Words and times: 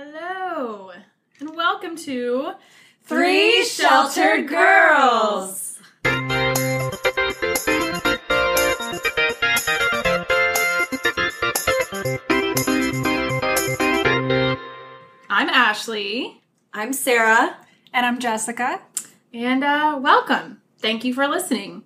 Hello, 0.00 0.92
and 1.40 1.56
welcome 1.56 1.96
to 1.96 2.52
Three 3.02 3.64
Sheltered 3.64 4.46
Girls. 4.46 5.76
I'm 15.28 15.48
Ashley, 15.48 16.42
I'm 16.72 16.92
Sarah. 16.92 17.56
And 17.92 18.06
I'm 18.06 18.20
Jessica. 18.20 18.80
and 19.34 19.64
uh, 19.64 19.98
welcome. 20.00 20.62
Thank 20.78 21.02
you 21.02 21.12
for 21.12 21.26
listening. 21.26 21.82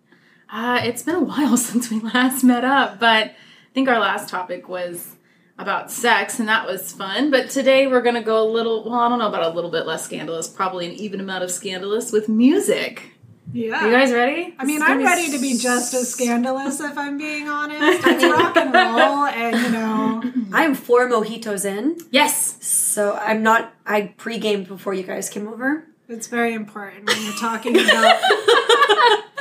Uh, 0.50 0.82
it's 0.84 1.02
been 1.02 1.14
a 1.14 1.20
while 1.20 1.56
since 1.56 1.90
we 1.90 2.00
last 2.00 2.44
met 2.44 2.62
up, 2.62 3.00
but 3.00 3.28
I 3.28 3.34
think 3.72 3.88
our 3.88 3.98
last 3.98 4.28
topic 4.28 4.68
was 4.68 5.16
about 5.62 5.90
sex, 5.90 6.38
and 6.38 6.48
that 6.48 6.66
was 6.66 6.92
fun. 6.92 7.30
But 7.30 7.48
today 7.50 7.86
we're 7.86 8.02
going 8.02 8.16
to 8.16 8.20
go 8.22 8.42
a 8.42 8.48
little, 8.50 8.84
well, 8.84 8.94
I 9.00 9.08
don't 9.08 9.18
know 9.18 9.28
about 9.28 9.44
a 9.50 9.54
little 9.54 9.70
bit 9.70 9.86
less 9.86 10.04
scandalous, 10.04 10.48
probably 10.48 10.86
an 10.86 10.92
even 10.92 11.20
amount 11.20 11.44
of 11.44 11.50
scandalous 11.50 12.12
with 12.12 12.28
music. 12.28 13.08
Yeah. 13.54 13.84
Are 13.84 13.90
you 13.90 13.92
guys 13.96 14.12
ready? 14.12 14.54
I 14.58 14.64
mean, 14.64 14.80
I'm 14.82 15.02
ready 15.04 15.30
to 15.32 15.38
be 15.38 15.58
just 15.58 15.92
as 15.94 16.10
scandalous 16.10 16.80
if 16.80 16.96
I'm 16.96 17.18
being 17.18 17.48
honest. 17.48 18.02
It's 18.06 18.24
rock 18.24 18.56
and 18.56 18.72
roll, 18.72 19.26
and 19.26 19.56
you 19.56 19.70
know, 19.70 20.22
I'm 20.52 20.74
four 20.74 21.08
mojitos 21.08 21.64
in, 21.64 21.98
Yes. 22.10 22.64
so 22.64 23.14
I'm 23.14 23.42
not. 23.42 23.74
I 23.86 24.14
pre-gamed 24.16 24.68
before 24.68 24.94
you 24.94 25.02
guys 25.02 25.28
came 25.28 25.48
over. 25.48 25.86
it's 26.08 26.28
very 26.28 26.54
important 26.54 27.06
when 27.08 27.22
you're 27.24 27.34
talking 27.34 27.74
about 27.78 28.20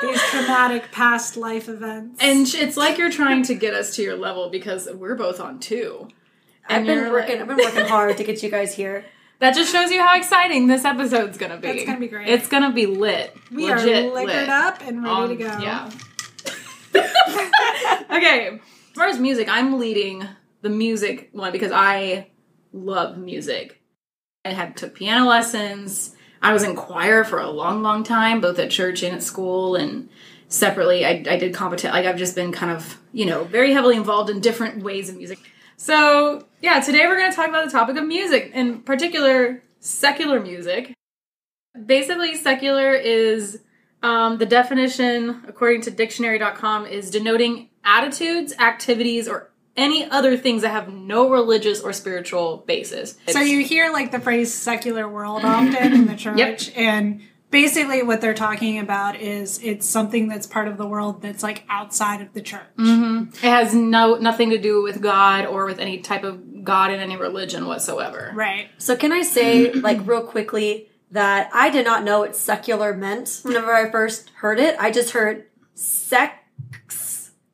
these 0.01 0.21
traumatic 0.29 0.91
past 0.91 1.37
life 1.37 1.69
events. 1.69 2.19
And 2.21 2.47
it's 2.53 2.77
like 2.77 2.97
you're 2.97 3.11
trying 3.11 3.43
to 3.43 3.53
get 3.55 3.73
us 3.73 3.95
to 3.95 4.01
your 4.01 4.15
level 4.17 4.49
because 4.49 4.87
we're 4.93 5.15
both 5.15 5.39
on 5.39 5.59
two. 5.59 6.07
I've 6.67 6.77
And 6.77 6.85
been 6.87 6.97
you're 6.99 7.11
working. 7.11 7.39
like- 7.39 7.49
I've 7.49 7.57
been 7.57 7.65
working 7.65 7.85
hard 7.85 8.17
to 8.17 8.23
get 8.23 8.41
you 8.43 8.49
guys 8.49 8.73
here. 8.75 9.05
That 9.39 9.55
just 9.55 9.71
shows 9.71 9.89
you 9.91 9.99
how 10.01 10.15
exciting 10.17 10.67
this 10.67 10.85
episode's 10.85 11.37
gonna 11.39 11.57
be. 11.57 11.67
It's 11.69 11.85
gonna 11.85 11.99
be 11.99 12.07
great. 12.07 12.29
It's 12.29 12.47
gonna 12.47 12.71
be 12.71 12.85
lit. 12.85 13.35
we 13.51 13.71
Legit 13.71 14.05
are 14.05 14.13
liquored 14.13 14.27
lit. 14.35 14.49
up 14.49 14.81
and 14.85 15.03
ready 15.03 15.15
Um, 15.15 15.29
to 15.29 15.35
go. 15.35 15.45
Yeah. 15.59 15.89
okay. 18.11 18.47
As 18.59 18.95
far 18.95 19.07
as 19.07 19.19
music, 19.19 19.47
I'm 19.49 19.79
leading 19.79 20.23
the 20.61 20.69
music 20.69 21.29
one 21.31 21.51
because 21.51 21.71
I 21.71 22.27
love 22.71 23.17
music. 23.17 23.81
I 24.45 24.49
had 24.53 24.77
took 24.77 24.95
piano 24.95 25.25
lessons. 25.27 26.15
I 26.41 26.53
was 26.53 26.63
in 26.63 26.75
choir 26.75 27.23
for 27.23 27.39
a 27.39 27.49
long, 27.49 27.83
long 27.83 28.03
time, 28.03 28.41
both 28.41 28.57
at 28.59 28.71
church 28.71 29.03
and 29.03 29.15
at 29.15 29.23
school, 29.23 29.75
and 29.75 30.09
separately. 30.47 31.05
I, 31.05 31.23
I 31.29 31.37
did 31.37 31.53
competition. 31.53 31.91
Like 31.91 32.05
I've 32.05 32.17
just 32.17 32.35
been 32.35 32.51
kind 32.51 32.71
of, 32.71 32.99
you 33.13 33.25
know, 33.25 33.43
very 33.43 33.73
heavily 33.73 33.95
involved 33.95 34.29
in 34.29 34.39
different 34.39 34.83
ways 34.83 35.09
of 35.09 35.17
music. 35.17 35.39
So 35.77 36.45
yeah, 36.61 36.79
today 36.79 37.07
we're 37.07 37.17
going 37.17 37.31
to 37.31 37.35
talk 37.35 37.49
about 37.49 37.65
the 37.65 37.71
topic 37.71 37.97
of 37.97 38.05
music, 38.05 38.51
in 38.53 38.81
particular, 38.81 39.63
secular 39.79 40.39
music. 40.39 40.93
Basically, 41.85 42.35
secular 42.35 42.93
is 42.93 43.61
um, 44.03 44.37
the 44.37 44.45
definition, 44.45 45.43
according 45.47 45.81
to 45.81 45.91
dictionary.com, 45.91 46.85
is 46.85 47.09
denoting 47.09 47.69
attitudes, 47.83 48.53
activities, 48.59 49.27
or 49.27 49.50
any 49.77 50.09
other 50.09 50.37
things 50.37 50.63
that 50.63 50.69
have 50.69 50.91
no 50.91 51.29
religious 51.29 51.81
or 51.81 51.93
spiritual 51.93 52.57
basis. 52.67 53.17
So 53.27 53.39
you 53.39 53.63
hear 53.63 53.91
like 53.91 54.11
the 54.11 54.19
phrase 54.19 54.53
secular 54.53 55.07
world 55.07 55.43
often 55.45 55.93
in 55.93 56.07
the 56.07 56.15
church, 56.17 56.71
and 56.75 57.21
basically 57.51 58.01
what 58.01 58.21
they're 58.21 58.33
talking 58.33 58.79
about 58.79 59.17
is 59.17 59.59
it's 59.63 59.85
something 59.85 60.27
that's 60.27 60.47
part 60.47 60.67
of 60.67 60.77
the 60.77 60.87
world 60.87 61.21
that's 61.21 61.43
like 61.43 61.63
outside 61.69 62.21
of 62.21 62.33
the 62.33 62.41
church. 62.41 62.61
Mm-hmm. 62.77 63.33
It 63.33 63.49
has 63.49 63.73
no 63.73 64.15
nothing 64.15 64.49
to 64.49 64.57
do 64.57 64.81
with 64.81 65.01
God 65.01 65.45
or 65.45 65.65
with 65.65 65.79
any 65.79 65.99
type 65.99 66.23
of 66.23 66.63
God 66.63 66.91
in 66.91 66.99
any 66.99 67.17
religion 67.17 67.67
whatsoever. 67.67 68.31
Right. 68.33 68.69
So 68.77 68.95
can 68.95 69.11
I 69.11 69.21
say, 69.21 69.71
like, 69.73 70.05
real 70.07 70.23
quickly, 70.23 70.89
that 71.11 71.49
I 71.53 71.69
did 71.69 71.85
not 71.85 72.03
know 72.03 72.19
what 72.19 72.35
secular 72.35 72.93
meant 72.95 73.41
whenever 73.43 73.73
I 73.73 73.91
first 73.91 74.29
heard 74.37 74.59
it. 74.59 74.75
I 74.79 74.91
just 74.91 75.11
heard 75.11 75.45
sex, 75.73 76.33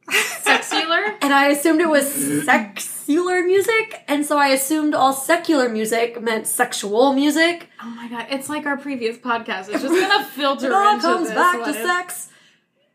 Sexular? 0.10 1.18
and 1.22 1.34
I 1.34 1.48
assumed 1.48 1.82
it 1.82 1.90
was 1.90 2.46
secular 2.46 3.44
music, 3.44 4.04
and 4.08 4.26
so 4.26 4.38
I 4.38 4.48
assumed 4.50 4.94
all 4.94 5.14
secular 5.14 5.70
music 5.70 6.22
meant 6.22 6.48
sexual 6.48 7.14
music. 7.14 7.70
Oh 7.82 7.90
my 7.90 8.08
god, 8.08 8.28
it's 8.30 8.50
like 8.50 8.66
our 8.66 8.78
previous 8.78 9.18
podcast. 9.18 9.70
It's 9.70 9.82
just 9.82 9.88
gonna 9.88 10.26
filter 10.36 10.68
It 10.68 10.72
all 10.74 10.94
into 10.96 11.02
comes 11.06 11.28
this 11.28 11.36
back 11.36 11.60
one. 11.60 11.74
to 11.74 11.84
sex. 11.84 12.30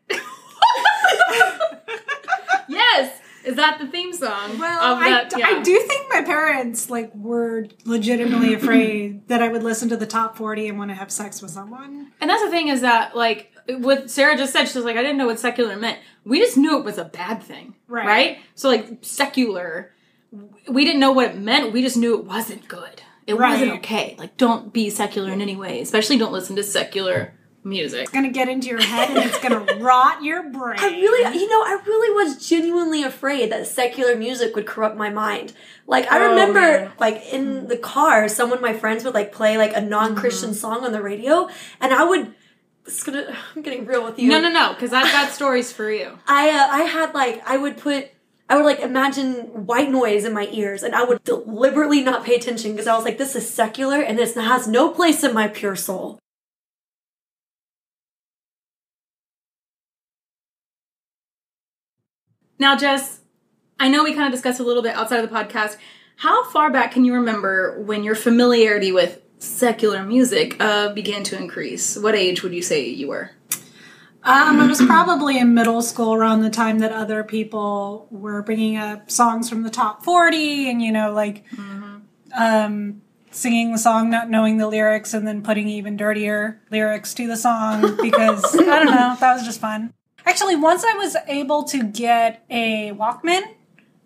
Yes, 2.67 3.19
is 3.43 3.55
that 3.57 3.77
the 3.79 3.87
theme 3.87 4.13
song? 4.13 4.57
Well, 4.57 4.93
of 4.93 4.97
I, 5.03 5.09
that, 5.09 5.33
yeah. 5.37 5.47
I 5.47 5.61
do 5.61 5.77
think 5.79 6.07
my 6.09 6.21
parents 6.21 6.89
like 6.89 7.13
were 7.13 7.67
legitimately 7.85 8.53
afraid 8.59 9.27
that 9.27 9.41
I 9.41 9.49
would 9.49 9.63
listen 9.63 9.89
to 9.89 9.97
the 9.97 10.07
top 10.07 10.37
forty 10.37 10.67
and 10.69 10.77
want 10.77 10.89
to 10.89 10.95
have 10.95 11.11
sex 11.11 11.41
with 11.41 11.51
someone. 11.51 12.11
And 12.21 12.29
that's 12.29 12.41
the 12.41 12.49
thing 12.49 12.69
is 12.69 12.81
that 12.81 13.15
like 13.17 13.52
what 13.69 14.09
Sarah 14.09 14.37
just 14.37 14.53
said, 14.53 14.65
she 14.65 14.77
was 14.77 14.85
like, 14.85 14.97
I 14.97 15.01
didn't 15.01 15.17
know 15.17 15.25
what 15.27 15.39
secular 15.39 15.75
meant. 15.75 15.99
We 16.25 16.39
just 16.39 16.57
knew 16.57 16.77
it 16.79 16.85
was 16.85 16.97
a 16.97 17.05
bad 17.05 17.43
thing, 17.43 17.75
Right. 17.87 18.05
Right. 18.07 18.37
So 18.55 18.69
like 18.69 18.99
secular, 19.01 19.91
we 20.67 20.85
didn't 20.85 20.99
know 20.99 21.11
what 21.11 21.31
it 21.31 21.37
meant. 21.37 21.73
We 21.73 21.81
just 21.81 21.97
knew 21.97 22.17
it 22.17 22.25
wasn't 22.25 22.67
good. 22.67 23.01
It 23.27 23.35
wasn't 23.35 23.71
okay. 23.73 24.15
Like, 24.19 24.35
don't 24.35 24.73
be 24.73 24.89
secular 24.89 25.31
in 25.31 25.41
any 25.41 25.55
way. 25.55 25.79
Especially 25.81 26.17
don't 26.17 26.33
listen 26.33 26.55
to 26.57 26.63
secular 26.63 27.33
music. 27.63 28.01
It's 28.01 28.11
gonna 28.11 28.31
get 28.31 28.49
into 28.49 28.67
your 28.67 28.81
head 28.83 29.09
and 29.11 29.19
it's 29.19 29.39
gonna 29.39 29.65
rot 29.79 30.21
your 30.21 30.43
brain. 30.49 30.77
I 30.79 30.87
really, 30.87 31.39
you 31.39 31.47
know, 31.49 31.61
I 31.61 31.81
really 31.85 32.25
was 32.25 32.45
genuinely 32.49 33.03
afraid 33.03 33.49
that 33.53 33.65
secular 33.67 34.17
music 34.17 34.53
would 34.55 34.65
corrupt 34.65 34.97
my 34.97 35.09
mind. 35.09 35.53
Like, 35.87 36.11
I 36.11 36.19
Oh, 36.19 36.29
remember, 36.31 36.59
man. 36.59 36.91
like, 36.99 37.23
in 37.31 37.67
the 37.69 37.77
car, 37.77 38.27
someone 38.27 38.59
my 38.61 38.73
friends 38.73 39.05
would, 39.05 39.13
like, 39.13 39.31
play, 39.31 39.57
like, 39.57 39.73
a 39.73 39.79
non 39.81 40.15
Christian 40.15 40.49
Mm-hmm. 40.49 40.57
song 40.57 40.83
on 40.83 40.91
the 40.91 41.01
radio, 41.01 41.47
and 41.79 41.93
I 41.93 42.03
would. 42.03 42.33
It's 42.85 43.03
gonna, 43.03 43.35
I'm 43.55 43.61
getting 43.61 43.85
real 43.85 44.03
with 44.03 44.19
you. 44.19 44.29
No, 44.29 44.39
no, 44.39 44.49
no, 44.49 44.73
because 44.73 44.93
I've 44.93 45.11
got 45.11 45.31
stories 45.31 45.71
for 45.71 45.91
you. 45.91 46.17
I, 46.27 46.49
uh, 46.49 46.67
I 46.69 46.81
had, 46.83 47.13
like, 47.13 47.41
I 47.47 47.57
would 47.57 47.77
put. 47.77 48.09
I 48.49 48.57
would 48.57 48.65
like 48.65 48.81
imagine 48.81 49.65
white 49.65 49.89
noise 49.89 50.25
in 50.25 50.33
my 50.33 50.47
ears, 50.51 50.83
and 50.83 50.93
I 50.93 51.03
would 51.05 51.23
deliberately 51.23 52.03
not 52.03 52.25
pay 52.25 52.35
attention 52.35 52.71
because 52.71 52.87
I 52.87 52.95
was 52.95 53.05
like, 53.05 53.17
"This 53.17 53.37
is 53.37 53.49
secular, 53.49 54.01
and 54.01 54.19
this 54.19 54.35
has 54.35 54.67
no 54.67 54.89
place 54.89 55.23
in 55.23 55.33
my 55.33 55.47
pure 55.47 55.77
soul." 55.77 56.19
Now, 62.59 62.75
Jess, 62.75 63.21
I 63.79 63.87
know 63.87 64.03
we 64.03 64.13
kind 64.13 64.25
of 64.25 64.31
discussed 64.31 64.59
a 64.59 64.63
little 64.63 64.83
bit 64.83 64.93
outside 64.93 65.23
of 65.23 65.29
the 65.29 65.35
podcast. 65.35 65.77
How 66.17 66.49
far 66.51 66.69
back 66.69 66.91
can 66.91 67.05
you 67.05 67.13
remember 67.13 67.81
when 67.81 68.03
your 68.03 68.15
familiarity 68.15 68.91
with 68.91 69.22
secular 69.43 70.03
music 70.03 70.55
uh, 70.59 70.93
began 70.93 71.23
to 71.23 71.37
increase? 71.37 71.97
What 71.97 72.15
age 72.15 72.43
would 72.43 72.53
you 72.53 72.61
say 72.61 72.87
you 72.87 73.09
were? 73.09 73.31
Um, 74.25 74.61
I 74.61 74.67
was 74.67 74.81
probably 74.81 75.37
in 75.37 75.53
middle 75.53 75.81
school 75.81 76.13
around 76.13 76.41
the 76.41 76.49
time 76.49 76.79
that 76.79 76.93
other 76.93 77.25
people 77.25 78.07
were 78.09 78.41
bringing 78.41 78.77
up 78.77 79.11
songs 79.11 79.49
from 79.49 79.63
the 79.63 79.69
top 79.69 80.05
40 80.05 80.69
and, 80.69 80.81
you 80.81 80.93
know, 80.93 81.11
like 81.11 81.43
um, 82.33 83.01
singing 83.31 83.73
the 83.73 83.77
song, 83.77 84.09
not 84.09 84.29
knowing 84.29 84.57
the 84.57 84.67
lyrics, 84.67 85.13
and 85.13 85.27
then 85.27 85.43
putting 85.43 85.67
even 85.67 85.97
dirtier 85.97 86.61
lyrics 86.71 87.13
to 87.15 87.27
the 87.27 87.35
song 87.35 87.97
because, 88.01 88.45
I 88.57 88.79
don't 88.79 88.95
know, 88.95 89.17
that 89.19 89.33
was 89.33 89.43
just 89.43 89.59
fun. 89.59 89.93
Actually, 90.25 90.55
once 90.55 90.85
I 90.85 90.93
was 90.93 91.17
able 91.27 91.63
to 91.63 91.83
get 91.83 92.45
a 92.49 92.93
Walkman 92.93 93.41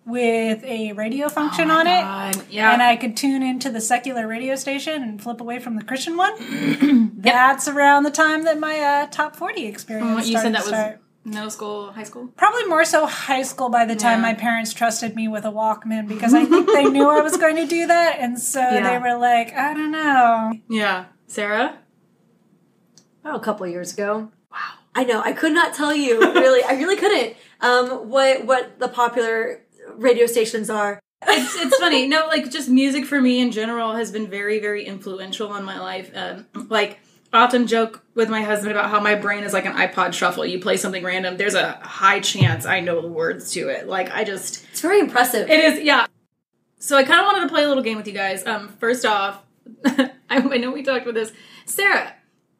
with 0.07 0.63
a 0.63 0.93
radio 0.93 1.27
function 1.29 1.69
on 1.69 1.85
it, 1.85 2.45
yeah. 2.49 2.71
and 2.73 2.81
I 2.81 2.95
could 2.95 3.17
tune 3.17 3.43
into 3.43 3.69
the 3.69 3.81
secular 3.81 4.25
radio 4.27 4.55
station 4.55 5.03
and 5.03 5.21
flip 5.21 5.41
away 5.41 5.59
from 5.59 5.75
the 5.75 5.83
Christian 5.83 6.15
one. 6.17 6.33
That's 7.17 7.67
around 7.67 8.03
the 8.03 8.11
time 8.11 8.43
that 8.45 8.57
my 8.59 8.79
uh, 8.79 9.07
top 9.07 9.35
40 9.35 9.65
experience 9.65 10.15
What 10.15 10.25
you 10.27 10.37
said 10.39 10.53
that 10.55 10.63
to 10.63 10.69
was 10.71 10.79
start. 10.79 11.01
middle 11.25 11.49
school, 11.49 11.91
high 11.91 12.03
school? 12.03 12.29
Probably 12.37 12.63
more 12.65 12.85
so 12.85 13.05
high 13.05 13.41
school 13.43 13.69
by 13.69 13.83
the 13.85 13.95
time 13.95 14.19
Yeah. 14.19 14.29
my 14.29 14.33
parents 14.33 14.73
trusted 14.73 15.13
me 15.15 15.27
with 15.27 15.43
a 15.43 15.51
Walkman 15.51 16.07
because 16.07 16.33
I 16.33 16.45
think 16.45 16.67
they 16.67 16.85
knew 16.85 17.09
I 17.09 17.19
was 17.21 17.35
going 17.43 17.57
to 17.57 17.67
do 17.67 17.85
that. 17.87 18.17
And 18.19 18.39
so 18.39 18.61
Yeah. 18.61 18.89
they 18.89 18.97
were 18.99 19.17
like, 19.19 19.53
I 19.53 19.73
don't 19.73 19.91
know. 19.91 20.53
Yeah. 20.69 21.05
Sarah? 21.27 21.79
Oh, 23.25 23.35
a 23.35 23.39
couple 23.41 23.67
years 23.67 23.93
ago. 23.93 24.31
Wow. 24.51 24.57
I 24.95 25.03
know. 25.03 25.21
I 25.21 25.33
could 25.33 25.51
not 25.51 25.73
tell 25.73 25.93
you 25.93 26.19
really. 26.21 26.63
I 26.63 26.73
really 26.73 26.95
couldn't. 26.95 27.35
Um, 27.59 28.09
what 28.09 28.45
what 28.45 28.79
the 28.79 28.87
popular 28.87 29.63
radio 29.97 30.25
stations 30.25 30.69
are. 30.69 30.99
it's, 31.27 31.55
it's 31.55 31.77
funny. 31.77 32.07
No, 32.07 32.27
like 32.27 32.49
just 32.51 32.69
music 32.69 33.05
for 33.05 33.19
me 33.19 33.39
in 33.39 33.51
general 33.51 33.93
has 33.95 34.11
been 34.11 34.27
very, 34.27 34.59
very 34.59 34.85
influential 34.85 35.49
on 35.49 35.63
my 35.63 35.79
life. 35.79 36.11
Um, 36.15 36.47
like, 36.69 36.99
I 37.33 37.43
often 37.43 37.67
joke 37.67 38.03
with 38.15 38.29
my 38.29 38.41
husband 38.41 38.71
about 38.71 38.89
how 38.89 38.99
my 38.99 39.15
brain 39.15 39.43
is 39.43 39.51
like 39.51 39.65
an 39.65 39.73
iPod 39.73 40.13
shuffle. 40.13 40.45
You 40.45 40.59
play 40.59 40.77
something 40.77 41.03
random, 41.03 41.37
there's 41.37 41.55
a 41.55 41.73
high 41.81 42.19
chance 42.19 42.65
I 42.65 42.79
know 42.79 43.01
the 43.01 43.07
words 43.07 43.51
to 43.53 43.69
it. 43.69 43.87
Like, 43.87 44.11
I 44.11 44.23
just 44.23 44.65
It's 44.71 44.81
very 44.81 44.99
impressive. 44.99 45.49
It 45.49 45.59
is, 45.59 45.83
yeah. 45.83 46.05
So 46.79 46.95
I 46.95 47.03
kind 47.03 47.19
of 47.19 47.25
wanted 47.25 47.41
to 47.41 47.49
play 47.49 47.63
a 47.63 47.67
little 47.67 47.83
game 47.83 47.97
with 47.97 48.07
you 48.07 48.13
guys. 48.13 48.45
Um, 48.45 48.69
first 48.79 49.05
off, 49.05 49.43
I, 49.85 50.11
I 50.29 50.39
know 50.57 50.71
we 50.71 50.83
talked 50.83 51.03
about 51.03 51.15
this. 51.15 51.33
Sarah, 51.65 52.13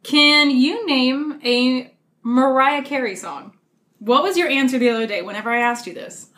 can 0.03 0.49
you 0.49 0.85
name 0.87 1.39
a 1.43 1.93
Mariah 2.23 2.83
Carey 2.83 3.15
song? 3.15 3.53
What 3.99 4.23
was 4.23 4.37
your 4.37 4.47
answer 4.47 4.77
the 4.77 4.89
other 4.89 5.07
day 5.07 5.21
whenever 5.21 5.49
I 5.49 5.59
asked 5.59 5.87
you 5.87 5.93
this? 5.93 6.29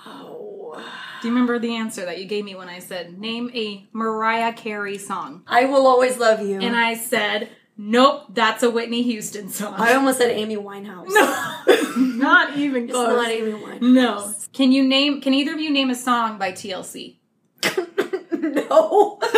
Do 0.76 1.28
you 1.28 1.34
remember 1.34 1.60
the 1.60 1.76
answer 1.76 2.06
that 2.06 2.20
you 2.20 2.26
gave 2.26 2.46
me 2.46 2.56
when 2.56 2.70
I 2.70 2.80
said, 2.80 3.20
name 3.20 3.52
a 3.54 3.88
Mariah 3.92 4.54
Carey 4.54 4.98
song? 4.98 5.44
I 5.48 5.66
will 5.66 5.86
always 5.86 6.18
love 6.18 6.42
you. 6.42 6.60
And 6.60 6.76
I 6.76 6.96
said, 6.96 7.50
nope, 7.78 8.26
that's 8.30 8.64
a 8.64 8.70
Whitney 8.70 9.02
Houston 9.04 9.50
song. 9.50 9.74
I 9.78 9.94
almost 9.94 10.20
said 10.20 10.32
Amy 10.32 10.56
Winehouse. 10.56 11.08
No. 11.10 11.96
not 11.98 12.56
even 12.58 12.86
it's 12.86 12.94
not 12.94 13.30
Amy 13.30 13.52
Winehouse. 13.52 13.82
no. 13.82 14.34
Can 14.54 14.72
you 14.72 14.88
name, 14.88 15.22
can 15.22 15.34
either 15.34 15.54
of 15.54 15.60
you 15.60 15.70
name 15.70 15.90
a 15.90 15.96
song 15.96 16.38
by 16.38 16.52
TLC? 16.52 17.18
no. 18.32 19.20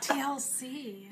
TLC. 0.00 1.10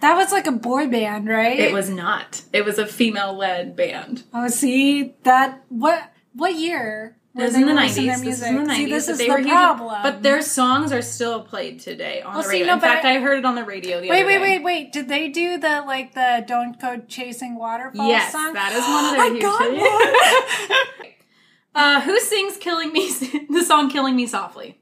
that 0.00 0.14
was 0.14 0.30
like 0.30 0.46
a 0.46 0.52
boy 0.52 0.86
band, 0.86 1.28
right? 1.28 1.58
It 1.58 1.72
was 1.72 1.90
not. 1.90 2.42
It 2.52 2.64
was 2.64 2.78
a 2.78 2.86
female 2.86 3.36
led 3.36 3.74
band. 3.74 4.22
Oh, 4.32 4.48
see 4.48 5.14
that 5.24 5.62
what 5.68 6.12
what 6.34 6.54
year? 6.54 7.16
It 7.32 7.38
were 7.38 7.44
was 7.44 7.54
they 7.54 7.60
in 7.60 7.66
the 7.68 7.74
nineties. 7.74 7.94
their 8.06 8.18
This 8.18 8.38
is 8.38 8.42
in 8.42 8.54
the 8.56 8.60
music? 8.62 8.76
See, 8.76 8.90
this 8.90 9.08
is 9.08 9.18
they 9.18 9.26
the 9.26 9.32
were 9.32 9.38
huge- 9.38 9.50
problem. 9.50 10.02
but 10.02 10.22
their 10.22 10.42
songs 10.42 10.90
are 10.92 11.00
still 11.02 11.42
played 11.42 11.78
today 11.78 12.22
on 12.22 12.34
Well, 12.34 12.42
the 12.42 12.48
see, 12.48 12.54
radio. 12.54 12.66
no, 12.66 12.74
in 12.74 12.80
fact, 12.80 13.04
I- 13.04 13.16
I, 13.16 13.20
heard 13.20 13.38
it 13.38 13.44
on 13.44 13.54
the 13.54 13.64
radio 13.64 14.00
the 14.00 14.08
wait, 14.08 14.18
other 14.22 14.26
wait, 14.26 14.38
day. 14.38 14.40
wait, 14.58 14.62
wait. 14.64 14.92
Did 14.92 15.08
they 15.08 15.28
do 15.28 15.56
the 15.56 15.82
like 15.86 16.14
the 16.14 16.44
"Don't 16.46 16.80
Go 16.80 17.00
Chasing 17.06 17.54
Waterfalls" 17.56 18.08
Yes, 18.08 18.32
song? 18.32 18.52
that 18.54 18.72
is 18.72 18.84
one 18.84 19.04
of 19.04 19.10
their 19.16 19.20
I 19.20 19.28
huge 19.28 19.42
got 19.42 20.68
hits. 20.98 21.14
uh, 21.76 22.00
who 22.00 22.18
sings 22.18 22.56
"Killing 22.56 22.92
Me"? 22.92 23.08
the 23.50 23.62
song 23.64 23.88
"Killing 23.88 24.16
Me 24.16 24.26
Softly." 24.26 24.80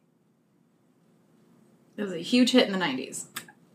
It 1.98 2.02
was 2.02 2.12
a 2.12 2.18
huge 2.18 2.52
hit 2.52 2.66
in 2.66 2.72
the 2.72 2.78
'90s. 2.78 3.26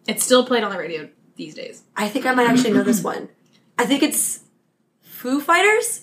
It's 0.07 0.23
still 0.23 0.45
played 0.45 0.63
on 0.63 0.71
the 0.71 0.77
radio 0.79 1.09
these 1.35 1.53
days. 1.53 1.83
I 1.95 2.07
think 2.09 2.25
I 2.25 2.33
might 2.33 2.49
actually 2.49 2.71
know 2.73 2.83
this 2.83 3.03
one. 3.03 3.29
I 3.77 3.85
think 3.85 4.01
it's 4.01 4.41
Foo 5.01 5.39
Fighters. 5.39 6.02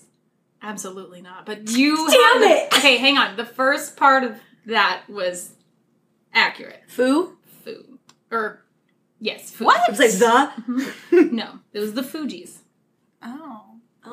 Absolutely 0.63 1.23
not. 1.23 1.47
But 1.47 1.71
you 1.71 1.97
Damn 2.11 2.43
have- 2.43 2.51
it! 2.51 2.75
Okay, 2.75 2.97
hang 2.99 3.17
on. 3.19 3.37
The 3.37 3.45
first 3.47 3.97
part 3.97 4.25
of 4.25 4.37
that 4.67 5.03
was 5.09 5.53
accurate. 6.35 6.83
Foo? 6.89 7.37
Foo. 7.65 7.99
Or 8.31 8.63
yes, 9.19 9.51
Foo. 9.51 9.65
What? 9.65 9.81
It 9.89 9.91
was 9.91 9.99
like 9.99 10.13
the. 10.13 10.63
Mm-hmm. 10.71 11.35
No, 11.37 11.59
it 11.73 11.79
was 11.81 11.95
the 11.95 12.03
Fugees. 12.03 12.59
Oh, 13.23 13.65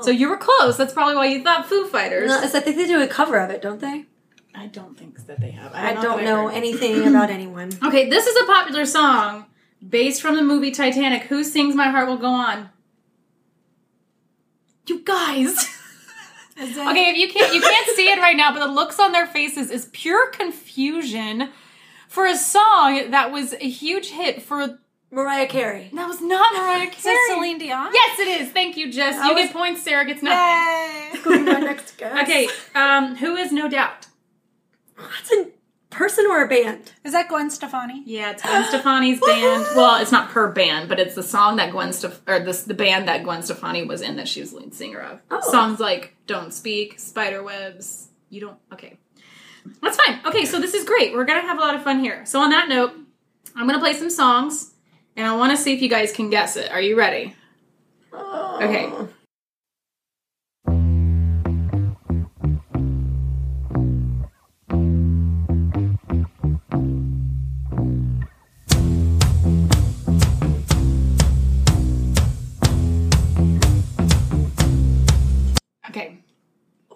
So 0.02 0.10
you 0.12 0.30
were 0.30 0.38
close. 0.38 0.78
That's 0.78 0.94
probably 0.94 1.16
why 1.16 1.28
you 1.28 1.44
thought 1.44 1.66
Foo 1.68 1.86
Fighters. 1.88 2.30
No, 2.30 2.38
it's- 2.38 2.56
I 2.56 2.60
think 2.62 2.78
they 2.78 2.88
do 2.88 3.02
a 3.02 3.08
cover 3.08 3.38
of 3.38 3.50
it, 3.50 3.62
don't 3.62 3.80
they? 3.82 4.06
I 4.56 4.68
don't 4.68 4.98
think 4.98 5.24
that 5.28 5.40
they 5.40 5.52
have. 5.52 5.72
I 5.74 5.94
not 5.94 6.04
don't 6.04 6.18
that 6.18 6.26
know 6.26 6.48
heard. 6.48 6.56
anything 6.56 7.08
about 7.08 7.30
anyone. 7.30 7.72
Okay, 7.84 8.10
this 8.10 8.26
is 8.26 8.36
a 8.42 8.46
popular 8.46 8.86
song 8.86 9.46
based 9.88 10.22
from 10.22 10.36
the 10.36 10.42
movie 10.42 10.72
Titanic. 10.72 11.24
Who 11.24 11.44
sings 11.44 11.76
"My 11.76 11.90
Heart 11.90 12.08
Will 12.08 12.18
Go 12.18 12.28
On"? 12.28 12.70
You 14.88 15.02
guys. 15.04 15.68
okay, 16.59 17.09
if 17.09 17.18
you 17.18 17.27
can't 17.30 17.54
you 17.54 17.62
can't 17.62 17.95
see 17.95 18.09
it 18.09 18.19
right 18.19 18.36
now, 18.36 18.51
but 18.54 18.59
the 18.59 18.71
looks 18.71 19.00
on 19.00 19.12
their 19.12 19.27
faces 19.27 19.69
is 19.71 19.89
pure 19.94 20.30
confusion 20.31 21.50
for 22.07 22.25
a 22.25 22.36
song 22.36 23.12
that 23.12 23.31
was 23.31 23.54
a 23.54 23.69
huge 23.69 24.09
hit 24.09 24.42
for. 24.42 24.80
Mariah 25.09 25.48
Carey. 25.48 25.89
That 25.94 26.09
was 26.09 26.19
not 26.19 26.54
Mariah 26.54 26.89
Carey. 26.92 27.15
Is. 27.15 27.33
Celine 27.33 27.57
Dion? 27.59 27.92
Yes, 27.94 28.19
it 28.19 28.27
is. 28.42 28.50
Thank 28.51 28.75
you, 28.75 28.92
Jess. 28.92 29.15
I 29.15 29.30
you 29.30 29.36
was- 29.36 29.45
get 29.45 29.54
points. 29.54 29.81
Sarah 29.81 30.04
gets 30.06 30.21
nothing. 30.21 30.38
Yay! 30.38 31.12
Who's 31.24 31.45
my 31.45 31.59
next 31.62 31.98
guess? 31.98 32.24
Okay, 32.24 32.50
um, 32.75 33.15
who 33.15 33.38
is 33.38 33.54
No 33.54 33.69
Doubt? 33.69 34.07
That's 34.98 35.31
a 35.31 35.45
person 35.98 36.26
or 36.28 36.44
a 36.44 36.48
band? 36.48 36.92
Is 37.04 37.12
that 37.14 37.28
Gwen 37.28 37.50
Stefani? 37.50 38.04
Yeah, 38.06 38.32
it's 38.32 38.44
Gwen 38.44 38.64
Stefani's 38.70 39.20
band. 39.20 39.66
Well, 39.76 40.02
it's 40.02 40.12
not 40.12 40.32
her 40.32 40.50
band, 40.50 40.88
but 40.88 41.00
it's 41.00 41.16
the 41.16 41.24
song 41.24 41.58
that 41.58 41.72
Gwen 41.72 41.90
Stef- 41.90 42.20
or 42.28 42.40
this 42.40 42.64
the 42.64 42.74
band 42.74 43.08
that 43.08 43.24
Gwen 43.24 43.42
Stefani 43.42 43.84
was 43.84 44.02
in 44.02 44.16
that 44.18 44.28
she 44.28 44.40
was 44.40 44.54
lead 44.54 44.74
singer 44.74 45.00
of. 45.00 45.20
Oh. 45.32 45.42
Songs 45.52 45.80
like 45.80 46.16
"Don't 46.28 46.54
Speak," 46.54 47.00
"Spider 47.00 47.44
Webs." 47.44 48.08
You 48.30 48.42
don't. 48.42 48.58
Okay, 48.72 48.98
that's 49.82 49.98
fine. 49.98 50.20
Okay, 50.26 50.46
so 50.46 50.60
this 50.60 50.74
is 50.74 50.86
great. 50.86 51.14
We're 51.14 51.26
gonna 51.26 51.42
have 51.42 51.58
a 51.58 51.62
lot 51.62 51.76
of 51.76 51.84
fun 51.84 52.00
here. 52.00 52.26
So 52.26 52.40
on 52.40 52.52
that 52.52 52.70
note, 52.70 52.94
I'm 53.56 53.66
gonna 53.68 53.80
play 53.80 53.94
some 53.94 54.10
songs, 54.10 54.74
and 55.16 55.28
I 55.28 55.36
want 55.36 55.52
to 55.52 55.58
see 55.58 55.74
if 55.74 55.82
you 55.82 55.90
guys 55.90 56.12
can 56.12 56.30
guess 56.30 56.56
it. 56.56 56.72
Are 56.72 56.82
you 56.82 56.98
ready? 56.98 57.36
Oh. 58.14 58.60
Okay. 58.62 58.86
Okay. 58.86 59.12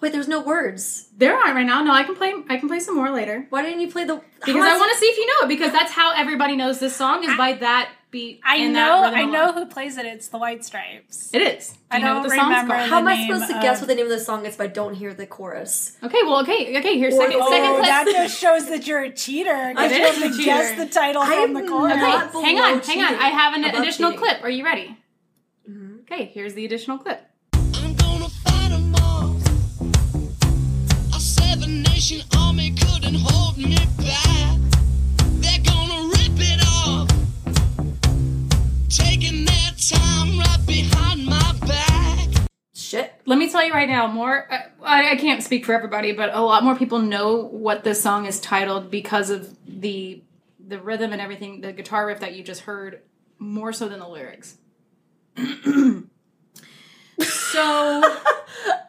Wait, 0.01 0.11
there's 0.11 0.27
no 0.27 0.41
words. 0.41 1.07
There 1.15 1.37
aren't 1.37 1.55
right 1.55 1.65
now. 1.65 1.83
No, 1.83 1.93
I 1.93 2.03
can 2.03 2.15
play. 2.15 2.33
I 2.49 2.57
can 2.57 2.67
play 2.67 2.79
some 2.79 2.95
more 2.95 3.11
later 3.11 3.45
Why 3.51 3.61
didn't 3.61 3.81
you 3.81 3.91
play 3.91 4.03
the? 4.03 4.19
because 4.43 4.55
I 4.65 4.77
want 4.77 4.91
to 4.91 4.97
see 4.97 5.05
if 5.05 5.17
you 5.17 5.27
know 5.27 5.45
it. 5.45 5.47
Because 5.47 5.71
that's 5.71 5.91
how 5.91 6.13
everybody 6.15 6.55
knows 6.55 6.79
this 6.79 6.95
song 6.95 7.23
is 7.23 7.35
by 7.37 7.53
that 7.53 7.91
beat. 8.09 8.41
I 8.43 8.55
and 8.57 8.73
know. 8.73 9.03
That 9.03 9.13
rhythm 9.13 9.29
I 9.29 9.31
know 9.31 9.53
who 9.53 9.67
plays 9.67 9.97
it. 9.97 10.05
It's 10.07 10.29
the 10.29 10.39
White 10.39 10.65
Stripes. 10.65 11.31
It 11.33 11.43
is. 11.43 11.69
Do 11.69 11.77
I 11.91 11.97
you 11.97 12.03
know 12.03 12.07
don't 12.15 12.21
what 12.23 12.29
the 12.29 12.35
song's 12.35 12.47
remember 12.49 12.73
called? 12.75 12.89
How 12.89 12.97
am 12.97 13.07
I 13.07 13.27
supposed 13.27 13.47
to 13.51 13.55
of- 13.57 13.61
guess 13.61 13.79
what 13.79 13.87
the 13.87 13.95
name 13.95 14.05
of 14.05 14.11
the 14.11 14.19
song 14.19 14.45
is 14.47 14.55
if 14.55 14.61
I 14.61 14.65
don't 14.67 14.95
hear 14.95 15.13
the 15.13 15.27
chorus? 15.27 15.95
Okay, 16.03 16.17
well, 16.23 16.41
okay, 16.41 16.75
okay. 16.79 16.97
Here's 16.97 17.13
Or- 17.13 17.21
second, 17.21 17.39
Oh, 17.39 17.49
second 17.51 17.69
clip. 17.75 17.85
that 17.85 18.05
just 18.07 18.39
shows 18.43 18.67
that 18.69 18.87
you're 18.87 19.01
a 19.03 19.11
cheater. 19.13 19.69
Because 19.75 19.91
It 19.91 19.97
you 19.99 20.03
is 20.07 20.17
have 20.23 20.31
to 20.37 20.43
guess 20.43 20.77
the 20.79 20.85
title 20.87 21.21
I 21.21 21.43
from 21.43 21.53
the 21.53 21.67
chorus. 21.67 21.93
Okay, 21.93 22.01
hang 22.01 22.59
on, 22.59 22.79
below 22.79 22.83
hang 22.83 23.03
on. 23.03 23.13
I 23.15 23.27
have 23.29 23.53
an 23.53 23.65
Above 23.65 23.81
additional 23.81 24.11
cheating. 24.13 24.25
clip. 24.27 24.43
Are 24.43 24.49
you 24.49 24.65
ready? 24.65 24.97
Mm-hmm. 25.69 25.99
Okay, 26.11 26.25
here's 26.33 26.55
the 26.55 26.65
additional 26.65 26.97
clip. 26.97 27.21
Shit, 42.73 43.13
let 43.25 43.37
me 43.39 43.49
tell 43.49 43.63
you 43.63 43.71
right 43.71 43.87
now, 43.87 44.07
more. 44.07 44.51
uh, 44.51 44.59
I, 44.83 45.11
I 45.11 45.15
can't 45.15 45.41
speak 45.41 45.65
for 45.65 45.73
everybody, 45.73 46.11
but 46.11 46.33
a 46.33 46.41
lot 46.41 46.65
more 46.65 46.75
people 46.75 46.99
know 46.99 47.37
what 47.37 47.85
this 47.85 48.01
song 48.01 48.25
is 48.25 48.41
titled 48.41 48.91
because 48.91 49.29
of 49.29 49.55
the 49.65 50.21
the 50.59 50.77
rhythm 50.79 51.13
and 51.13 51.21
everything, 51.21 51.61
the 51.61 51.71
guitar 51.71 52.05
riff 52.05 52.19
that 52.19 52.33
you 52.35 52.43
just 52.43 52.61
heard, 52.61 53.01
more 53.39 53.71
so 53.71 53.87
than 53.87 53.99
the 53.99 54.07
lyrics. 54.07 54.57
so 57.19 58.17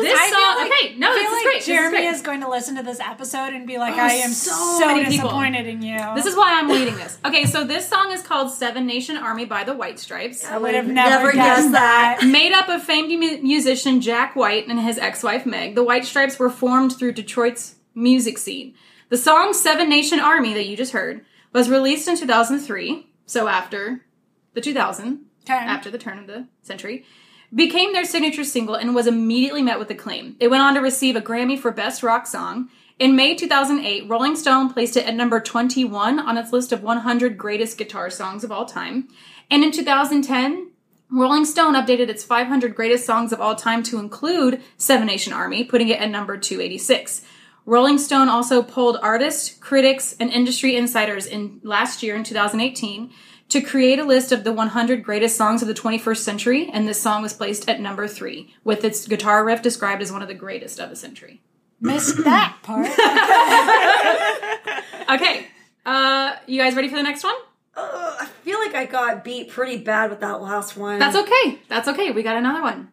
this 0.00 0.18
I 0.18 0.26
feel 0.28 0.38
song, 0.38 0.56
like- 0.56 0.72
okay, 0.72 0.98
no, 0.98 1.10
I 1.10 1.14
this 1.14 1.20
feel 1.22 1.26
is 1.30 1.32
like 1.32 1.44
great. 1.44 1.54
this 1.54 1.62
is 1.62 1.66
Jeremy 1.66 1.96
great. 1.98 2.06
is 2.14 2.22
going 2.22 2.40
to 2.40 2.48
listen 2.48 2.76
to 2.76 2.82
this 2.82 3.00
episode 3.00 3.52
and 3.54 3.66
be 3.66 3.78
like, 3.78 3.94
Oh, 3.94 4.00
"I 4.00 4.12
am 4.12 4.30
so 4.30 4.50
so, 4.78 4.86
many 4.86 5.00
people. 5.04 5.28
disappointed 5.28 5.66
in 5.66 5.82
you." 5.82 5.98
This 6.14 6.26
is 6.26 6.34
why 6.36 6.52
I'm 6.58 6.68
leading 6.68 6.96
this. 6.96 7.18
Okay, 7.24 7.44
so 7.44 7.64
this 7.64 7.88
song 7.88 8.10
is 8.12 8.22
called 8.22 8.50
Seven 8.50 8.86
Nation 8.86 9.16
Army 9.16 9.44
by 9.44 9.64
the 9.64 9.74
White 9.74 9.98
Stripes. 9.98 10.44
I 10.44 10.58
would 10.58 10.74
have 10.74 10.86
never, 10.86 11.10
Never 11.10 11.32
guessed 11.32 11.60
guessed 11.62 11.72
that. 11.72 12.20
Made 12.26 12.52
up 12.52 12.68
of 12.68 12.82
famed 12.82 13.08
musician 13.42 14.00
Jack 14.00 14.34
White 14.36 14.66
and 14.68 14.80
his 14.80 14.98
ex 14.98 15.22
wife 15.22 15.44
Meg, 15.46 15.74
the 15.74 15.84
White 15.84 16.04
Stripes 16.04 16.38
were 16.38 16.50
formed 16.50 16.96
through 16.96 17.12
Detroit's 17.12 17.76
music 17.94 18.38
scene. 18.38 18.74
The 19.10 19.18
song 19.18 19.52
Seven 19.52 19.88
Nation 19.90 20.20
Army 20.20 20.54
that 20.54 20.66
you 20.66 20.76
just 20.76 20.92
heard 20.92 21.24
was 21.52 21.68
released 21.68 22.08
in 22.08 22.16
2003, 22.16 23.06
so 23.26 23.46
after 23.48 24.06
the 24.54 24.60
2000, 24.62 25.26
Okay. 25.44 25.52
after 25.52 25.90
the 25.90 25.98
turn 25.98 26.18
of 26.18 26.26
the 26.26 26.46
century, 26.62 27.04
became 27.54 27.92
their 27.92 28.04
signature 28.04 28.44
single 28.44 28.74
and 28.74 28.94
was 28.94 29.06
immediately 29.06 29.62
met 29.62 29.78
with 29.78 29.90
acclaim. 29.90 30.36
It 30.40 30.48
went 30.48 30.62
on 30.62 30.74
to 30.74 30.80
receive 30.80 31.16
a 31.16 31.20
Grammy 31.20 31.58
for 31.58 31.70
Best 31.70 32.02
Rock 32.02 32.26
Song. 32.26 32.68
In 32.98 33.16
May 33.16 33.34
2008, 33.34 34.08
Rolling 34.08 34.36
Stone 34.36 34.72
placed 34.72 34.96
it 34.96 35.06
at 35.06 35.14
number 35.14 35.40
21 35.40 36.18
on 36.18 36.38
its 36.38 36.52
list 36.52 36.72
of 36.72 36.82
100 36.82 37.36
greatest 37.36 37.76
guitar 37.76 38.10
songs 38.10 38.44
of 38.44 38.52
all 38.52 38.64
time. 38.64 39.08
And 39.50 39.62
in 39.62 39.72
2010, 39.72 40.70
Rolling 41.10 41.44
Stone 41.44 41.74
updated 41.74 42.08
its 42.08 42.24
500 42.24 42.74
greatest 42.74 43.04
songs 43.04 43.32
of 43.32 43.40
all 43.40 43.54
time 43.54 43.82
to 43.84 43.98
include 43.98 44.62
Seven 44.78 45.06
Nation 45.06 45.34
Army, 45.34 45.62
putting 45.62 45.88
it 45.88 46.00
at 46.00 46.08
number 46.08 46.38
286. 46.38 47.22
Rolling 47.66 47.98
Stone 47.98 48.28
also 48.28 48.62
polled 48.62 48.98
artists, 49.02 49.54
critics, 49.58 50.16
and 50.18 50.30
industry 50.30 50.74
insiders 50.74 51.26
in 51.26 51.60
last 51.62 52.02
year 52.02 52.16
in 52.16 52.24
2018 52.24 53.10
to 53.52 53.60
create 53.60 53.98
a 53.98 54.04
list 54.04 54.32
of 54.32 54.44
the 54.44 54.52
100 54.52 55.02
greatest 55.02 55.36
songs 55.36 55.60
of 55.60 55.68
the 55.68 55.74
21st 55.74 56.16
century, 56.16 56.70
and 56.72 56.88
this 56.88 57.00
song 57.00 57.20
was 57.20 57.34
placed 57.34 57.68
at 57.68 57.80
number 57.80 58.08
three, 58.08 58.54
with 58.64 58.82
its 58.82 59.06
guitar 59.06 59.44
riff 59.44 59.60
described 59.60 60.00
as 60.00 60.10
one 60.10 60.22
of 60.22 60.28
the 60.28 60.34
greatest 60.34 60.80
of 60.80 60.88
the 60.88 60.96
century. 60.96 61.42
Missed 61.80 62.16
that 62.24 62.58
part. 62.62 62.88
Okay, 65.10 65.46
uh, 65.84 66.36
you 66.46 66.58
guys 66.58 66.74
ready 66.74 66.88
for 66.88 66.96
the 66.96 67.02
next 67.02 67.22
one? 67.22 67.34
Ugh, 67.76 68.16
I 68.20 68.26
feel 68.42 68.58
like 68.58 68.74
I 68.74 68.86
got 68.86 69.24
beat 69.24 69.50
pretty 69.50 69.76
bad 69.76 70.08
with 70.08 70.20
that 70.20 70.40
last 70.40 70.74
one. 70.74 70.98
That's 70.98 71.16
okay. 71.16 71.58
That's 71.68 71.86
okay. 71.88 72.12
We 72.12 72.22
got 72.22 72.36
another 72.36 72.62
one. 72.62 72.90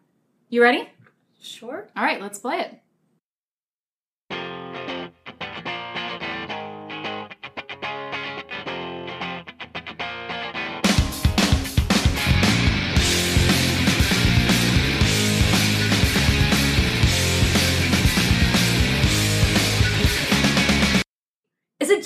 You 0.50 0.60
ready? 0.60 0.86
Sure. 1.40 1.88
All 1.96 2.04
right, 2.04 2.20
let's 2.20 2.38
play 2.38 2.60
it. 2.60 2.78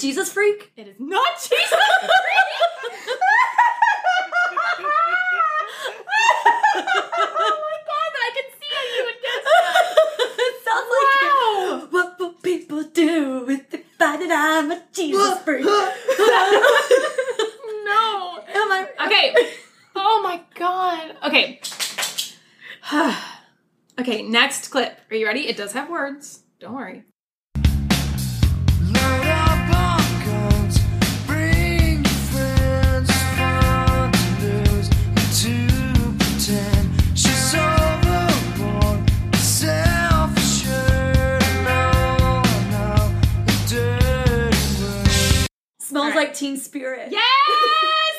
It 0.07 0.11
is 0.89 0.97
not 0.99 1.33
Jesus 1.39 1.49
Freak! 1.49 1.79
oh 6.77 7.57
my 7.65 7.79
god, 7.89 8.13
I 8.21 8.31
can 8.35 8.49
see 8.53 8.69
how 8.75 8.85
you 8.93 9.01
would 9.07 9.21
guess 9.23 9.43
that. 9.49 9.75
it 10.39 10.55
sounds 10.65 10.91
Wow. 10.93 11.81
like 11.81 11.93
what 11.93 12.19
will 12.19 12.35
people 12.43 12.83
do 12.83 13.49
if 13.49 13.71
they 13.71 13.79
find 13.99 14.21
that 14.23 14.31
I'm 14.31 14.71
a 14.73 14.83
Jesus 14.93 15.39
freak? 15.39 15.65
No. 17.85 18.41
Am 18.47 18.73
I? 18.73 18.89
Okay. 19.07 19.35
Oh 19.97 20.21
my 20.23 20.41
god. 20.55 21.17
Okay. 21.25 21.61
okay, 24.01 24.23
next 24.23 24.69
clip. 24.69 24.99
Are 25.11 25.17
you 25.17 25.25
ready? 25.27 25.49
It 25.49 25.57
does 25.57 25.73
have 25.73 25.89
words. 25.89 26.41
Don't 26.61 26.75
worry. 26.75 27.05
Like 46.27 46.35
Teen 46.35 46.57
Spirit. 46.57 47.09
Yes! 47.11 47.23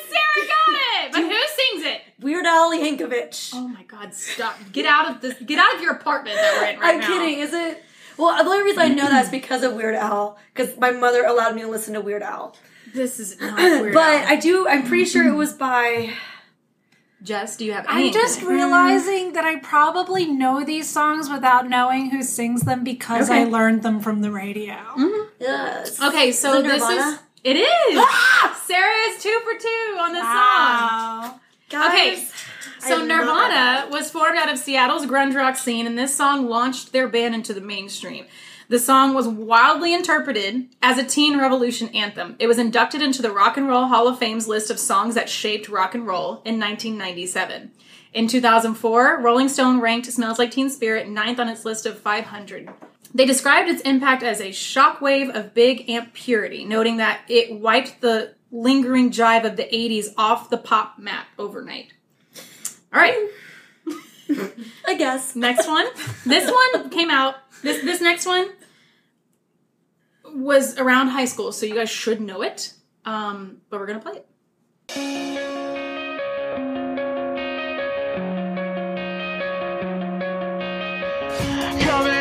Sarah 0.08 0.46
got 0.46 1.04
it! 1.04 1.12
But 1.12 1.20
who 1.22 1.30
sings 1.30 1.84
it? 1.84 2.00
Weird 2.20 2.46
Al 2.46 2.72
Yankovic. 2.72 3.50
Oh 3.54 3.68
my 3.68 3.82
god, 3.84 4.14
stop. 4.14 4.56
Get 4.72 4.86
out 4.86 5.10
of 5.10 5.20
this 5.20 5.34
get 5.44 5.58
out 5.58 5.74
of 5.74 5.80
your 5.82 5.92
apartment 5.92 6.36
that 6.36 6.58
we're 6.60 6.68
in 6.74 6.80
right 6.80 6.94
I'm 6.94 7.00
now. 7.00 7.06
kidding. 7.06 7.40
Is 7.40 7.52
it? 7.52 7.82
Well, 8.18 8.42
the 8.42 8.48
only 8.50 8.64
reason 8.64 8.80
I 8.80 8.88
know 8.88 9.04
that 9.08 9.24
is 9.26 9.30
because 9.30 9.62
of 9.62 9.74
Weird 9.74 9.94
Al, 9.94 10.38
because 10.54 10.78
my 10.78 10.90
mother 10.90 11.24
allowed 11.24 11.54
me 11.54 11.62
to 11.62 11.68
listen 11.68 11.92
to 11.94 12.00
Weird 12.00 12.22
Al. 12.22 12.56
This 12.94 13.20
is 13.20 13.38
not 13.40 13.58
weird. 13.58 13.92
but 13.92 14.22
Al. 14.22 14.26
I 14.28 14.36
do. 14.36 14.66
I'm 14.68 14.84
pretty 14.86 15.04
sure 15.04 15.26
it 15.26 15.34
was 15.34 15.52
by. 15.52 16.12
Jess, 17.22 17.56
do 17.56 17.64
you 17.64 17.72
have 17.72 17.86
any 17.88 18.08
I'm 18.08 18.12
just 18.12 18.42
realizing 18.42 19.32
that 19.32 19.44
I 19.44 19.56
probably 19.58 20.26
know 20.26 20.62
these 20.64 20.88
songs 20.88 21.28
without 21.28 21.68
knowing 21.68 22.10
who 22.10 22.22
sings 22.22 22.60
them 22.62 22.84
because 22.84 23.30
I 23.30 23.44
learned 23.44 23.82
them 23.82 24.00
from 24.00 24.20
the 24.20 24.30
radio. 24.30 24.74
Mm-hmm. 24.74 25.28
Yes. 25.40 26.00
Okay, 26.00 26.30
so 26.30 26.58
Is 26.58 26.64
it 26.64 26.68
this 26.68 26.82
is 26.82 26.88
Nirvana? 26.88 27.20
It 27.46 27.56
is. 27.56 28.04
Sarah 28.64 28.96
is 29.10 29.22
two 29.22 29.40
for 29.44 29.58
two 29.58 29.96
on 30.00 30.12
this 30.12 30.22
song. 30.22 31.40
Guys, 31.68 32.18
Okay, 32.18 32.26
So 32.80 33.04
Nirvana 33.04 33.88
was 33.90 34.10
formed 34.10 34.38
out 34.38 34.48
of 34.48 34.58
Seattle's 34.58 35.06
grunge 35.06 35.34
rock 35.34 35.56
scene, 35.56 35.86
and 35.86 35.98
this 35.98 36.16
song 36.16 36.48
launched 36.48 36.92
their 36.92 37.08
band 37.08 37.34
into 37.34 37.52
the 37.54 37.60
mainstream. 37.60 38.26
The 38.68 38.78
song 38.80 39.14
was 39.14 39.28
wildly 39.28 39.94
interpreted 39.94 40.68
as 40.82 40.98
a 40.98 41.04
teen 41.04 41.38
revolution 41.38 41.88
anthem. 41.90 42.34
It 42.40 42.48
was 42.48 42.58
inducted 42.58 43.00
into 43.00 43.22
the 43.22 43.30
Rock 43.30 43.56
and 43.56 43.68
Roll 43.68 43.86
Hall 43.86 44.08
of 44.08 44.18
Fame's 44.18 44.48
list 44.48 44.70
of 44.72 44.80
songs 44.80 45.14
that 45.14 45.28
shaped 45.28 45.68
rock 45.68 45.94
and 45.94 46.04
roll 46.04 46.42
in 46.44 46.58
1997. 46.58 47.70
In 48.12 48.26
2004, 48.26 49.20
Rolling 49.20 49.48
Stone 49.48 49.80
ranked 49.80 50.06
Smells 50.06 50.40
Like 50.40 50.50
Teen 50.50 50.68
Spirit 50.68 51.08
ninth 51.08 51.38
on 51.38 51.48
its 51.48 51.64
list 51.64 51.86
of 51.86 52.00
500. 52.00 52.70
They 53.16 53.24
described 53.24 53.70
its 53.70 53.80
impact 53.80 54.22
as 54.22 54.42
a 54.42 54.50
shockwave 54.50 55.34
of 55.34 55.54
big 55.54 55.88
amp 55.88 56.12
purity, 56.12 56.66
noting 56.66 56.98
that 56.98 57.22
it 57.28 57.50
wiped 57.58 58.02
the 58.02 58.34
lingering 58.52 59.10
jive 59.10 59.46
of 59.46 59.56
the 59.56 59.62
80s 59.62 60.12
off 60.18 60.50
the 60.50 60.58
pop 60.58 60.98
map 60.98 61.26
overnight. 61.38 61.94
All 62.92 63.00
right, 63.00 63.30
I 64.86 64.96
guess. 64.98 65.34
next 65.34 65.66
one. 65.66 65.86
This 66.26 66.50
one 66.50 66.90
came 66.90 67.08
out. 67.08 67.36
This 67.62 67.82
this 67.82 68.02
next 68.02 68.26
one 68.26 68.50
was 70.26 70.76
around 70.76 71.08
high 71.08 71.24
school, 71.24 71.52
so 71.52 71.64
you 71.64 71.74
guys 71.74 71.88
should 71.88 72.20
know 72.20 72.42
it. 72.42 72.74
Um, 73.06 73.62
but 73.70 73.80
we're 73.80 73.86
gonna 73.86 74.00
play 74.00 74.16
it. 74.16 74.26
Coming 81.80 82.15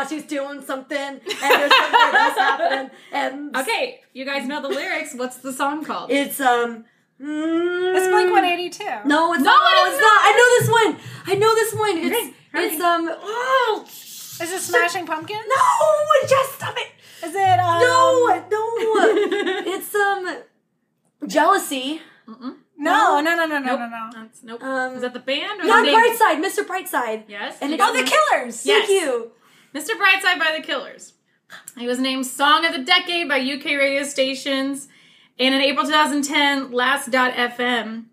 Now 0.00 0.06
she's 0.06 0.24
doing 0.24 0.62
something, 0.62 0.96
and 0.98 1.20
there's 1.20 1.72
something 1.74 2.14
else 2.24 2.38
happening. 2.38 2.90
And 3.12 3.54
Okay, 3.60 4.00
you 4.14 4.24
guys 4.24 4.46
know 4.48 4.62
the 4.62 4.68
lyrics. 4.68 5.14
What's 5.14 5.36
the 5.38 5.52
song 5.52 5.84
called? 5.84 6.10
it's 6.10 6.40
um. 6.40 6.84
mm, 7.20 7.96
It's 7.96 8.08
Blink 8.08 8.32
182. 8.32 8.84
No, 9.06 9.34
it's 9.34 9.42
No, 9.42 9.50
not. 9.50 9.86
it's 9.88 9.94
it's 9.94 10.00
not. 10.00 10.20
I 10.24 10.32
know 10.38 10.48
this 10.58 10.68
one. 10.78 10.92
I 11.26 11.34
know 11.38 11.54
this 11.54 11.74
one. 11.74 11.98
It's 11.98 12.16
Okay, 12.16 12.34
hurry. 12.52 12.64
it's 12.64 12.80
um. 12.82 13.08
Oh 13.10 13.84
Is 13.86 14.40
it 14.52 14.60
Smashing 14.60 15.04
Pumpkins? 15.06 15.40
no! 15.46 16.28
Just 16.28 16.54
stop 16.54 16.74
it. 16.78 17.26
Is 17.26 17.34
it 17.34 17.58
um, 17.60 17.80
No, 17.80 18.46
no. 18.50 18.70
it's 19.74 19.94
um. 19.94 20.38
Jealousy. 21.26 22.00
No, 22.78 23.20
no, 23.20 23.20
no, 23.20 23.44
no, 23.44 23.46
no, 23.46 23.58
Nope. 23.58 23.78
no, 23.80 23.86
no. 23.88 24.10
That's, 24.14 24.42
nope. 24.42 24.62
Um, 24.62 24.94
Is 24.94 25.02
that 25.02 25.12
the 25.12 25.18
band 25.20 25.60
or 25.60 25.64
Not 25.64 25.84
the? 25.84 25.90
Brightside, 25.92 26.42
Mr. 26.42 26.64
Brightside. 26.66 27.24
Yes. 27.28 27.58
And 27.60 27.70
you 27.70 27.74
it's- 27.74 27.90
Oh, 27.90 27.92
the. 27.92 28.10
Killers. 28.10 28.64
Yeah. 28.64 28.76
Thank 28.76 28.88
you. 28.88 29.32
Mr. 29.74 29.90
Brightside 29.90 30.38
by 30.38 30.54
the 30.56 30.62
Killers. 30.62 31.12
He 31.78 31.86
was 31.86 31.98
named 31.98 32.26
Song 32.26 32.64
of 32.64 32.72
the 32.72 32.82
Decade 32.82 33.28
by 33.28 33.38
UK 33.38 33.64
radio 33.78 34.02
stations. 34.02 34.88
And 35.38 35.54
in 35.54 35.60
April 35.60 35.86
2010, 35.86 36.72
Last.fm, 36.72 38.04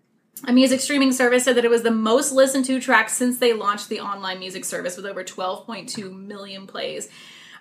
a 0.46 0.52
music 0.52 0.80
streaming 0.80 1.12
service, 1.12 1.44
said 1.44 1.56
that 1.56 1.64
it 1.64 1.70
was 1.70 1.82
the 1.82 1.90
most 1.90 2.32
listened 2.32 2.64
to 2.66 2.80
track 2.80 3.08
since 3.08 3.38
they 3.38 3.52
launched 3.52 3.88
the 3.88 4.00
online 4.00 4.38
music 4.38 4.64
service 4.64 4.96
with 4.96 5.04
over 5.04 5.24
12.2 5.24 6.12
million 6.12 6.66
plays. 6.66 7.08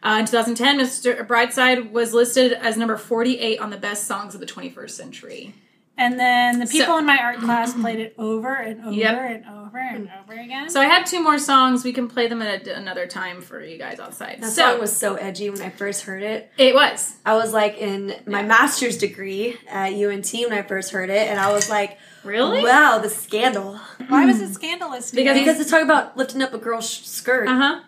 Uh, 0.03 0.17
in 0.19 0.25
2010, 0.25 0.79
Mr. 0.79 1.25
Brightside 1.25 1.91
was 1.91 2.13
listed 2.13 2.53
as 2.53 2.77
number 2.77 2.97
48 2.97 3.59
on 3.59 3.71
the 3.71 3.77
best 3.77 4.05
songs 4.05 4.35
of 4.35 4.39
the 4.39 4.45
21st 4.45 4.91
century. 4.91 5.55
And 5.99 6.19
then 6.19 6.59
the 6.59 6.67
people 6.67 6.93
So- 6.93 6.97
in 6.99 7.05
my 7.07 7.17
art 7.17 7.39
class 7.39 7.73
played 7.73 7.99
it 7.99 8.13
over 8.19 8.53
and 8.53 8.81
over 8.81 8.91
Yep. 8.91 9.17
and 9.19 9.45
over 9.65 9.77
and 9.79 10.09
over 10.23 10.39
again. 10.39 10.69
So 10.69 10.79
I 10.79 10.85
had 10.85 11.07
two 11.07 11.23
more 11.23 11.39
songs. 11.39 11.83
We 11.83 11.91
can 11.91 12.07
play 12.07 12.27
them 12.27 12.39
at 12.43 12.67
a, 12.67 12.75
another 12.75 13.07
time 13.07 13.41
for 13.41 13.63
you 13.63 13.79
guys 13.79 13.99
outside. 13.99 14.37
That 14.41 14.51
so 14.51 14.61
song 14.73 14.79
was 14.79 14.95
so 14.95 15.15
edgy 15.15 15.49
when 15.49 15.61
I 15.61 15.69
first 15.71 16.03
heard 16.03 16.21
it. 16.21 16.51
it 16.57 16.75
was. 16.75 17.15
I 17.25 17.33
was 17.35 17.51
like 17.51 17.77
in 17.79 18.13
my 18.27 18.43
master's 18.43 18.97
degree 18.97 19.57
at 19.67 19.91
UNT 19.93 20.31
when 20.33 20.53
I 20.53 20.61
first 20.61 20.91
heard 20.91 21.09
it, 21.09 21.27
and 21.29 21.39
I 21.39 21.51
was 21.51 21.67
like, 21.69 21.97
Really? 22.23 22.61
Wow, 22.61 22.99
the 22.99 23.09
scandal. 23.09 23.79
Why 24.07 24.25
was 24.25 24.39
it 24.41 24.53
scandalous? 24.53 25.09
to? 25.11 25.15
Because- 25.15 25.37
Because 25.39 25.59
it's 25.59 25.71
talking 25.71 25.85
about 25.85 26.15
lifting 26.17 26.41
up 26.43 26.53
a 26.53 26.57
girl's 26.59 26.87
skirt 26.89 27.47
Uh 27.47 27.55
huh. 27.55 27.79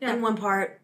in 0.00 0.20
one 0.20 0.36
part. 0.36 0.80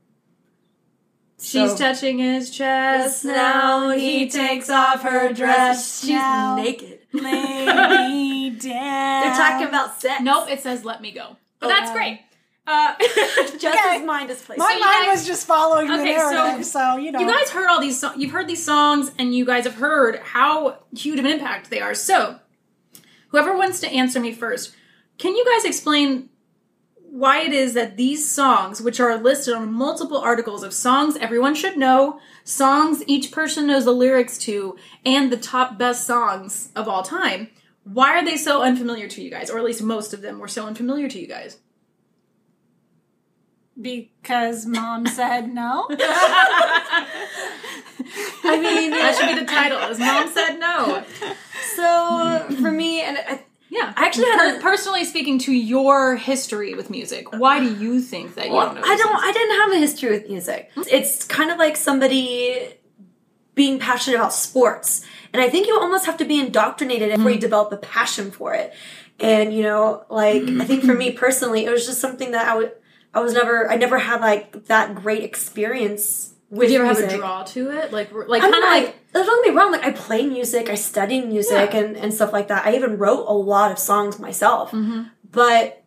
She's 1.41 1.71
So- 1.71 1.77
touching 1.77 2.19
his 2.19 2.51
chest 2.51 3.25
Now 3.25 3.91
he 3.91 4.29
takes 4.29 4.69
off 4.69 5.03
her 5.03 5.33
dress. 5.33 6.01
She's 6.01 6.11
Now. 6.11 6.57
naked. 6.57 6.99
Lay 7.13 7.67
me 7.67 8.51
down. 8.59 9.23
They're 9.23 9.35
talking 9.37 9.69
about 9.69 10.01
sex. 10.01 10.21
Nope, 10.23 10.51
it 10.51 10.61
says 10.61 10.85
"Let 10.85 11.01
me 11.01 11.13
go," 11.13 11.37
but 11.61 11.67
Oh, 11.67 11.69
that's 11.69 11.89
wow. 11.91 11.95
great. 11.95 12.21
Uh, 12.71 12.93
Just 12.99 13.65
Okay. 13.65 13.95
his 13.99 14.03
mind 14.07 14.29
is 14.29 14.43
placed. 14.43 14.59
My 14.59 14.75
you 14.75 14.81
mind 14.81 15.07
guys- 15.07 15.17
was 15.21 15.27
just 15.27 15.47
following 15.47 15.87
the 15.87 15.95
Okay, 15.95 16.19
so 16.19 16.31
narrative, 16.31 16.67
so, 16.67 16.97
you 16.99 17.11
know. 17.11 17.19
you 17.21 17.27
guys 17.27 17.49
heard 17.49 17.67
all 17.67 17.81
these. 17.81 17.99
So- 17.99 18.13
you've 18.15 18.31
heard 18.31 18.47
these 18.47 18.63
songs, 18.63 19.11
and 19.19 19.35
you 19.35 19.47
guys 19.47 19.65
have 19.65 19.77
heard 19.77 20.17
how 20.19 20.77
huge 20.95 21.19
of 21.19 21.25
an 21.25 21.31
impact 21.31 21.71
they 21.71 21.81
are. 21.81 21.95
So, 21.95 22.41
whoever 23.29 23.57
wants 23.57 23.81
to 23.81 23.89
answer 23.89 24.21
me 24.21 24.33
first, 24.33 24.75
can 25.17 25.35
you 25.35 25.47
guys 25.47 25.65
explain 25.65 26.29
why 27.11 27.41
it 27.41 27.53
is 27.53 27.75
that 27.75 27.97
these 27.97 28.31
songs, 28.31 28.81
which 28.81 29.01
are 29.01 29.17
listed 29.17 29.55
on 29.55 29.73
multiple 29.73 30.19
articles 30.19 30.63
of 30.63 30.73
songs 30.75 31.17
everyone 31.17 31.55
should 31.55 31.77
know, 31.77 32.21
songs 32.45 33.03
each 33.07 33.33
person 33.33 33.67
knows 33.67 33.85
the 33.85 33.93
lyrics 33.93 34.39
to, 34.39 34.77
and 35.05 35.33
the 35.33 35.37
top 35.37 35.79
best 35.79 36.07
songs 36.07 36.71
of 36.77 36.87
all 36.87 37.03
time, 37.03 37.49
why 37.85 38.11
are 38.19 38.25
they 38.25 38.37
so 38.37 38.63
unfamiliar 38.63 39.09
to 39.09 39.23
you 39.23 39.31
guys? 39.31 39.51
Or 39.51 39.59
at 39.59 39.65
least 39.65 39.83
most 39.83 40.13
of 40.13 40.21
them 40.21 40.39
were 40.39 40.49
so 40.49 40.67
unfamiliar 40.67 41.09
to 41.09 41.19
you 41.19 41.27
guys. 41.27 41.59
because 43.81 44.67
mom 44.67 45.07
said 45.07 45.53
no. 45.53 45.87
I 48.45 48.59
mean, 48.61 48.91
That 48.91 49.17
should 49.17 49.29
be 49.35 49.41
the 49.41 49.47
title. 49.47 49.81
His 49.89 49.99
mom 49.99 50.29
said 50.29 50.59
no. 50.59 51.05
so 51.77 52.47
for 52.61 52.71
me, 52.71 53.03
and 53.03 53.19
I, 53.19 53.45
Yeah. 53.71 53.93
I 53.97 54.07
actually 54.07 54.27
had 54.27 54.55
Per- 54.55 54.59
a- 54.59 54.63
personally 54.63 55.05
speaking 55.05 55.39
to 55.41 55.53
your 55.53 56.17
history 56.17 56.75
with 56.75 56.91
music, 56.91 57.33
why 57.33 57.61
do 57.61 57.75
you 57.75 58.01
think 58.01 58.35
that 58.35 58.47
you 58.47 58.53
don't 58.53 58.75
know? 58.75 58.83
I 58.85 58.97
don't. 58.97 59.17
I 59.17 59.33
didn't 59.33 59.57
have 59.57 59.73
a 59.73 59.77
history 59.77 60.11
with 60.11 60.29
music. 60.29 60.71
Hmm? 60.75 60.83
It's 60.91 61.25
kind 61.25 61.51
of 61.51 61.59
like 61.59 61.77
somebody 61.77 62.75
being 63.55 63.79
passionate 63.79 64.17
about 64.17 64.33
sports, 64.33 65.05
and 65.33 65.43
I 65.43 65.49
think 65.49 65.67
you 65.67 65.79
almost 65.79 66.07
have 66.07 66.17
to 66.19 66.25
be 66.25 66.41
indoctrinated 66.41 67.17
before 67.17 67.31
you 67.31 67.37
hmm. 67.37 67.41
develop 67.41 67.73
a 67.73 67.77
passion 67.77 68.31
for 68.31 68.55
it. 68.55 68.73
And 69.21 69.53
you 69.53 69.63
know, 69.63 70.05
like 70.09 70.43
I 70.43 70.65
think 70.65 70.85
for 70.85 70.95
me 70.95 71.11
hmm. 71.11 71.19
personally, 71.19 71.65
it 71.65 71.71
was 71.71 71.87
just 71.87 72.01
something 72.01 72.31
that 72.33 72.49
I 72.49 72.57
would. 72.57 72.73
I 73.15 73.21
was 73.21 73.33
never. 73.33 73.71
I 73.71 73.77
never 73.77 73.99
had 73.99 74.21
like 74.21 74.67
that 74.67 74.95
great 74.95 75.25
experience 75.25 76.35
with 76.51 76.69
Did 76.69 76.75
you 76.75 76.79
ever 76.81 76.87
music. 76.87 77.05
have 77.11 77.15
a 77.15 77.17
draw 77.19 77.43
to 77.45 77.71
it? 77.71 77.93
Like, 77.93 78.11
like 78.13 78.43
kind 78.43 78.55
of 78.55 78.61
like, 78.63 78.85
like, 78.85 78.97
don't 79.13 79.45
get 79.45 79.53
me 79.55 79.59
wrong. 79.61 79.73
Like, 79.73 79.85
I 79.85 79.93
play 79.93 80.27
music, 80.27 80.69
I 80.71 80.75
study 80.77 81.21
music, 81.21 81.73
Yeah. 81.73 81.81
and 81.81 81.97
and 81.97 82.15
stuff 82.15 82.33
like 82.33 82.49
that. 82.49 82.67
I 82.67 82.75
even 82.75 82.99
wrote 82.99 83.27
a 83.27 83.33
lot 83.35 83.71
of 83.71 83.79
songs 83.79 84.19
myself. 84.19 84.71
Mm-hmm. 84.73 85.03
But 85.31 85.85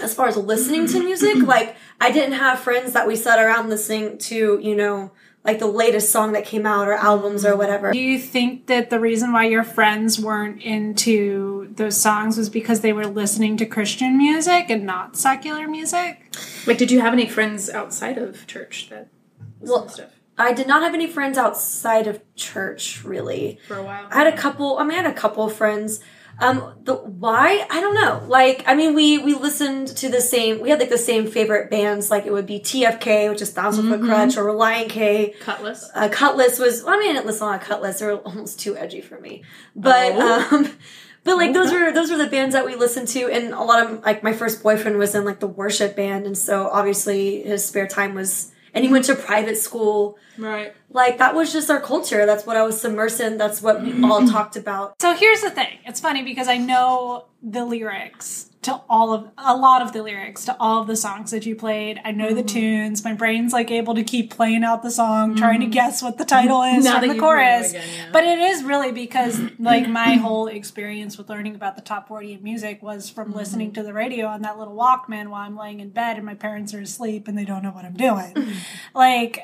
as 0.00 0.14
far 0.14 0.28
as 0.28 0.36
listening 0.36 0.86
to 0.88 1.00
music, 1.00 1.36
like, 1.46 1.76
I 2.00 2.10
didn't 2.10 2.34
have 2.34 2.58
friends 2.60 2.92
that 2.94 3.06
we 3.06 3.16
sat 3.16 3.38
around 3.38 3.68
listening 3.68 4.16
to, 4.18 4.58
you 4.62 4.74
know, 4.74 5.10
like 5.44 5.58
the 5.58 5.66
latest 5.66 6.10
song 6.10 6.32
that 6.32 6.44
came 6.44 6.66
out 6.66 6.88
or 6.88 6.92
albums 6.94 7.44
or 7.44 7.56
whatever. 7.56 7.92
Do 7.92 7.98
you 7.98 8.18
think 8.18 8.66
that 8.66 8.90
the 8.90 9.00
reason 9.00 9.32
why 9.32 9.44
your 9.46 9.64
friends 9.64 10.18
weren't 10.20 10.62
into 10.62 11.68
those 11.74 11.96
songs 11.96 12.36
was 12.36 12.48
because 12.50 12.80
they 12.80 12.92
were 12.92 13.06
listening 13.06 13.56
to 13.58 13.66
Christian 13.66 14.18
music 14.18 14.66
and 14.68 14.84
not 14.84 15.16
secular 15.16 15.66
music? 15.68 16.34
like, 16.66 16.76
did 16.78 16.90
you 16.90 17.00
have 17.00 17.12
any 17.12 17.26
friends 17.28 17.68
outside 17.70 18.18
of 18.18 18.46
church 18.46 18.88
that 18.90 19.08
listen 19.08 19.17
Well, 19.60 19.88
stuff 19.88 20.10
I 20.36 20.52
did 20.52 20.68
not 20.68 20.82
have 20.82 20.94
any 20.94 21.08
friends 21.08 21.36
outside 21.36 22.06
of 22.06 22.22
church, 22.36 23.02
really. 23.04 23.58
for 23.66 23.76
a 23.76 23.82
while? 23.82 24.06
I 24.10 24.14
had 24.18 24.26
a 24.32 24.36
couple. 24.36 24.78
I 24.78 24.84
mean, 24.84 24.92
I 24.98 25.02
had 25.02 25.10
a 25.10 25.14
couple 25.14 25.44
of 25.44 25.52
friends. 25.52 26.00
Um, 26.40 26.74
the 26.84 26.94
why 26.94 27.66
I 27.68 27.80
don't 27.80 27.94
know. 27.94 28.22
Like, 28.28 28.62
I 28.64 28.76
mean, 28.76 28.94
we 28.94 29.18
we 29.18 29.34
listened 29.34 29.88
to 29.96 30.08
the 30.08 30.20
same. 30.20 30.60
We 30.60 30.70
had 30.70 30.78
like 30.78 30.90
the 30.90 30.96
same 30.96 31.26
favorite 31.26 31.68
bands. 31.72 32.08
Like, 32.12 32.24
it 32.26 32.32
would 32.32 32.46
be 32.46 32.60
TFK, 32.60 33.28
which 33.28 33.42
is 33.42 33.50
Thousand 33.50 33.88
Foot 33.88 34.02
Krutch, 34.02 34.36
or 34.36 34.44
Relient 34.44 34.88
K. 34.90 35.34
Kutless. 35.42 35.86
Uh, 35.92 36.08
Kutless 36.08 36.60
was. 36.60 36.84
Well, 36.84 36.94
I 36.94 36.98
mean, 37.00 37.10
I 37.10 37.14
didn't 37.14 37.26
listen 37.26 37.40
to 37.40 37.44
a 37.46 37.50
lot 37.56 37.62
of 37.62 37.66
Kutless. 37.68 37.98
They're 37.98 38.14
almost 38.18 38.60
too 38.60 38.76
edgy 38.76 39.00
for 39.00 39.18
me. 39.18 39.42
But 39.74 40.12
Oh. 40.14 40.48
um, 40.52 40.72
but 41.24 41.36
like 41.36 41.52
those 41.52 41.72
were 41.72 41.90
those 41.90 42.12
were 42.12 42.16
the 42.16 42.28
bands 42.28 42.54
that 42.54 42.64
we 42.64 42.76
listened 42.76 43.08
to, 43.08 43.28
and 43.28 43.52
a 43.52 43.62
lot 43.64 43.84
of 43.84 44.04
like 44.04 44.22
my 44.22 44.32
first 44.32 44.62
boyfriend 44.62 44.98
was 44.98 45.16
in 45.16 45.24
like 45.24 45.40
the 45.40 45.48
worship 45.48 45.96
band, 45.96 46.26
and 46.26 46.38
so 46.38 46.68
obviously 46.68 47.42
his 47.42 47.66
spare 47.66 47.88
time 47.88 48.14
was. 48.14 48.52
And 48.74 48.84
he 48.84 48.90
went 48.90 49.04
to 49.06 49.14
private 49.14 49.56
school 49.58 50.18
Right. 50.36 50.72
Like 50.90 51.18
that 51.18 51.34
was 51.34 51.52
just 51.52 51.70
our 51.70 51.80
culture 51.80 52.26
that's 52.26 52.46
what 52.46 52.56
i 52.56 52.62
was 52.62 52.82
submersed 52.82 53.24
in 53.24 53.36
that's 53.36 53.60
what 53.60 53.82
we 53.82 54.02
all 54.04 54.26
talked 54.36 54.56
about 54.56 54.94
So 55.00 55.14
here's 55.14 55.40
the 55.40 55.50
thing. 55.50 55.78
It's 55.84 56.00
funny 56.00 56.22
because 56.22 56.48
I 56.48 56.56
know 56.56 57.26
the 57.42 57.64
lyrics 57.64 58.50
to 58.62 58.80
all 58.90 59.12
of 59.14 59.30
a 59.38 59.56
lot 59.56 59.80
of 59.80 59.92
the 59.92 60.02
lyrics 60.02 60.44
to 60.44 60.56
all 60.58 60.82
of 60.82 60.88
the 60.88 60.96
songs 60.96 61.30
that 61.30 61.46
you 61.46 61.54
played. 61.54 62.00
I 62.04 62.10
know 62.10 62.34
the 62.34 62.42
mm-hmm. 62.42 62.46
tunes. 62.46 63.04
My 63.04 63.14
brain's 63.14 63.52
like 63.52 63.70
able 63.70 63.94
to 63.94 64.02
keep 64.02 64.30
playing 64.34 64.64
out 64.64 64.82
the 64.82 64.90
song, 64.90 65.36
trying 65.36 65.60
to 65.60 65.66
mm-hmm. 65.66 65.72
guess 65.72 66.02
what 66.02 66.18
the 66.18 66.24
title 66.24 66.62
is 66.62 66.84
Now 66.84 66.98
from 66.98 67.02
the 67.02 67.14
you've 67.14 67.16
it 67.16 67.20
chorus. 67.20 67.70
again, 67.70 67.88
yeah. 67.96 68.10
But 68.12 68.24
it 68.24 68.40
is 68.40 68.64
really 68.64 68.90
because 68.90 69.40
like 69.60 69.88
my 69.88 70.14
whole 70.14 70.48
experience 70.48 71.16
with 71.16 71.30
learning 71.30 71.54
about 71.54 71.76
the 71.76 71.82
top 71.82 72.08
40 72.08 72.34
of 72.34 72.42
music 72.42 72.82
was 72.82 73.08
from 73.08 73.28
mm-hmm. 73.28 73.38
listening 73.38 73.72
to 73.74 73.84
the 73.84 73.92
radio 73.92 74.26
on 74.26 74.42
that 74.42 74.58
little 74.58 74.74
Walkman 74.74 75.28
while 75.28 75.42
I'm 75.42 75.56
laying 75.56 75.78
in 75.78 75.90
bed 75.90 76.16
and 76.16 76.26
my 76.26 76.34
parents 76.34 76.74
are 76.74 76.80
asleep 76.80 77.28
and 77.28 77.38
they 77.38 77.44
don't 77.44 77.62
know 77.62 77.70
what 77.70 77.84
I'm 77.84 77.94
doing. 77.94 78.54
like 78.94 79.40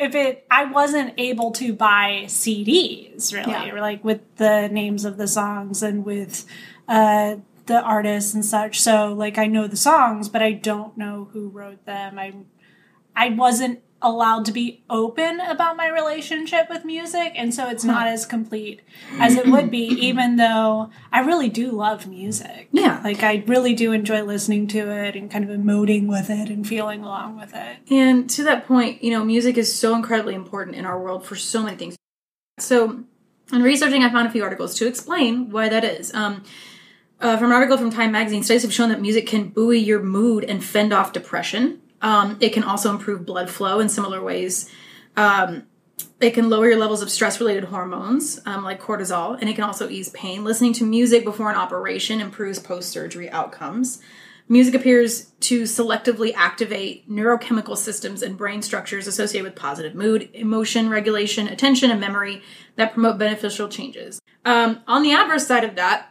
if 0.00 0.14
it 0.14 0.46
I 0.50 0.64
wasn't 0.64 1.14
able 1.18 1.50
to 1.52 1.72
buy 1.74 2.24
CDs 2.26 3.32
really, 3.32 3.50
Yeah. 3.52 3.72
or 3.74 3.80
like 3.80 4.02
with 4.02 4.20
the 4.36 4.68
names 4.68 5.04
of 5.04 5.16
the 5.18 5.28
songs 5.28 5.82
and 5.82 6.04
with 6.04 6.44
uh 6.88 7.36
the 7.66 7.80
artists 7.80 8.34
and 8.34 8.44
such. 8.44 8.80
So 8.80 9.12
like 9.12 9.38
I 9.38 9.46
know 9.46 9.66
the 9.68 9.76
songs, 9.76 10.28
but 10.28 10.42
I 10.42 10.52
don't 10.52 10.96
know 10.96 11.28
who 11.32 11.48
wrote 11.48 11.84
them. 11.84 12.18
I 12.18 12.32
I 13.14 13.28
wasn't 13.30 13.80
allowed 14.02 14.44
to 14.46 14.52
be 14.52 14.82
open 14.88 15.40
about 15.40 15.76
my 15.76 15.88
relationship 15.88 16.68
with 16.70 16.84
music 16.84 17.32
and 17.36 17.54
so 17.54 17.68
it's 17.68 17.84
not 17.84 18.06
as 18.06 18.24
complete 18.24 18.80
as 19.18 19.36
it 19.36 19.46
would 19.46 19.70
be 19.70 19.84
even 19.84 20.36
though 20.36 20.90
I 21.12 21.20
really 21.20 21.48
do 21.48 21.70
love 21.70 22.06
music. 22.06 22.68
Yeah. 22.72 23.00
Like 23.04 23.22
I 23.22 23.44
really 23.46 23.74
do 23.74 23.92
enjoy 23.92 24.22
listening 24.22 24.66
to 24.68 24.90
it 24.90 25.16
and 25.16 25.30
kind 25.30 25.48
of 25.48 25.50
emoting 25.50 26.06
with 26.06 26.30
it 26.30 26.48
and 26.48 26.66
feeling 26.66 27.02
along 27.02 27.38
with 27.38 27.54
it. 27.54 27.78
And 27.90 28.28
to 28.30 28.44
that 28.44 28.66
point, 28.66 29.02
you 29.02 29.10
know, 29.10 29.24
music 29.24 29.58
is 29.58 29.74
so 29.74 29.94
incredibly 29.94 30.34
important 30.34 30.76
in 30.76 30.84
our 30.84 30.98
world 30.98 31.24
for 31.26 31.36
so 31.36 31.62
many 31.62 31.76
things. 31.76 31.96
So, 32.58 33.04
in 33.52 33.62
researching, 33.62 34.04
I 34.04 34.10
found 34.10 34.28
a 34.28 34.30
few 34.30 34.44
articles 34.44 34.74
to 34.76 34.86
explain 34.86 35.50
why 35.50 35.68
that 35.68 35.84
is. 35.84 36.14
Um, 36.14 36.44
uh, 37.20 37.36
from 37.36 37.48
an 37.48 37.52
article 37.52 37.76
from 37.76 37.90
Time 37.90 38.12
Magazine, 38.12 38.42
studies 38.42 38.62
have 38.62 38.72
shown 38.72 38.88
that 38.88 39.00
music 39.00 39.26
can 39.26 39.48
buoy 39.48 39.78
your 39.78 40.02
mood 40.02 40.44
and 40.44 40.64
fend 40.64 40.92
off 40.92 41.12
depression. 41.12 41.80
Um, 42.02 42.38
it 42.40 42.50
can 42.50 42.64
also 42.64 42.90
improve 42.90 43.26
blood 43.26 43.50
flow 43.50 43.80
in 43.80 43.88
similar 43.88 44.22
ways. 44.22 44.70
Um, 45.16 45.64
it 46.20 46.32
can 46.32 46.48
lower 46.48 46.68
your 46.68 46.78
levels 46.78 47.02
of 47.02 47.10
stress 47.10 47.40
related 47.40 47.64
hormones 47.64 48.40
um, 48.46 48.62
like 48.64 48.80
cortisol, 48.80 49.38
and 49.38 49.48
it 49.48 49.54
can 49.54 49.64
also 49.64 49.88
ease 49.88 50.10
pain. 50.10 50.44
Listening 50.44 50.72
to 50.74 50.84
music 50.84 51.24
before 51.24 51.50
an 51.50 51.56
operation 51.56 52.20
improves 52.20 52.58
post 52.58 52.90
surgery 52.90 53.30
outcomes. 53.30 54.00
Music 54.48 54.74
appears 54.74 55.26
to 55.38 55.62
selectively 55.62 56.34
activate 56.34 57.08
neurochemical 57.08 57.76
systems 57.76 58.20
and 58.20 58.36
brain 58.36 58.60
structures 58.62 59.06
associated 59.06 59.44
with 59.44 59.54
positive 59.54 59.94
mood, 59.94 60.28
emotion 60.34 60.90
regulation, 60.90 61.46
attention, 61.46 61.90
and 61.90 62.00
memory 62.00 62.42
that 62.74 62.92
promote 62.92 63.16
beneficial 63.16 63.68
changes. 63.68 64.20
Um, 64.44 64.80
on 64.88 65.02
the 65.02 65.12
adverse 65.12 65.46
side 65.46 65.62
of 65.62 65.76
that, 65.76 66.09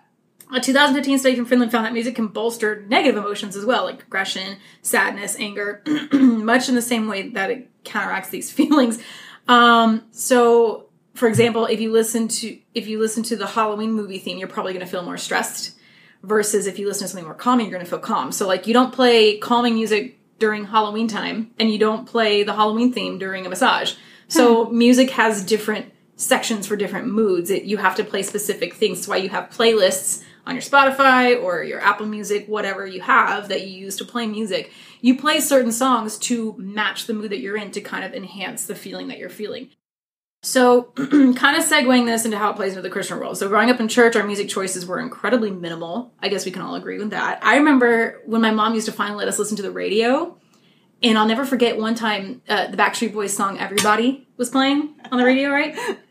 a 0.52 0.60
2015 0.60 1.20
study 1.20 1.36
from 1.36 1.46
Finland 1.46 1.72
found 1.72 1.86
that 1.86 1.94
music 1.94 2.16
can 2.16 2.28
bolster 2.28 2.84
negative 2.88 3.18
emotions 3.18 3.56
as 3.56 3.66
well, 3.66 3.84
like 3.86 4.02
aggression, 4.02 4.58
sadness, 4.82 5.36
anger, 5.38 5.84
much 6.12 6.70
in 6.70 6.76
the 6.76 6.82
same 6.82 7.08
way 7.08 7.30
that 7.30 7.52
it 7.52 7.70
counteracts 7.84 8.30
these 8.30 8.52
feelings. 8.60 9.02
Um, 9.48 10.04
so, 10.12 10.88
for 11.14 11.28
example, 11.28 11.66
if 11.66 11.80
you 11.80 11.92
listen 11.92 12.28
to 12.28 12.58
if 12.74 12.88
you 12.88 13.00
listen 13.00 13.24
to 13.24 13.36
the 13.36 13.48
Halloween 13.48 13.92
movie 13.92 14.20
theme, 14.20 14.38
you're 14.38 14.48
probably 14.48 14.74
going 14.74 14.86
to 14.86 14.92
feel 14.92 15.04
more 15.04 15.18
stressed. 15.18 15.76
Versus 16.22 16.68
if 16.68 16.78
you 16.78 16.86
listen 16.86 17.06
to 17.06 17.08
something 17.08 17.24
more 17.24 17.34
calming, 17.34 17.68
you're 17.68 17.78
going 17.78 17.86
to 17.86 17.90
feel 17.90 18.00
calm. 18.00 18.34
So, 18.34 18.46
like, 18.46 18.68
you 18.68 18.74
don't 18.74 18.94
play 18.94 19.38
calming 19.38 19.76
music 19.76 20.20
during 20.38 20.66
Halloween 20.66 21.08
time, 21.08 21.52
and 21.58 21.72
you 21.72 21.78
don't 21.78 22.06
play 22.06 22.44
the 22.44 22.54
Halloween 22.54 22.92
theme 22.92 23.18
during 23.18 23.46
a 23.46 23.50
massage. 23.50 23.94
So, 24.28 24.66
music 24.66 25.12
has 25.12 25.46
different 25.46 25.94
sections 26.18 26.68
for 26.68 26.76
different 26.76 27.08
moods. 27.08 27.50
It, 27.50 27.64
you 27.64 27.78
have 27.78 27.96
to 27.96 28.04
play 28.04 28.24
specific 28.24 28.74
things. 28.74 28.98
That's 28.98 29.08
why 29.08 29.18
you 29.18 29.30
have 29.30 29.50
playlists 29.50 30.22
on 30.46 30.56
your 30.56 30.62
Spotify 30.62 31.42
or 31.42 31.64
your 31.64 31.80
Apple 31.80 32.06
Music, 32.06 32.48
whatever 32.48 32.86
you 32.86 33.02
have 33.02 33.50
that 33.50 33.68
you 33.68 33.78
use 33.78 33.96
to 33.98 34.06
play 34.06 34.28
music. 34.28 34.72
You 35.02 35.18
play 35.18 35.40
certain 35.40 35.72
songs 35.72 36.18
to 36.20 36.56
match 36.58 37.06
the 37.06 37.14
mood 37.14 37.32
that 37.32 37.40
you're 37.40 37.58
in 37.58 37.72
to 37.72 37.82
kind 37.82 38.04
of 38.04 38.14
enhance 38.14 38.66
the 38.66 38.76
feeling 38.76 39.08
that 39.10 39.18
you're 39.18 39.30
feeling. 39.30 39.70
So, 40.42 40.84
kind 40.96 41.58
of 41.58 41.66
segueing 41.66 42.06
this 42.06 42.24
into 42.24 42.38
how 42.38 42.52
it 42.52 42.56
plays 42.56 42.72
into 42.72 42.82
the 42.82 42.90
Christian 42.90 43.20
world. 43.20 43.38
So, 43.38 43.50
growing 43.50 43.70
up 43.70 43.82
in 43.82 43.90
church, 43.90 44.16
our 44.16 44.26
music 44.26 44.48
choices 44.48 44.86
were 44.86 45.00
incredibly 45.00 45.52
minimal. 45.52 46.14
I 46.22 46.30
guess 46.30 46.46
we 46.46 46.52
can 46.52 46.62
all 46.62 46.76
agree 46.76 46.98
with 46.98 47.10
that. 47.10 47.44
I 47.44 47.58
remember 47.58 48.22
when 48.26 48.42
my 48.42 48.52
mom 48.52 48.74
used 48.74 48.86
to 48.86 48.94
finally 48.94 49.18
let 49.18 49.28
us 49.28 49.38
listen 49.38 49.58
to 49.58 49.64
the 49.64 49.72
radio, 49.72 50.38
and 51.04 51.18
I'll 51.18 51.28
never 51.28 51.46
forget 51.46 51.78
one 51.78 51.94
time 51.94 52.42
uh, 52.48 52.68
the 52.68 52.78
Backstreet 52.78 53.12
Boys 53.12 53.36
song 53.36 53.60
"Everybody" 53.60 54.30
was 54.38 54.50
playing 54.50 54.96
on 55.12 55.18
the 55.18 55.26
radio, 55.26 55.50
right? 55.50 55.78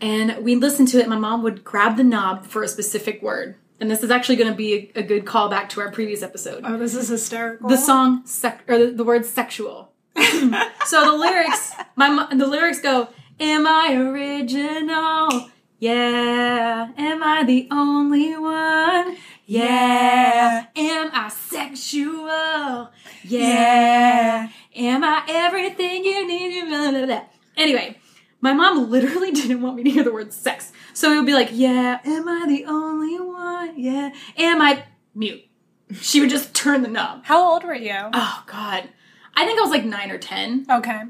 And 0.00 0.44
we 0.44 0.54
listened 0.56 0.88
to 0.88 0.98
it. 1.00 1.08
My 1.08 1.16
mom 1.16 1.42
would 1.42 1.64
grab 1.64 1.96
the 1.96 2.04
knob 2.04 2.44
for 2.46 2.62
a 2.62 2.68
specific 2.68 3.22
word, 3.22 3.56
and 3.80 3.90
this 3.90 4.02
is 4.02 4.10
actually 4.10 4.36
going 4.36 4.50
to 4.50 4.56
be 4.56 4.92
a, 4.94 5.00
a 5.00 5.02
good 5.02 5.24
callback 5.24 5.68
to 5.70 5.80
our 5.80 5.90
previous 5.90 6.22
episode 6.22 6.62
Oh, 6.66 6.76
this 6.76 6.94
is 6.94 7.08
hysterical. 7.08 7.68
the 7.68 7.76
song 7.78 8.22
sec- 8.26 8.64
or 8.68 8.78
the, 8.78 8.86
the 8.92 9.04
word 9.04 9.24
sexual. 9.24 9.92
so 10.86 11.04
the 11.04 11.12
lyrics, 11.16 11.72
my 11.94 12.08
mo- 12.10 12.28
the 12.30 12.46
lyrics 12.46 12.80
go, 12.80 13.08
"Am 13.40 13.66
I 13.66 13.94
original? 13.96 15.50
Yeah. 15.78 16.88
Am 16.96 17.22
I 17.22 17.44
the 17.44 17.68
only 17.70 18.36
one? 18.36 19.16
Yeah. 19.44 20.66
Am 20.74 21.10
I 21.12 21.28
sexual? 21.28 22.90
Yeah. 23.24 24.48
Am 24.74 25.04
I 25.04 25.22
everything 25.28 26.04
you 26.04 26.26
need? 26.26 26.68
Blah, 26.68 26.90
blah, 26.90 27.06
blah. 27.06 27.24
Anyway, 27.56 27.98
my 28.46 28.52
mom 28.52 28.90
literally 28.90 29.32
didn't 29.40 29.60
want 29.60 29.74
me 29.74 29.82
to 29.82 29.90
hear 29.90 30.04
the 30.04 30.12
word 30.12 30.32
sex. 30.32 30.70
So 30.94 31.12
it 31.12 31.16
would 31.16 31.26
be 31.26 31.34
like, 31.34 31.48
yeah, 31.50 31.98
am 32.04 32.28
I 32.28 32.44
the 32.46 32.64
only 32.66 33.18
one? 33.18 33.76
Yeah. 33.76 34.12
Am 34.36 34.62
I 34.62 34.84
mute? 35.16 35.42
She 36.00 36.20
would 36.20 36.30
just 36.30 36.54
turn 36.54 36.82
the 36.82 36.88
knob. 36.88 37.24
How 37.24 37.52
old 37.52 37.64
were 37.64 37.74
you? 37.74 37.96
Oh 38.12 38.44
God. 38.46 38.88
I 39.38 39.44
think 39.44 39.58
I 39.58 39.62
was 39.62 39.70
like 39.70 39.84
nine 39.84 40.10
or 40.12 40.18
ten. 40.18 40.64
Okay. 40.70 41.02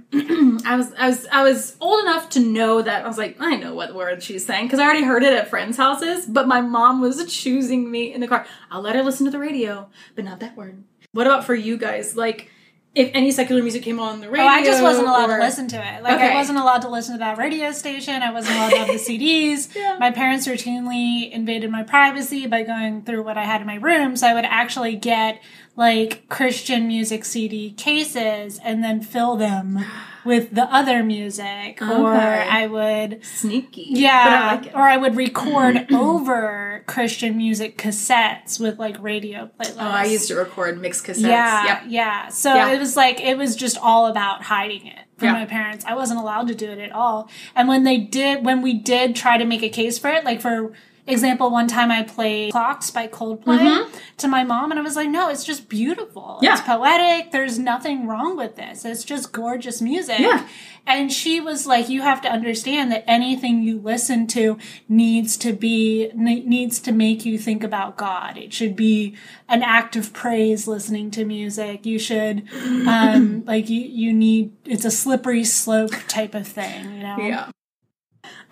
I 0.64 0.76
was 0.76 0.92
I 0.98 1.08
was 1.08 1.26
I 1.30 1.42
was 1.42 1.76
old 1.78 2.00
enough 2.00 2.30
to 2.30 2.40
know 2.40 2.80
that 2.80 3.04
I 3.04 3.06
was 3.06 3.18
like, 3.18 3.36
I 3.38 3.56
know 3.56 3.74
what 3.74 3.94
word 3.94 4.22
she's 4.22 4.44
saying, 4.46 4.66
because 4.66 4.78
I 4.80 4.84
already 4.84 5.04
heard 5.04 5.22
it 5.22 5.32
at 5.34 5.48
friends' 5.48 5.76
houses, 5.76 6.26
but 6.26 6.48
my 6.48 6.60
mom 6.62 7.00
was 7.00 7.24
choosing 7.32 7.90
me 7.90 8.12
in 8.12 8.20
the 8.20 8.28
car. 8.28 8.46
I'll 8.70 8.80
let 8.80 8.96
her 8.96 9.02
listen 9.02 9.26
to 9.26 9.30
the 9.30 9.38
radio, 9.38 9.88
but 10.14 10.24
not 10.24 10.40
that 10.40 10.56
word. 10.56 10.82
What 11.12 11.26
about 11.26 11.44
for 11.44 11.54
you 11.54 11.76
guys? 11.76 12.16
Like 12.16 12.50
if 12.96 13.10
any 13.14 13.30
secular 13.30 13.62
music 13.62 13.82
came 13.82 14.00
on 14.00 14.20
the 14.20 14.28
radio. 14.28 14.44
Oh, 14.46 14.48
I 14.48 14.64
just 14.64 14.82
wasn't 14.82 15.06
allowed 15.06 15.30
or- 15.30 15.36
to 15.36 15.42
listen 15.44 15.68
to 15.68 15.76
it. 15.76 16.02
Like 16.02 16.14
Okay. 16.14 16.32
I 16.32 16.34
wasn't 16.34 16.58
allowed 16.58 16.80
to 16.82 16.88
listen 16.88 17.14
to 17.14 17.18
that 17.18 17.36
radio 17.38 17.70
station. 17.70 18.22
I 18.22 18.32
wasn't 18.32 18.56
allowed 18.56 18.70
to 18.70 18.78
have 18.78 18.86
the 18.88 18.94
CDs. 18.94 19.74
Yeah. 19.76 19.98
My 20.00 20.10
parents 20.10 20.48
routinely 20.48 21.30
invaded 21.30 21.70
my 21.70 21.82
privacy 21.82 22.46
by 22.46 22.62
going 22.62 23.02
through 23.02 23.22
what 23.22 23.36
I 23.36 23.44
had 23.44 23.60
in 23.60 23.66
my 23.66 23.74
room. 23.76 24.16
So 24.16 24.26
I 24.26 24.34
would 24.34 24.46
actually 24.46 24.96
get 24.96 25.40
like 25.76 26.28
Christian 26.28 26.88
music 26.88 27.24
CD 27.24 27.70
cases 27.72 28.58
and 28.64 28.82
then 28.82 29.02
fill 29.02 29.36
them 29.36 29.84
with 30.24 30.54
the 30.54 30.64
other 30.74 31.04
music. 31.04 31.78
Oh, 31.80 32.06
or 32.06 32.14
I 32.14 32.66
would 32.66 33.24
Sneaky. 33.24 33.86
yeah, 33.90 34.48
I 34.50 34.54
like 34.56 34.74
or 34.74 34.80
I 34.82 34.96
would 34.96 35.14
record 35.16 35.86
over 35.92 36.82
Christian 36.86 37.36
music 37.36 37.76
cassettes 37.78 38.58
with 38.58 38.78
like 38.78 39.00
radio 39.00 39.50
playlists. 39.60 39.76
Oh, 39.78 39.86
I 39.86 40.04
used 40.06 40.28
to 40.28 40.34
record 40.36 40.80
mixed 40.80 41.04
cassettes. 41.04 41.20
Yeah, 41.20 41.64
Yep. 41.66 41.82
yeah. 41.88 42.28
So 42.28 42.54
Yeah. 42.54 42.72
it 42.72 42.78
was 42.78 42.96
like 42.96 43.20
it 43.20 43.36
was 43.38 43.54
just 43.54 43.76
all 43.80 44.06
about 44.06 44.42
hiding 44.44 44.86
it. 44.86 44.98
from 45.18 45.28
Yeah. 45.28 45.32
my 45.32 45.46
parents. 45.46 45.82
I 45.86 45.94
wasn't 45.94 46.20
allowed 46.20 46.48
to 46.48 46.54
do 46.54 46.70
it 46.70 46.78
at 46.78 46.92
all. 46.92 47.30
And 47.54 47.68
when 47.68 47.84
they 47.84 47.96
did, 47.96 48.44
when 48.44 48.60
we 48.60 48.74
did 48.74 49.16
try 49.16 49.38
to 49.38 49.46
make 49.46 49.62
a 49.62 49.70
case 49.70 49.98
for 49.98 50.08
it, 50.10 50.24
like 50.26 50.42
for 50.42 50.72
example, 51.06 51.50
one 51.50 51.68
time 51.68 51.90
I 51.90 52.02
played 52.02 52.52
Clocks 52.52 52.90
by 52.90 53.06
Coldplay 53.08 53.86
to 54.18 54.28
my 54.28 54.44
mom, 54.44 54.70
and 54.70 54.80
I 54.80 54.82
was 54.82 54.96
like, 54.96 55.08
no, 55.08 55.28
it's 55.28 55.44
just 55.44 55.68
beautiful. 55.68 56.38
It's 56.42 56.60
Mm-hmm. 56.60 56.70
Poetic. 56.72 57.32
There's 57.32 57.58
nothing 57.58 58.06
wrong 58.06 58.36
with 58.36 58.56
this. 58.56 58.84
It's 58.84 59.04
just 59.04 59.32
gorgeous 59.32 59.80
music. 59.80 60.18
Yeah. 60.18 60.48
And 60.86 61.12
she 61.12 61.40
was 61.40 61.66
like, 61.66 61.88
you 61.88 62.02
have 62.02 62.20
to 62.22 62.28
understand 62.28 62.92
that 62.92 63.04
anything 63.08 63.62
you 63.62 63.78
listen 63.80 64.26
to 64.28 64.56
needs 64.88 65.36
to 65.38 65.52
be, 65.52 66.10
needs 66.14 66.78
to 66.80 66.92
make 66.92 67.24
you 67.26 67.38
think 67.38 67.64
about 67.64 67.96
God. 67.96 68.36
It 68.38 68.52
should 68.54 68.76
be 68.76 69.16
an 69.48 69.62
act 69.62 69.96
of 69.96 70.12
praise 70.12 70.68
listening 70.68 71.10
to 71.12 71.24
music. 71.24 71.84
You 71.86 71.98
should, 71.98 72.44
um, 72.86 73.44
like, 73.46 73.68
you, 73.68 73.80
you 73.80 74.12
need, 74.12 74.52
it's 74.64 74.84
a 74.84 74.90
slippery 74.90 75.44
slope 75.44 75.92
type 76.08 76.34
of 76.34 76.46
thing, 76.46 76.84
you 76.94 77.02
know? 77.02 77.16
Yeah. 77.18 77.50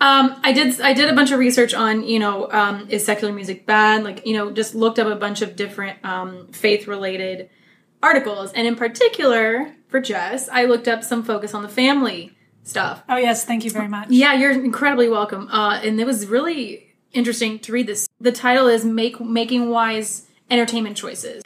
Um, 0.01 0.35
I 0.43 0.51
did. 0.51 0.81
I 0.81 0.93
did 0.93 1.09
a 1.09 1.13
bunch 1.13 1.31
of 1.31 1.39
research 1.39 1.73
on, 1.73 2.03
you 2.03 2.19
know, 2.19 2.51
um, 2.51 2.87
is 2.89 3.05
secular 3.05 3.33
music 3.33 3.65
bad? 3.65 4.03
Like, 4.03 4.25
you 4.25 4.33
know, 4.35 4.51
just 4.51 4.75
looked 4.75 4.99
up 4.99 5.07
a 5.07 5.15
bunch 5.15 5.41
of 5.41 5.55
different 5.55 6.03
um, 6.03 6.47
faith-related 6.51 7.49
articles, 8.03 8.51
and 8.53 8.67
in 8.67 8.75
particular 8.75 9.73
for 9.87 9.99
Jess, 9.99 10.49
I 10.49 10.65
looked 10.65 10.87
up 10.87 11.03
some 11.03 11.23
focus 11.23 11.53
on 11.53 11.63
the 11.63 11.69
family 11.69 12.35
stuff. 12.63 13.03
Oh, 13.07 13.15
yes. 13.17 13.45
Thank 13.45 13.63
you 13.63 13.71
very 13.71 13.87
much. 13.87 14.09
Yeah, 14.09 14.33
you're 14.33 14.51
incredibly 14.51 15.07
welcome. 15.09 15.47
Uh, 15.49 15.79
and 15.83 15.99
it 15.99 16.05
was 16.05 16.27
really 16.27 16.95
interesting 17.13 17.59
to 17.59 17.71
read 17.71 17.87
this. 17.87 18.07
The 18.19 18.31
title 18.31 18.67
is 18.67 18.83
"Make 18.83 19.19
Making 19.21 19.69
Wise 19.69 20.27
Entertainment 20.49 20.97
Choices." 20.97 21.41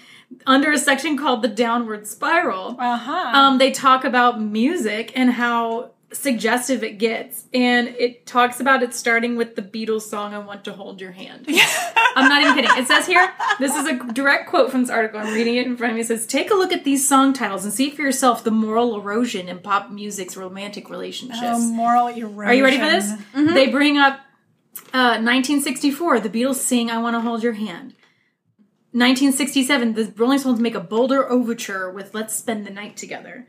Under 0.45 0.71
a 0.71 0.77
section 0.77 1.17
called 1.17 1.41
"The 1.41 1.47
Downward 1.47 2.07
Spiral," 2.07 2.75
Uh 2.79 2.97
huh. 2.97 3.31
um, 3.33 3.57
they 3.57 3.71
talk 3.71 4.03
about 4.03 4.41
music 4.41 5.11
and 5.15 5.31
how 5.31 5.91
suggestive 6.11 6.83
it 6.83 6.97
gets, 6.97 7.45
and 7.53 7.89
it 7.89 8.25
talks 8.25 8.59
about 8.59 8.81
it 8.81 8.93
starting 8.93 9.35
with 9.35 9.55
the 9.55 9.61
Beatles 9.61 10.03
song 10.03 10.33
"I 10.33 10.39
Want 10.39 10.63
to 10.65 10.73
Hold 10.73 11.01
Your 11.01 11.11
Hand." 11.11 11.45
I'm 12.15 12.27
not 12.27 12.41
even 12.41 12.55
kidding. 12.55 12.71
It 12.83 12.87
says 12.87 13.05
here, 13.05 13.31
this 13.59 13.75
is 13.75 13.85
a 13.85 14.13
direct 14.13 14.49
quote 14.49 14.71
from 14.71 14.81
this 14.81 14.89
article. 14.89 15.19
I'm 15.19 15.33
reading 15.33 15.55
it 15.55 15.67
in 15.67 15.77
front 15.77 15.91
of 15.91 15.95
me. 15.95 16.01
It 16.01 16.07
says, 16.07 16.25
"Take 16.25 16.51
a 16.51 16.55
look 16.55 16.71
at 16.71 16.83
these 16.83 17.07
song 17.07 17.33
titles 17.33 17.63
and 17.63 17.73
see 17.73 17.89
for 17.89 18.01
yourself 18.01 18.43
the 18.43 18.51
moral 18.51 18.95
erosion 18.95 19.47
in 19.47 19.59
pop 19.59 19.91
music's 19.91 20.35
romantic 20.35 20.89
relationships." 20.89 21.41
Oh, 21.43 21.59
moral 21.59 22.07
erosion. 22.07 22.39
Are 22.39 22.53
you 22.53 22.63
ready 22.63 22.77
for 22.77 22.89
this? 22.89 23.13
They 23.33 23.67
bring 23.67 23.97
up 23.97 24.19
uh, 24.93 25.21
1964. 25.21 26.21
The 26.21 26.29
Beatles 26.29 26.55
sing 26.55 26.89
"I 26.89 26.97
Want 26.97 27.15
to 27.15 27.21
Hold 27.21 27.43
Your 27.43 27.53
Hand." 27.53 27.93
1967. 28.91 29.93
The 29.93 30.13
Rolling 30.17 30.39
Stones 30.39 30.59
make 30.59 30.73
a 30.73 30.79
bolder 30.79 31.29
overture 31.29 31.91
with 31.91 32.15
"Let's 32.15 32.35
Spend 32.35 32.65
the 32.65 32.71
Night 32.71 32.97
Together." 32.97 33.45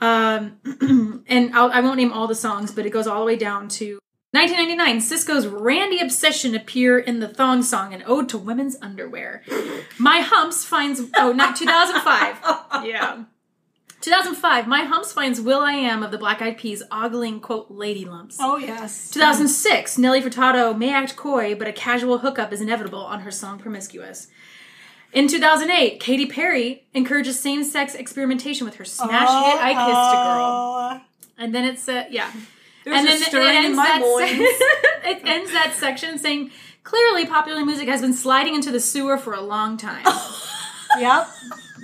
Um, 0.00 0.58
and 1.28 1.54
I'll, 1.54 1.70
I 1.72 1.80
won't 1.80 1.96
name 1.96 2.12
all 2.12 2.26
the 2.26 2.34
songs, 2.34 2.72
but 2.72 2.86
it 2.86 2.90
goes 2.90 3.06
all 3.06 3.20
the 3.20 3.26
way 3.26 3.36
down 3.36 3.68
to 3.68 3.98
1999. 4.32 4.98
Sisqó's 4.98 5.46
"Randy 5.46 6.00
Obsession" 6.00 6.54
appear 6.54 6.98
in 6.98 7.20
the 7.20 7.28
thong 7.28 7.62
song, 7.62 7.94
an 7.94 8.02
ode 8.06 8.28
to 8.30 8.38
women's 8.38 8.76
underwear. 8.82 9.42
My 9.98 10.20
Humps 10.20 10.64
finds 10.64 11.00
oh 11.16 11.32
not 11.32 11.56
2005. 11.56 12.84
Yeah. 12.84 13.24
2005, 14.02 14.68
My 14.68 14.84
Humps 14.84 15.12
finds 15.12 15.40
will.i.am 15.40 16.02
of 16.02 16.10
the 16.10 16.18
Black 16.18 16.40
Eyed 16.42 16.58
Peas 16.58 16.82
ogling, 16.92 17.40
quote, 17.40 17.70
lady 17.70 18.04
lumps. 18.04 18.36
Oh, 18.38 18.56
yes. 18.56 19.10
2006, 19.10 19.98
Nelly 19.98 20.20
Furtado 20.20 20.76
may 20.76 20.92
act 20.92 21.16
coy, 21.16 21.54
but 21.56 21.66
a 21.66 21.72
casual 21.72 22.18
hookup 22.18 22.52
is 22.52 22.60
inevitable 22.60 23.00
on 23.00 23.20
her 23.20 23.30
song 23.30 23.58
Promiscuous. 23.58 24.28
In 25.16 25.28
2008, 25.28 25.98
Katy 25.98 26.26
Perry 26.26 26.84
encourages 26.92 27.40
same 27.40 27.64
sex 27.64 27.94
experimentation 27.94 28.66
with 28.66 28.74
her 28.74 28.84
smash 28.84 29.10
hit 29.50 29.60
I 29.64 29.72
Kissed 29.72 30.12
a 30.12 30.16
Girl. 30.24 30.44
Oh. 30.44 31.00
And 31.38 31.54
then 31.54 31.64
it's, 31.64 31.88
uh, 31.88 32.04
yeah. 32.10 32.30
There's 32.84 32.98
and 32.98 33.08
then 33.08 33.22
it 33.22 33.34
ends, 33.34 33.76
my 33.78 33.84
that 33.86 34.02
loins. 34.02 34.30
it 35.18 35.26
ends 35.26 35.52
that 35.52 35.72
section 35.72 36.18
saying, 36.18 36.50
clearly 36.84 37.24
popular 37.24 37.64
music 37.64 37.88
has 37.88 38.02
been 38.02 38.12
sliding 38.12 38.54
into 38.54 38.70
the 38.70 38.78
sewer 38.78 39.16
for 39.16 39.32
a 39.32 39.40
long 39.40 39.76
time. 39.76 40.04
Yep. 40.98 41.28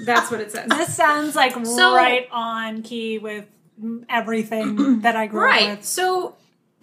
That's 0.07 0.31
what 0.31 0.41
it 0.41 0.53
says. 0.53 0.69
This 0.71 0.97
sounds 0.97 1.37
like 1.37 1.53
So- 1.67 1.95
right 1.95 2.27
on 2.31 2.83
key 2.83 3.19
with 3.19 3.47
everything 4.09 5.01
that 5.01 5.17
I 5.17 5.27
grew 5.27 5.41
up 5.41 5.47
Right. 5.53 5.77
with. 5.77 5.85
So, 5.85 6.37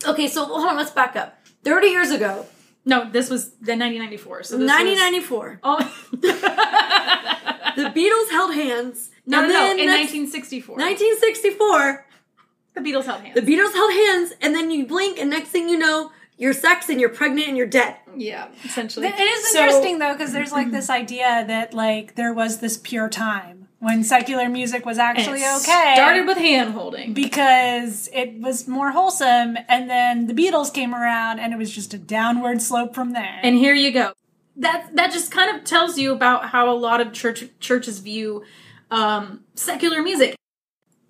Okay, 0.06 0.28
so 0.28 0.46
hold 0.46 0.68
on, 0.68 0.78
let's 0.78 0.92
back 0.92 1.16
up. 1.16 1.40
30 1.64 1.88
years 1.88 2.12
ago, 2.12 2.46
no, 2.90 3.10
this 3.10 3.30
was 3.30 3.52
the 3.62 3.76
1994. 3.78 4.44
So 4.44 4.58
this 4.58 4.68
1994, 4.68 5.60
Was, 5.64 5.78
oh, 5.82 6.10
the 7.76 7.90
Beatles 7.96 8.30
held 8.32 8.54
hands. 8.54 9.12
no, 9.26 9.38
no, 9.42 9.44
and 9.44 9.54
no, 9.54 9.60
then 9.60 9.80
in 9.80 9.86
1964. 9.88 10.76
1964, 10.76 12.06
the 12.76 12.82
Beatles 12.82 13.06
held 13.06 13.22
hands. 13.22 13.36
the 13.36 13.42
Beatles 13.42 13.74
held 13.74 13.94
hands, 13.94 14.34
and 14.42 14.54
then 14.56 14.72
you 14.72 14.86
blink, 14.86 15.20
and 15.20 15.30
next 15.30 15.50
thing 15.50 15.70
you 15.70 15.78
know, 15.78 16.12
you're 16.38 16.54
sex 16.54 16.90
and 16.90 17.00
you're 17.02 17.10
pregnant 17.10 17.48
and 17.50 17.58
you're 17.58 17.68
dead. 17.68 17.96
yeah, 18.16 18.48
essentially. 18.64 19.08
It 19.08 19.20
is 19.20 19.52
So- 19.52 19.60
interesting 19.60 20.00
though 20.00 20.14
because 20.14 20.32
there's 20.34 20.52
like 20.52 20.72
this 20.72 20.90
idea 20.90 21.44
that 21.48 21.74
like 21.74 22.16
there 22.16 22.34
was 22.34 22.60
this 22.60 22.78
pure 22.78 23.10
time 23.10 23.59
when 23.80 24.04
secular 24.04 24.50
music 24.50 24.86
was 24.86 24.98
actually 24.98 25.42
it 25.42 25.62
okay. 25.62 25.94
Started 25.96 26.28
with 26.28 26.38
hand 26.38 26.74
holding. 26.74 27.14
because 27.14 28.10
it 28.14 28.40
was 28.40 28.68
more 28.68 28.92
wholesome, 28.92 29.58
and 29.68 29.90
then 29.90 30.28
the 30.28 30.34
Beatles 30.34 30.74
came 30.74 30.94
around, 30.94 31.40
and 31.40 31.54
it 31.54 31.58
was 31.58 31.74
just 31.74 31.94
a 31.94 31.98
downward 31.98 32.62
slope 32.62 32.94
from 32.94 33.14
there. 33.14 33.40
And 33.42 33.56
here 33.56 33.74
you 33.74 33.92
go. 33.92 34.14
That 34.58 34.90
that 34.96 35.12
just 35.12 35.32
kind 35.32 35.56
of 35.56 35.64
tells 35.64 35.98
you 35.98 36.12
about 36.12 36.50
how 36.50 36.70
a 36.70 36.76
lot 36.76 37.00
of 37.00 37.14
church 37.14 37.46
churches 37.60 38.00
view 38.00 38.44
um, 38.92 39.46
secular 39.56 40.02
music. 40.02 40.36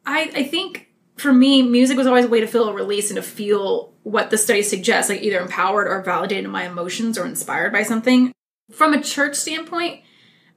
I 0.05 0.31
I 0.35 0.43
think 0.43 0.89
for 1.17 1.33
me, 1.33 1.63
music 1.63 1.97
was 1.97 2.07
always 2.07 2.25
a 2.25 2.29
way 2.29 2.39
to 2.39 2.47
feel 2.47 2.69
a 2.69 2.73
release 2.73 3.09
and 3.09 3.17
to 3.17 3.23
feel 3.23 3.93
what 4.03 4.29
the 4.29 4.37
study 4.37 4.61
suggests, 4.61 5.09
like 5.09 5.21
either 5.21 5.39
empowered 5.39 5.87
or 5.87 6.01
validated 6.01 6.45
in 6.45 6.51
my 6.51 6.65
emotions 6.67 7.17
or 7.17 7.25
inspired 7.25 7.73
by 7.73 7.83
something. 7.83 8.31
From 8.71 8.93
a 8.93 9.01
church 9.01 9.35
standpoint, 9.35 10.01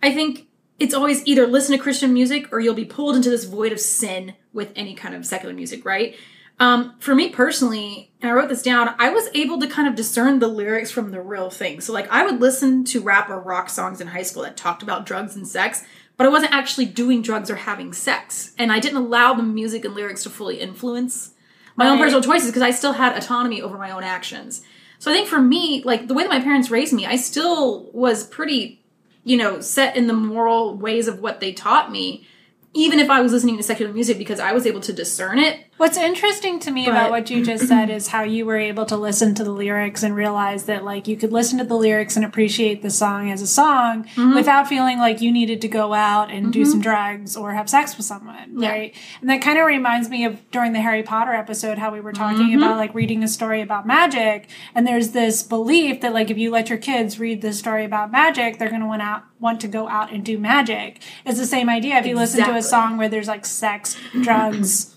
I 0.02 0.12
think 0.12 0.46
it's 0.82 0.94
always 0.94 1.24
either 1.26 1.46
listen 1.46 1.76
to 1.76 1.82
Christian 1.82 2.12
music 2.12 2.52
or 2.52 2.58
you'll 2.58 2.74
be 2.74 2.84
pulled 2.84 3.14
into 3.14 3.30
this 3.30 3.44
void 3.44 3.70
of 3.70 3.78
sin 3.78 4.34
with 4.52 4.72
any 4.74 4.94
kind 4.94 5.14
of 5.14 5.24
secular 5.24 5.54
music, 5.54 5.84
right? 5.84 6.16
Um, 6.58 6.96
for 6.98 7.14
me 7.14 7.28
personally, 7.28 8.10
and 8.20 8.28
I 8.28 8.34
wrote 8.34 8.48
this 8.48 8.62
down, 8.62 8.94
I 8.98 9.10
was 9.10 9.28
able 9.32 9.60
to 9.60 9.68
kind 9.68 9.86
of 9.86 9.94
discern 9.94 10.40
the 10.40 10.48
lyrics 10.48 10.90
from 10.90 11.12
the 11.12 11.20
real 11.20 11.50
thing. 11.50 11.80
So, 11.80 11.92
like, 11.92 12.10
I 12.10 12.24
would 12.24 12.40
listen 12.40 12.84
to 12.86 13.00
rap 13.00 13.30
or 13.30 13.38
rock 13.38 13.70
songs 13.70 14.00
in 14.00 14.08
high 14.08 14.22
school 14.22 14.42
that 14.42 14.56
talked 14.56 14.82
about 14.82 15.06
drugs 15.06 15.36
and 15.36 15.46
sex, 15.46 15.84
but 16.16 16.26
I 16.26 16.30
wasn't 16.30 16.52
actually 16.52 16.86
doing 16.86 17.22
drugs 17.22 17.48
or 17.48 17.56
having 17.56 17.92
sex. 17.92 18.52
And 18.58 18.72
I 18.72 18.80
didn't 18.80 18.98
allow 18.98 19.34
the 19.34 19.42
music 19.44 19.84
and 19.84 19.94
lyrics 19.94 20.24
to 20.24 20.30
fully 20.30 20.58
influence 20.60 21.32
my 21.76 21.88
own 21.88 21.98
personal 21.98 22.22
choices 22.22 22.48
because 22.48 22.62
I 22.62 22.72
still 22.72 22.92
had 22.92 23.16
autonomy 23.16 23.62
over 23.62 23.78
my 23.78 23.92
own 23.92 24.02
actions. 24.02 24.62
So 24.98 25.10
I 25.10 25.14
think 25.14 25.28
for 25.28 25.40
me, 25.40 25.82
like 25.84 26.06
the 26.08 26.14
way 26.14 26.22
that 26.24 26.28
my 26.28 26.40
parents 26.40 26.70
raised 26.70 26.92
me, 26.92 27.06
I 27.06 27.16
still 27.16 27.90
was 27.92 28.26
pretty, 28.26 28.81
you 29.24 29.36
know, 29.36 29.60
set 29.60 29.96
in 29.96 30.06
the 30.06 30.12
moral 30.12 30.76
ways 30.76 31.08
of 31.08 31.20
what 31.20 31.40
they 31.40 31.52
taught 31.52 31.92
me, 31.92 32.26
even 32.74 32.98
if 32.98 33.10
I 33.10 33.20
was 33.20 33.32
listening 33.32 33.56
to 33.56 33.62
secular 33.62 33.92
music 33.92 34.18
because 34.18 34.40
I 34.40 34.52
was 34.52 34.66
able 34.66 34.80
to 34.80 34.92
discern 34.92 35.38
it. 35.38 35.66
What's 35.82 35.98
interesting 35.98 36.60
to 36.60 36.70
me 36.70 36.84
But- 36.84 36.92
about 36.92 37.10
what 37.10 37.28
you 37.28 37.44
just 37.44 37.66
said 37.66 37.90
is 37.90 38.06
how 38.06 38.22
you 38.22 38.46
were 38.46 38.56
able 38.56 38.86
to 38.86 38.96
listen 38.96 39.34
to 39.34 39.42
the 39.42 39.50
lyrics 39.50 40.04
and 40.04 40.14
realize 40.14 40.66
that 40.66 40.84
like 40.84 41.08
you 41.08 41.16
could 41.16 41.32
listen 41.32 41.58
to 41.58 41.64
the 41.64 41.74
lyrics 41.74 42.14
and 42.14 42.24
appreciate 42.24 42.82
the 42.82 42.88
song 42.90 43.32
as 43.32 43.42
a 43.42 43.48
song 43.48 44.04
Mm-hmm. 44.14 44.32
without 44.36 44.68
feeling 44.68 44.98
like 45.00 45.20
you 45.20 45.32
needed 45.32 45.60
to 45.62 45.66
go 45.66 45.92
out 45.92 46.30
and 46.30 46.52
do 46.52 46.64
some 46.64 46.80
drugs 46.80 47.36
or 47.36 47.52
have 47.54 47.68
sex 47.68 47.96
with 47.96 48.06
someone, 48.06 48.60
Yeah. 48.60 48.70
right? 48.70 48.94
And 49.20 49.28
that 49.28 49.42
kind 49.42 49.58
of 49.58 49.66
reminds 49.66 50.08
me 50.08 50.24
of 50.24 50.48
during 50.52 50.72
the 50.72 50.80
Harry 50.80 51.02
Potter 51.02 51.32
episode 51.32 51.78
how 51.78 51.90
we 51.92 52.00
were 52.00 52.12
talking 52.12 52.46
Mm-hmm. 52.50 52.62
about 52.62 52.76
like 52.76 52.94
reading 52.94 53.24
a 53.24 53.28
story 53.28 53.60
about 53.60 53.84
magic 53.84 54.48
and 54.76 54.86
there's 54.86 55.08
this 55.08 55.42
belief 55.42 56.00
that 56.02 56.14
like 56.14 56.30
if 56.30 56.38
you 56.38 56.52
let 56.52 56.68
your 56.68 56.78
kids 56.78 57.18
read 57.18 57.42
this 57.42 57.58
story 57.58 57.84
about 57.84 58.12
magic, 58.12 58.58
they're 58.60 58.68
going 58.70 58.82
to 58.82 58.86
want 58.86 59.02
out 59.02 59.24
want 59.40 59.60
to 59.62 59.66
go 59.66 59.88
out 59.88 60.12
and 60.12 60.24
do 60.24 60.38
magic. 60.38 61.00
It's 61.26 61.40
the 61.40 61.44
same 61.46 61.68
idea 61.68 61.96
if 61.98 62.06
you 62.06 62.14
listen 62.14 62.44
to 62.44 62.54
a 62.54 62.62
song 62.62 62.98
where 62.98 63.08
there's 63.08 63.26
like 63.26 63.44
sex, 63.44 63.96
drugs, 64.22 64.94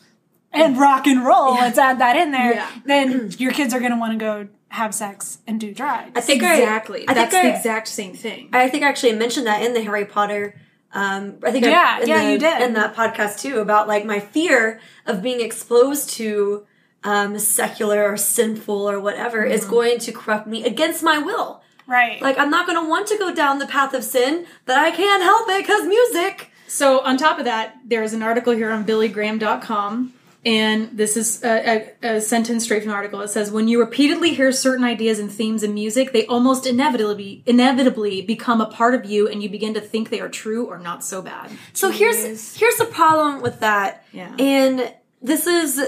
and 0.55 0.77
rock 0.77 1.07
and 1.07 1.25
roll. 1.25 1.53
Let's 1.55 1.77
add 1.77 1.99
that 1.99 2.15
in 2.17 2.31
there. 2.31 2.53
Yeah. 2.55 2.71
Then 2.85 3.31
your 3.37 3.51
kids 3.51 3.73
are 3.73 3.79
going 3.79 3.91
to 3.91 3.97
want 3.99 4.13
to 4.13 4.17
go 4.17 4.47
have 4.69 4.93
sex 4.93 5.37
and 5.47 5.59
do 5.59 5.73
drugs. 5.73 6.11
I 6.15 6.21
think 6.21 6.41
exactly. 6.43 7.05
I, 7.07 7.13
That's 7.13 7.31
think 7.31 7.43
the 7.43 7.49
I, 7.53 7.55
exact 7.57 7.87
same 7.87 8.13
thing. 8.13 8.49
I 8.53 8.67
think 8.69 8.83
I 8.83 8.89
actually 8.89 9.13
mentioned 9.13 9.47
that 9.47 9.61
in 9.63 9.73
the 9.73 9.81
Harry 9.83 10.05
Potter. 10.05 10.59
Um, 10.93 11.35
I 11.43 11.51
think 11.51 11.65
Yeah, 11.65 11.97
I, 11.99 12.01
in 12.03 12.07
yeah, 12.07 12.23
the, 12.25 12.31
you 12.31 12.37
did. 12.39 12.61
in 12.61 12.73
that 12.73 12.95
podcast 12.95 13.39
too 13.39 13.59
about 13.59 13.87
like 13.87 14.05
my 14.05 14.19
fear 14.19 14.79
of 15.05 15.21
being 15.21 15.39
exposed 15.41 16.09
to 16.11 16.65
um, 17.03 17.37
secular 17.39 18.03
or 18.11 18.17
sinful 18.17 18.89
or 18.89 18.99
whatever 18.99 19.43
Mm-hmm. 19.43 19.51
is 19.53 19.65
going 19.65 19.99
to 19.99 20.11
corrupt 20.11 20.47
me 20.47 20.63
against 20.65 21.03
my 21.03 21.17
will. 21.19 21.61
right. 21.87 22.21
Like 22.21 22.37
I'm 22.37 22.49
not 22.49 22.65
going 22.65 22.81
to 22.83 22.89
want 22.89 23.07
to 23.07 23.17
go 23.17 23.33
down 23.33 23.59
the 23.59 23.67
path 23.67 23.93
of 23.93 24.03
sin, 24.03 24.45
but 24.65 24.77
I 24.77 24.91
can't 24.91 25.21
help 25.23 25.47
it 25.49 25.61
because 25.61 25.85
music. 25.85 26.49
So 26.67 26.99
on 27.01 27.15
top 27.17 27.37
of 27.39 27.45
that, 27.45 27.75
there's 27.85 28.13
an 28.13 28.23
article 28.23 28.53
here 28.53 28.71
on 28.71 28.83
BillyGraham.com, 28.85 30.13
and 30.45 30.95
this 30.95 31.17
is 31.17 31.43
a, 31.43 31.93
a, 32.03 32.15
a 32.17 32.21
sentence 32.21 32.65
straight 32.65 32.83
from 32.83 32.89
the 32.91 32.95
article. 32.95 33.21
It 33.21 33.29
says, 33.29 33.51
"When 33.51 33.67
you 33.67 33.79
repeatedly 33.79 34.33
hear 34.33 34.51
certain 34.51 34.85
ideas 34.85 35.17
and 35.17 35.31
themes 35.31 35.63
in 35.63 35.73
music, 35.73 36.13
they 36.13 36.25
almost 36.27 36.67
inevitably 36.67 37.43
inevitably 37.45 38.21
become 38.21 38.61
a 38.61 38.67
part 38.67 38.93
of 38.93 39.05
you, 39.05 39.27
and 39.27 39.41
you 39.41 39.49
begin 39.49 39.73
to 39.73 39.81
think 39.81 40.09
they 40.09 40.21
are 40.21 40.29
true 40.29 40.65
or 40.65 40.77
not 40.77 41.03
so 41.03 41.21
bad." 41.21 41.49
So 41.73 41.89
here's 41.89 42.55
here's 42.57 42.75
the 42.77 42.85
problem 42.85 43.41
with 43.41 43.59
that. 43.61 44.05
Yeah. 44.11 44.35
And 44.37 44.93
this 45.21 45.47
is 45.47 45.81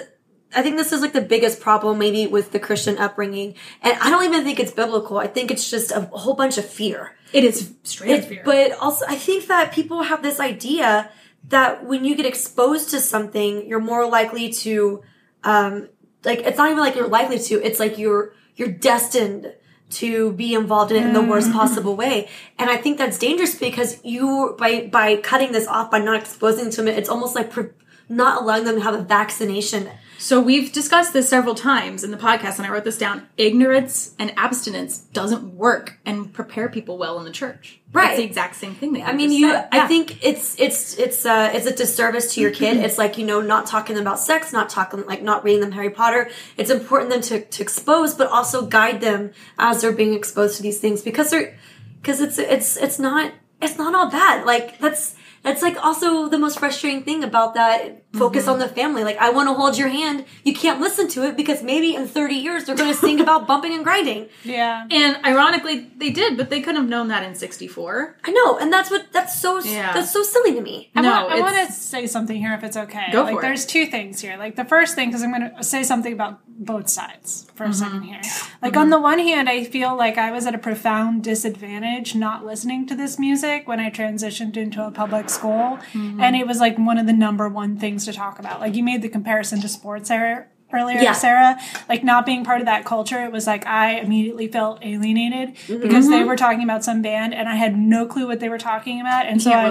I 0.55 0.63
think 0.63 0.77
this 0.77 0.91
is 0.91 1.01
like 1.01 1.13
the 1.13 1.21
biggest 1.21 1.59
problem 1.59 1.99
maybe 1.99 2.25
with 2.25 2.51
the 2.51 2.59
Christian 2.59 2.97
upbringing. 2.97 3.55
And 3.81 3.97
I 4.01 4.09
don't 4.09 4.25
even 4.25 4.43
think 4.43 4.59
it's 4.59 4.71
biblical. 4.71 5.17
I 5.17 5.27
think 5.27 5.51
it's 5.51 5.69
just 5.69 5.91
a 5.91 6.01
whole 6.01 6.33
bunch 6.33 6.57
of 6.57 6.65
fear. 6.65 7.13
It 7.33 7.43
is 7.43 7.73
straight 7.83 8.11
It- 8.11 8.25
fear. 8.25 8.41
But 8.45 8.71
also, 8.79 9.05
I 9.07 9.15
think 9.15 9.47
that 9.47 9.71
people 9.73 10.03
have 10.03 10.23
this 10.23 10.39
idea 10.39 11.11
that 11.49 11.85
when 11.85 12.05
you 12.05 12.15
get 12.15 12.25
exposed 12.25 12.89
to 12.91 12.99
something, 12.99 13.67
you're 13.67 13.79
more 13.79 14.07
likely 14.07 14.51
to, 14.51 15.03
um, 15.43 15.89
like 16.23 16.39
it's 16.39 16.57
not 16.57 16.69
even 16.69 16.79
like 16.79 16.95
you're 16.95 17.07
likely 17.07 17.39
to. 17.39 17.63
It's 17.63 17.79
like 17.79 17.97
you're 17.97 18.33
you're 18.55 18.71
destined 18.71 19.53
to 19.89 20.33
be 20.33 20.53
involved 20.53 20.91
in 20.91 21.01
it 21.01 21.07
in 21.07 21.13
the 21.13 21.21
worst 21.21 21.51
possible 21.53 21.95
way. 21.95 22.29
And 22.57 22.69
I 22.69 22.77
think 22.77 22.97
that's 22.97 23.17
dangerous 23.17 23.55
because 23.55 24.03
you 24.03 24.55
by 24.59 24.87
by 24.87 25.17
cutting 25.17 25.51
this 25.51 25.67
off 25.67 25.91
by 25.91 25.99
not 25.99 26.19
exposing 26.19 26.69
to 26.71 26.87
it, 26.87 26.97
it's 26.97 27.09
almost 27.09 27.35
like 27.35 27.51
pre- 27.51 27.69
not 28.09 28.41
allowing 28.41 28.65
them 28.65 28.75
to 28.75 28.81
have 28.81 28.95
a 28.95 29.01
vaccination. 29.01 29.89
So 30.19 30.41
we've 30.41 30.71
discussed 30.71 31.13
this 31.13 31.29
several 31.29 31.53
times 31.53 32.03
in 32.03 32.11
the 32.11 32.17
podcast, 32.17 32.57
and 32.57 32.65
I 32.65 32.69
wrote 32.69 32.83
this 32.83 32.97
down. 32.97 33.27
Ignorance 33.37 34.15
and 34.17 34.33
abstinence 34.37 34.97
doesn't 34.97 35.55
work 35.55 35.99
and 36.05 36.33
prepare 36.33 36.69
people 36.69 36.97
well 36.97 37.19
in 37.19 37.25
the 37.25 37.31
church. 37.31 37.79
Right. 37.93 38.11
It's 38.11 38.17
the 38.17 38.25
exact 38.25 38.55
same 38.55 38.75
thing. 38.75 39.01
I 39.03 39.13
mean, 39.13 39.31
you. 39.31 39.53
I 39.71 39.87
think 39.87 40.23
it's 40.23 40.59
it's 40.59 40.97
it's 40.97 41.25
uh 41.25 41.51
it's 41.53 41.65
a 41.65 41.75
disservice 41.75 42.33
to 42.33 42.41
your 42.41 42.51
kid. 42.51 42.77
it's 42.77 42.97
like 42.97 43.17
you 43.17 43.25
know, 43.25 43.41
not 43.41 43.67
talking 43.67 43.97
about 43.97 44.19
sex, 44.19 44.51
not 44.51 44.69
talking 44.69 45.05
like 45.05 45.21
not 45.21 45.43
reading 45.43 45.61
them 45.61 45.71
Harry 45.71 45.91
Potter. 45.91 46.29
It's 46.57 46.69
important 46.69 47.11
them 47.11 47.21
to 47.21 47.41
to 47.41 47.63
expose, 47.63 48.13
but 48.13 48.27
also 48.27 48.65
guide 48.65 49.01
them 49.01 49.31
as 49.57 49.81
they're 49.81 49.91
being 49.91 50.13
exposed 50.13 50.57
to 50.57 50.63
these 50.63 50.79
things 50.79 51.01
because 51.01 51.29
they're 51.29 51.57
because 52.01 52.21
it's 52.21 52.39
it's 52.39 52.75
it's 52.77 52.99
not 52.99 53.33
it's 53.61 53.77
not 53.77 53.93
all 53.95 54.09
bad. 54.09 54.45
Like 54.45 54.79
that's 54.79 55.15
that's 55.47 55.61
like 55.61 55.77
also 55.83 56.27
the 56.29 56.37
most 56.37 56.59
frustrating 56.59 57.03
thing 57.03 57.23
about 57.23 57.53
that 57.55 58.03
focus 58.13 58.43
Mm-hmm. 58.43 58.51
on 58.53 58.59
the 58.59 58.67
family. 58.67 59.03
Like 59.03 59.17
I 59.17 59.29
want 59.29 59.47
to 59.49 59.53
hold 59.53 59.77
your 59.77 59.87
hand. 59.89 60.25
You 60.43 60.53
can't 60.53 60.79
listen 60.81 61.07
to 61.09 61.23
it 61.27 61.35
because 61.37 61.61
maybe 61.63 61.95
in 61.95 62.07
30 62.07 62.35
years 62.35 62.65
they're 62.65 62.75
going 62.75 62.91
to 62.91 62.97
sing 62.97 63.19
about 63.19 63.47
bumping 63.51 63.73
and 63.73 63.83
grinding. 63.83 64.29
Yeah. 64.43 64.85
And 64.89 65.17
ironically, 65.25 65.89
they 65.97 66.09
did, 66.11 66.37
but 66.37 66.49
they 66.49 66.61
couldn't 66.61 66.81
have 66.81 66.89
known 66.89 67.07
that 67.09 67.23
in 67.23 67.35
'64. 67.35 68.17
I 68.23 68.31
know, 68.31 68.57
and 68.57 68.71
that's 68.71 68.89
what 68.91 69.11
that's 69.13 69.39
so 69.39 69.59
Yeah. 69.59 69.93
that's 69.93 70.11
so 70.11 70.23
silly 70.23 70.53
to 70.53 70.61
me. 70.61 70.91
I 70.95 71.01
No, 71.01 71.11
want, 71.25 71.31
I 71.33 71.39
want 71.39 71.67
to 71.67 71.73
say 71.73 72.07
something 72.07 72.37
here 72.37 72.53
if 72.53 72.63
it's 72.63 72.77
okay. 72.77 73.07
Go 73.11 73.23
like, 73.23 73.33
for 73.33 73.39
it. 73.39 73.41
there's 73.43 73.65
two 73.65 73.85
things 73.87 74.19
here. 74.21 74.37
Like 74.37 74.55
the 74.55 74.65
first 74.65 74.95
thing, 74.95 75.09
because 75.09 75.23
I'm 75.23 75.31
going 75.31 75.51
to 75.55 75.63
say 75.63 75.83
something 75.83 76.13
about 76.13 76.39
both 76.59 76.89
sides 76.89 77.45
for 77.55 77.65
a 77.65 77.73
second 77.73 78.01
Mm-hmm. 78.01 78.07
here. 78.09 78.21
Like 78.61 78.75
on 78.75 78.89
the 78.89 78.99
one 78.99 79.19
hand, 79.19 79.47
I 79.47 79.63
feel 79.63 79.95
like 79.95 80.17
I 80.17 80.31
was 80.31 80.45
at 80.47 80.55
a 80.55 80.57
profound 80.57 81.23
disadvantage 81.23 82.15
not 82.15 82.45
listening 82.45 82.87
to 82.87 82.95
this 82.95 83.19
music 83.19 83.67
when 83.67 83.79
I 83.79 83.89
transitioned 83.91 84.57
into 84.57 84.83
a 84.85 84.91
public 84.91 85.29
school, 85.29 85.77
Mm-hmm. 85.93 86.19
and 86.21 86.35
it 86.35 86.47
was 86.47 86.59
like 86.59 86.77
one 86.77 86.97
of 86.97 87.05
the 87.07 87.13
number 87.13 87.47
one 87.47 87.77
things 87.77 88.05
to 88.05 88.13
talk 88.13 88.39
about. 88.39 88.59
Like 88.59 88.75
you 88.75 88.83
made 88.83 89.01
the 89.01 89.09
comparison 89.09 89.61
to 89.61 89.67
sports 89.67 90.09
era 90.11 90.47
earlier, 90.73 90.99
Yeah. 90.99 91.13
Sarah, 91.13 91.57
like 91.87 92.03
not 92.03 92.25
being 92.25 92.43
part 92.43 92.59
of 92.59 92.65
that 92.65 92.83
culture, 92.85 93.23
it 93.23 93.31
was 93.31 93.47
like 93.47 93.65
I 93.65 93.99
immediately 93.99 94.47
felt 94.47 94.79
alienated 94.83 95.55
because 95.67 96.09
they 96.09 96.23
were 96.23 96.35
talking 96.35 96.63
about 96.63 96.83
some 96.83 97.01
band 97.01 97.33
and 97.33 97.47
I 97.47 97.55
had 97.55 97.77
no 97.77 98.05
clue 98.05 98.27
what 98.27 98.39
they 98.39 98.49
were 98.49 98.57
talking 98.57 98.99
about. 98.99 99.25
And 99.27 99.41
so 99.41 99.49
I. 99.51 99.63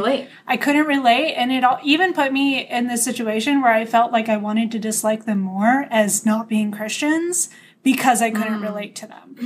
I 0.47 0.57
couldn't 0.57 0.87
relate. 0.87 1.35
And 1.35 1.53
it 1.53 1.65
all, 1.65 1.79
even 1.83 2.13
put 2.15 2.33
me 2.33 2.67
in 2.67 2.87
this 2.87 3.05
situation 3.05 3.61
where 3.61 3.73
I 3.73 3.85
felt 3.85 4.11
like 4.13 4.29
I 4.29 4.37
wanted 4.39 4.71
to 4.73 4.79
dislike 4.79 5.27
them 5.27 5.41
more 5.41 5.87
as 5.91 6.25
not 6.25 6.49
being 6.49 6.71
Christians 6.73 7.51
because 7.83 8.21
I 8.23 8.31
couldn't 8.31 8.63
relate 8.63 8.97
to 8.97 9.07
them. 9.07 9.37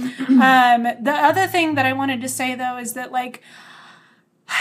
um, 0.40 0.82
the 1.02 1.12
other 1.12 1.46
thing 1.46 1.74
that 1.74 1.84
I 1.84 1.92
wanted 1.92 2.20
to 2.22 2.28
say 2.28 2.54
though 2.54 2.78
is 2.78 2.94
that 2.94 3.12
like, 3.12 3.42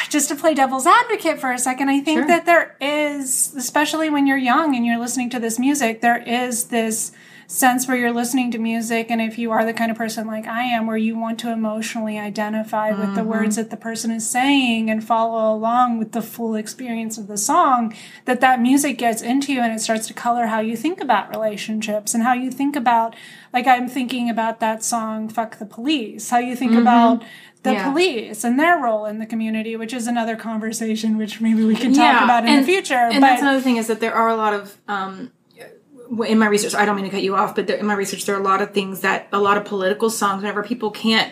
just 0.10 0.30
to 0.30 0.36
play 0.36 0.54
devil's 0.54 0.88
advocate 0.88 1.39
for 1.39 1.52
a 1.52 1.60
second, 1.60 1.89
I 1.89 1.99
think 1.99 2.19
Sure. 2.19 2.28
that 2.28 2.45
there 2.45 2.75
is, 2.82 3.54
especially 3.56 4.10
when 4.10 4.28
you're 4.28 4.38
young 4.38 4.75
and 4.75 4.86
you're 4.86 4.99
listening 4.99 5.30
to 5.32 5.39
this 5.39 5.60
music, 5.60 6.02
there 6.02 6.21
is 6.21 6.65
this 6.65 7.12
sense 7.52 7.88
where 7.88 7.97
you're 7.97 8.13
listening 8.13 8.52
to 8.52 8.60
music, 8.60 9.08
and 9.10 9.19
if 9.19 9.39
you 9.39 9.49
are 9.49 9.65
the 9.65 9.73
kind 9.73 9.89
of 9.89 9.97
person 9.97 10.28
like 10.28 10.45
I 10.45 10.62
am, 10.65 10.86
where 10.86 10.95
you 10.95 11.17
want 11.17 11.39
to 11.39 11.52
emotionally 11.52 12.19
identify 12.19 12.91
with 12.91 13.15
the 13.15 13.21
mm-hmm. 13.21 13.30
words 13.30 13.56
that 13.56 13.71
the 13.71 13.78
person 13.78 14.12
is 14.12 14.30
saying 14.30 14.88
and 14.91 15.04
follow 15.04 15.52
along 15.52 15.97
with 15.97 16.12
the 16.12 16.21
full 16.21 16.54
experience 16.54 17.17
of 17.17 17.25
the 17.25 17.38
song, 17.38 17.91
that 18.25 18.39
that 18.41 18.62
music 18.62 18.99
gets 18.99 19.23
into 19.23 19.52
you 19.52 19.62
and 19.62 19.73
it 19.73 19.80
starts 19.82 20.06
to 20.08 20.13
color 20.13 20.45
how 20.45 20.60
you 20.60 20.78
think 20.78 21.02
about 21.02 21.32
relationships 21.36 22.13
and 22.13 22.21
how 22.21 22.34
you 22.34 22.52
think 22.52 22.75
about, 22.75 23.15
like 23.52 23.65
I'm 23.65 23.89
thinking 23.89 24.30
about 24.30 24.60
that 24.60 24.84
song 24.84 25.28
"Fuck 25.28 25.58
the 25.58 25.65
Police," 25.65 26.30
how 26.30 26.38
you 26.38 26.56
think 26.56 26.73
mm-hmm. 26.73 26.82
about 26.82 27.23
the 27.63 27.74
Yeah. 27.74 27.91
police 27.91 28.43
and 28.43 28.58
their 28.60 28.78
role 28.78 29.06
in 29.06 29.19
the 29.19 29.26
community, 29.26 29.76
which 29.76 29.93
is 29.93 30.08
another 30.08 30.36
conversation 30.36 31.17
which 31.17 31.41
maybe 31.41 31.63
we 31.65 31.76
can 31.76 31.93
talk 31.93 32.24
about 32.24 32.43
in 32.43 32.50
and- 32.50 32.63
the 32.63 32.72
future. 32.72 32.93
And 32.95 33.15
but 33.15 33.28
that's 33.28 33.41
another 33.41 33.62
thing 33.62 33.78
is 33.78 33.88
that 33.88 34.00
there 34.00 34.13
are 34.13 34.30
a 34.30 34.36
lot 34.36 34.54
of 34.54 34.78
um, 34.88 35.32
in 36.26 36.39
my 36.39 36.48
research. 36.48 36.74
I 36.74 36.86
don't 36.86 36.95
mean 36.95 37.06
to 37.06 37.12
cut 37.12 37.22
you 37.22 37.36
off, 37.36 37.56
but 37.56 37.67
there, 37.67 37.78
in 37.78 37.86
my 37.86 37.93
research, 37.93 38.26
there 38.26 38.36
are 38.36 38.39
a 38.39 38.43
lot 38.43 38.62
of 38.62 38.72
things 38.74 39.02
that 39.02 39.28
a 39.32 39.39
lot 39.39 39.58
of 39.58 39.65
political 39.65 40.10
songs. 40.10 40.41
Whenever 40.41 40.63
people 40.63 40.89
can't 40.89 41.32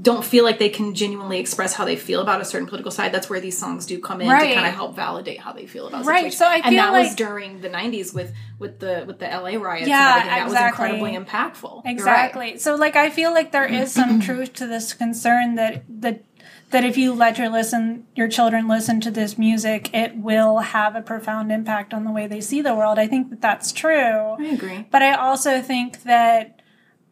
don't 0.00 0.24
feel 0.24 0.44
like 0.44 0.58
they 0.58 0.70
can 0.70 0.94
genuinely 0.94 1.38
express 1.38 1.74
how 1.74 1.84
they 1.84 1.94
feel 1.96 2.20
about 2.20 2.40
a 2.40 2.44
certain 2.44 2.66
political 2.66 2.90
side, 2.90 3.12
that's 3.12 3.28
where 3.28 3.38
these 3.38 3.56
songs 3.58 3.84
do 3.84 4.00
come 4.00 4.20
in 4.22 4.28
Right. 4.28 4.48
to 4.48 4.54
kind 4.54 4.66
of 4.66 4.74
help 4.74 4.96
validate 4.96 5.40
how 5.40 5.52
they 5.52 5.66
feel 5.66 5.86
about. 5.86 6.06
Right, 6.06 6.32
situation. 6.32 6.38
so 6.38 6.46
I 6.46 6.56
and 6.64 6.78
that 6.78 6.92
was 6.92 7.08
like- 7.08 7.16
during 7.16 7.60
the 7.60 7.68
'90s 7.68 8.14
with 8.14 8.32
with 8.58 8.78
the 8.80 9.04
with 9.06 9.18
the 9.18 9.26
LA 9.26 9.56
riots. 9.56 9.86
Yeah, 9.88 10.20
and 10.20 10.28
everything. 10.30 10.30
that 10.30 10.46
exactly. 10.46 10.84
was 10.84 10.92
incredibly 10.94 11.12
impactful. 11.24 11.72
You're 11.74 11.82
right. 11.84 11.92
Exactly. 11.92 12.58
So 12.58 12.76
like 12.76 12.96
I 12.96 13.10
feel 13.10 13.32
like 13.32 13.52
there 13.52 13.66
is 13.66 13.92
some 13.92 14.20
truth 14.28 14.54
to 14.54 14.66
this 14.66 14.94
concern 14.94 15.56
that 15.56 15.84
that 16.00 16.24
that 16.70 16.84
if 16.84 16.96
you 16.96 17.12
let 17.14 17.36
your 17.38 17.48
listen 17.50 18.06
your 18.16 18.28
children 18.28 18.68
listen 18.68 19.00
to 19.02 19.10
this 19.10 19.36
music, 19.36 19.94
it 19.94 20.16
will 20.16 20.58
have 20.58 20.96
a 20.96 21.02
profound 21.02 21.52
impact 21.52 21.92
on 21.92 22.04
the 22.04 22.10
way 22.10 22.26
they 22.26 22.40
see 22.40 22.62
the 22.62 22.74
world. 22.74 22.98
I 22.98 23.06
think 23.06 23.28
that 23.30 23.40
that's 23.42 23.70
true. 23.72 24.36
I 24.38 24.44
agree. 24.52 24.86
But 24.90 25.02
I 25.02 25.12
also 25.14 25.60
think 25.60 26.02
that 26.04 26.60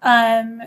um 0.02 0.62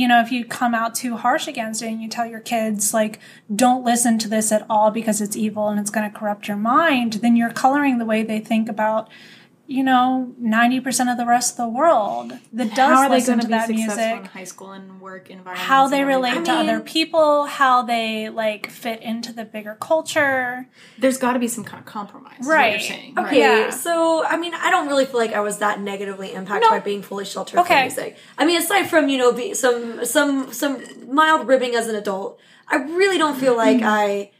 you 0.00 0.08
know, 0.08 0.22
if 0.22 0.32
you 0.32 0.46
come 0.46 0.74
out 0.74 0.94
too 0.94 1.18
harsh 1.18 1.46
against 1.46 1.82
it 1.82 1.88
and 1.88 2.00
you 2.00 2.08
tell 2.08 2.24
your 2.24 2.40
kids, 2.40 2.94
like, 2.94 3.20
don't 3.54 3.84
listen 3.84 4.18
to 4.18 4.28
this 4.28 4.50
at 4.50 4.64
all 4.70 4.90
because 4.90 5.20
it's 5.20 5.36
evil 5.36 5.68
and 5.68 5.78
it's 5.78 5.90
going 5.90 6.10
to 6.10 6.18
corrupt 6.18 6.48
your 6.48 6.56
mind, 6.56 7.14
then 7.14 7.36
you're 7.36 7.52
coloring 7.52 7.98
the 7.98 8.06
way 8.06 8.22
they 8.22 8.40
think 8.40 8.70
about, 8.70 9.10
you 9.70 9.84
know, 9.84 10.34
90% 10.42 11.12
of 11.12 11.16
the 11.16 11.24
rest 11.24 11.52
of 11.52 11.56
the 11.58 11.68
world 11.68 12.32
that 12.52 12.70
does 12.74 12.78
How 12.90 13.02
are 13.02 13.08
they 13.08 13.16
listen 13.18 13.38
going 13.38 13.40
to 13.42 13.46
to 13.46 13.48
be 13.48 13.52
that 13.52 13.66
successful 13.68 14.02
in 14.02 14.16
music. 14.18 14.32
high 14.32 14.42
school 14.44 14.72
and 14.72 15.00
work 15.00 15.30
environments? 15.30 15.60
How 15.68 15.86
they 15.86 16.00
and 16.00 16.10
everything? 16.10 16.32
relate 16.34 16.44
to 16.46 16.50
I 16.50 16.60
mean- 16.62 16.68
other 16.70 16.80
people, 16.80 17.44
how 17.46 17.82
they 17.82 18.28
like 18.30 18.68
fit 18.68 19.00
into 19.00 19.32
the 19.32 19.44
bigger 19.44 19.76
culture. 19.80 20.68
There's 20.98 21.18
got 21.18 21.34
to 21.34 21.38
be 21.38 21.46
some 21.46 21.62
kind 21.62 21.78
of 21.78 21.86
compromise. 21.86 22.40
is 22.40 22.46
what 22.48 22.54
Right. 22.54 22.70
you're 22.72 22.80
saying. 22.80 23.12
Okay, 23.16 23.22
Right. 23.22 23.36
Yeah. 23.66 23.70
so 23.70 24.24
I 24.26 24.36
mean, 24.36 24.54
I 24.54 24.72
don't 24.72 24.88
really 24.88 25.06
feel 25.06 25.20
like 25.20 25.34
I 25.34 25.40
was 25.40 25.58
that 25.58 25.80
negatively 25.80 26.32
impacted 26.32 26.62
No. 26.68 26.70
by 26.70 26.80
being 26.80 27.02
fully 27.02 27.24
sheltered 27.24 27.60
Okay. 27.60 27.88
from 27.88 28.02
music. 28.02 28.16
I 28.38 28.44
mean, 28.46 28.56
aside 28.60 28.90
from 28.90 29.08
you 29.08 29.18
know, 29.18 29.30
be, 29.32 29.54
some 29.54 30.04
some 30.04 30.52
some 30.52 30.82
mild 31.14 31.46
ribbing 31.46 31.76
as 31.76 31.86
an 31.86 31.94
adult, 31.94 32.40
I 32.68 32.76
really 32.76 33.18
don't 33.18 33.36
feel 33.38 33.56
like 33.56 33.76
mm-hmm. 33.78 33.86
I 33.86 34.30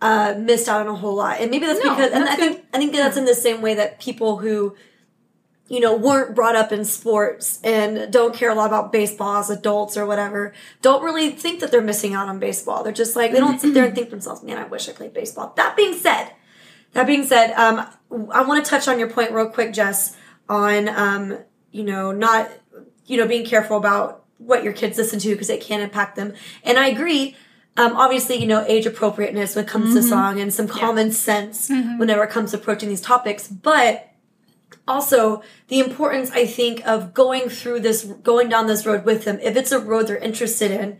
uh, 0.00 0.34
missed 0.38 0.68
out 0.68 0.82
on 0.82 0.88
a 0.88 0.94
whole 0.94 1.14
lot. 1.14 1.40
And 1.40 1.50
maybe 1.50 1.66
that's 1.66 1.82
No, 1.82 1.94
because, 1.94 2.12
and 2.12 2.26
that's 2.26 2.34
I 2.34 2.36
think 2.36 2.64
I 2.72 2.78
think 2.78 2.92
that's 2.92 3.16
in 3.16 3.24
the 3.24 3.34
same 3.34 3.62
way 3.62 3.74
that 3.74 4.00
people 4.00 4.38
who 4.38 4.76
you 5.68 5.80
know 5.80 5.96
weren't 5.96 6.34
brought 6.34 6.54
up 6.54 6.70
in 6.70 6.84
sports 6.84 7.60
and 7.64 8.12
don't 8.12 8.34
care 8.34 8.50
a 8.50 8.54
lot 8.54 8.66
about 8.66 8.92
baseball 8.92 9.38
as 9.38 9.50
adults 9.50 9.96
or 9.96 10.06
whatever 10.06 10.54
don't 10.80 11.02
really 11.02 11.30
think 11.30 11.58
that 11.58 11.72
they're 11.72 11.82
missing 11.82 12.14
out 12.14 12.28
on 12.28 12.38
baseball 12.38 12.84
they're 12.84 12.92
just 12.92 13.16
like 13.16 13.32
they 13.32 13.40
don't 13.40 13.60
sit 13.60 13.74
there 13.74 13.86
and 13.86 13.92
think 13.92 14.06
to 14.06 14.12
themselves 14.12 14.44
man 14.44 14.58
i 14.58 14.64
wish 14.64 14.88
i 14.88 14.92
played 14.92 15.12
baseball 15.12 15.52
that 15.56 15.76
being 15.76 15.92
said 15.92 16.30
that 16.96 17.06
being 17.06 17.26
said, 17.26 17.52
um, 17.52 17.86
I 18.32 18.42
want 18.42 18.64
to 18.64 18.70
touch 18.70 18.88
on 18.88 18.98
your 18.98 19.10
point 19.10 19.30
real 19.32 19.50
quick, 19.50 19.74
Jess, 19.74 20.16
on 20.48 20.88
um, 20.88 21.38
you 21.70 21.84
know 21.84 22.10
not 22.10 22.50
you 23.04 23.18
know 23.18 23.28
being 23.28 23.44
careful 23.44 23.76
about 23.76 24.24
what 24.38 24.64
your 24.64 24.72
kids 24.72 24.96
listen 24.96 25.18
to 25.18 25.28
because 25.28 25.50
it 25.50 25.60
can 25.60 25.82
impact 25.82 26.16
them. 26.16 26.32
And 26.64 26.78
I 26.78 26.88
agree. 26.88 27.36
Um, 27.78 27.94
obviously, 27.94 28.36
you 28.36 28.46
know 28.46 28.64
age 28.66 28.86
appropriateness 28.86 29.54
when 29.54 29.64
it 29.64 29.68
comes 29.68 29.94
to 29.94 30.02
song 30.02 30.40
and 30.40 30.52
some 30.52 30.66
common 30.68 31.12
sense 31.12 31.68
whenever 31.98 32.24
it 32.24 32.30
comes 32.30 32.52
to 32.52 32.56
approaching 32.56 32.88
these 32.88 33.02
topics, 33.02 33.48
but 33.48 34.12
also 34.88 35.42
the 35.68 35.80
importance 35.80 36.30
i 36.30 36.46
think 36.46 36.86
of 36.86 37.12
going 37.14 37.48
through 37.48 37.80
this 37.80 38.04
going 38.22 38.48
down 38.48 38.66
this 38.66 38.86
road 38.86 39.04
with 39.04 39.24
them. 39.24 39.38
If 39.42 39.56
it's 39.56 39.72
a 39.72 39.80
road 39.80 40.06
they're 40.06 40.16
interested 40.16 40.70
in 40.70 40.98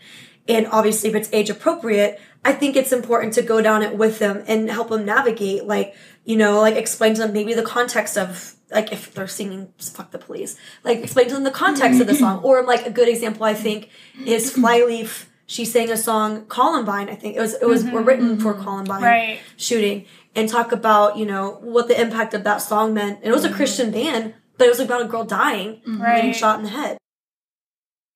and 0.48 0.66
obviously 0.68 1.10
if 1.10 1.16
it's 1.16 1.28
age 1.32 1.50
appropriate 1.50 2.20
i 2.44 2.52
think 2.52 2.76
it's 2.76 2.92
important 2.92 3.32
to 3.34 3.42
go 3.42 3.60
down 3.60 3.82
it 3.82 3.96
with 3.96 4.18
them 4.18 4.42
and 4.46 4.70
help 4.70 4.88
them 4.88 5.04
navigate 5.04 5.64
like 5.64 5.94
you 6.24 6.36
know 6.36 6.60
like 6.60 6.76
explain 6.76 7.14
to 7.14 7.20
them 7.22 7.32
maybe 7.32 7.54
the 7.54 7.62
context 7.62 8.16
of 8.18 8.54
like 8.70 8.92
if 8.92 9.12
they're 9.14 9.28
singing 9.28 9.72
fuck 9.78 10.10
the 10.10 10.18
police 10.18 10.56
like 10.84 10.98
explain 10.98 11.28
to 11.28 11.34
them 11.34 11.44
the 11.44 11.50
context 11.50 12.00
of 12.00 12.06
the 12.06 12.14
song. 12.14 12.40
Or 12.44 12.62
like 12.64 12.86
a 12.86 12.90
good 12.90 13.08
example 13.08 13.44
i 13.44 13.54
think 13.54 13.90
is 14.24 14.52
flyleaf 14.52 15.30
she 15.46 15.64
sang 15.64 15.90
a 15.90 15.96
song 15.96 16.44
columbine 16.46 17.08
i 17.08 17.14
think 17.14 17.36
it 17.36 17.40
was 17.40 17.54
it 17.54 17.66
was 17.68 17.84
mm-hmm. 17.84 18.04
written 18.04 18.38
for 18.38 18.52
columbine 18.54 19.02
Right. 19.02 19.40
shooting 19.56 20.04
and 20.34 20.48
talk 20.48 20.70
about 20.72 21.16
you 21.16 21.24
know 21.24 21.58
what 21.62 21.88
the 21.88 21.98
impact 22.00 22.34
of 22.34 22.44
that 22.44 22.58
song 22.58 22.92
meant. 22.92 23.18
And 23.20 23.28
it 23.28 23.32
was 23.32 23.44
a 23.44 23.48
mm-hmm. 23.48 23.56
Christian 23.56 23.90
band, 23.90 24.34
but 24.58 24.66
it 24.66 24.70
was 24.70 24.80
about 24.80 25.00
a 25.00 25.06
girl 25.06 25.24
dying, 25.24 25.80
and 25.86 25.98
getting 25.98 26.26
Right. 26.26 26.36
shot 26.36 26.58
in 26.58 26.64
the 26.64 26.70
head. 26.70 26.98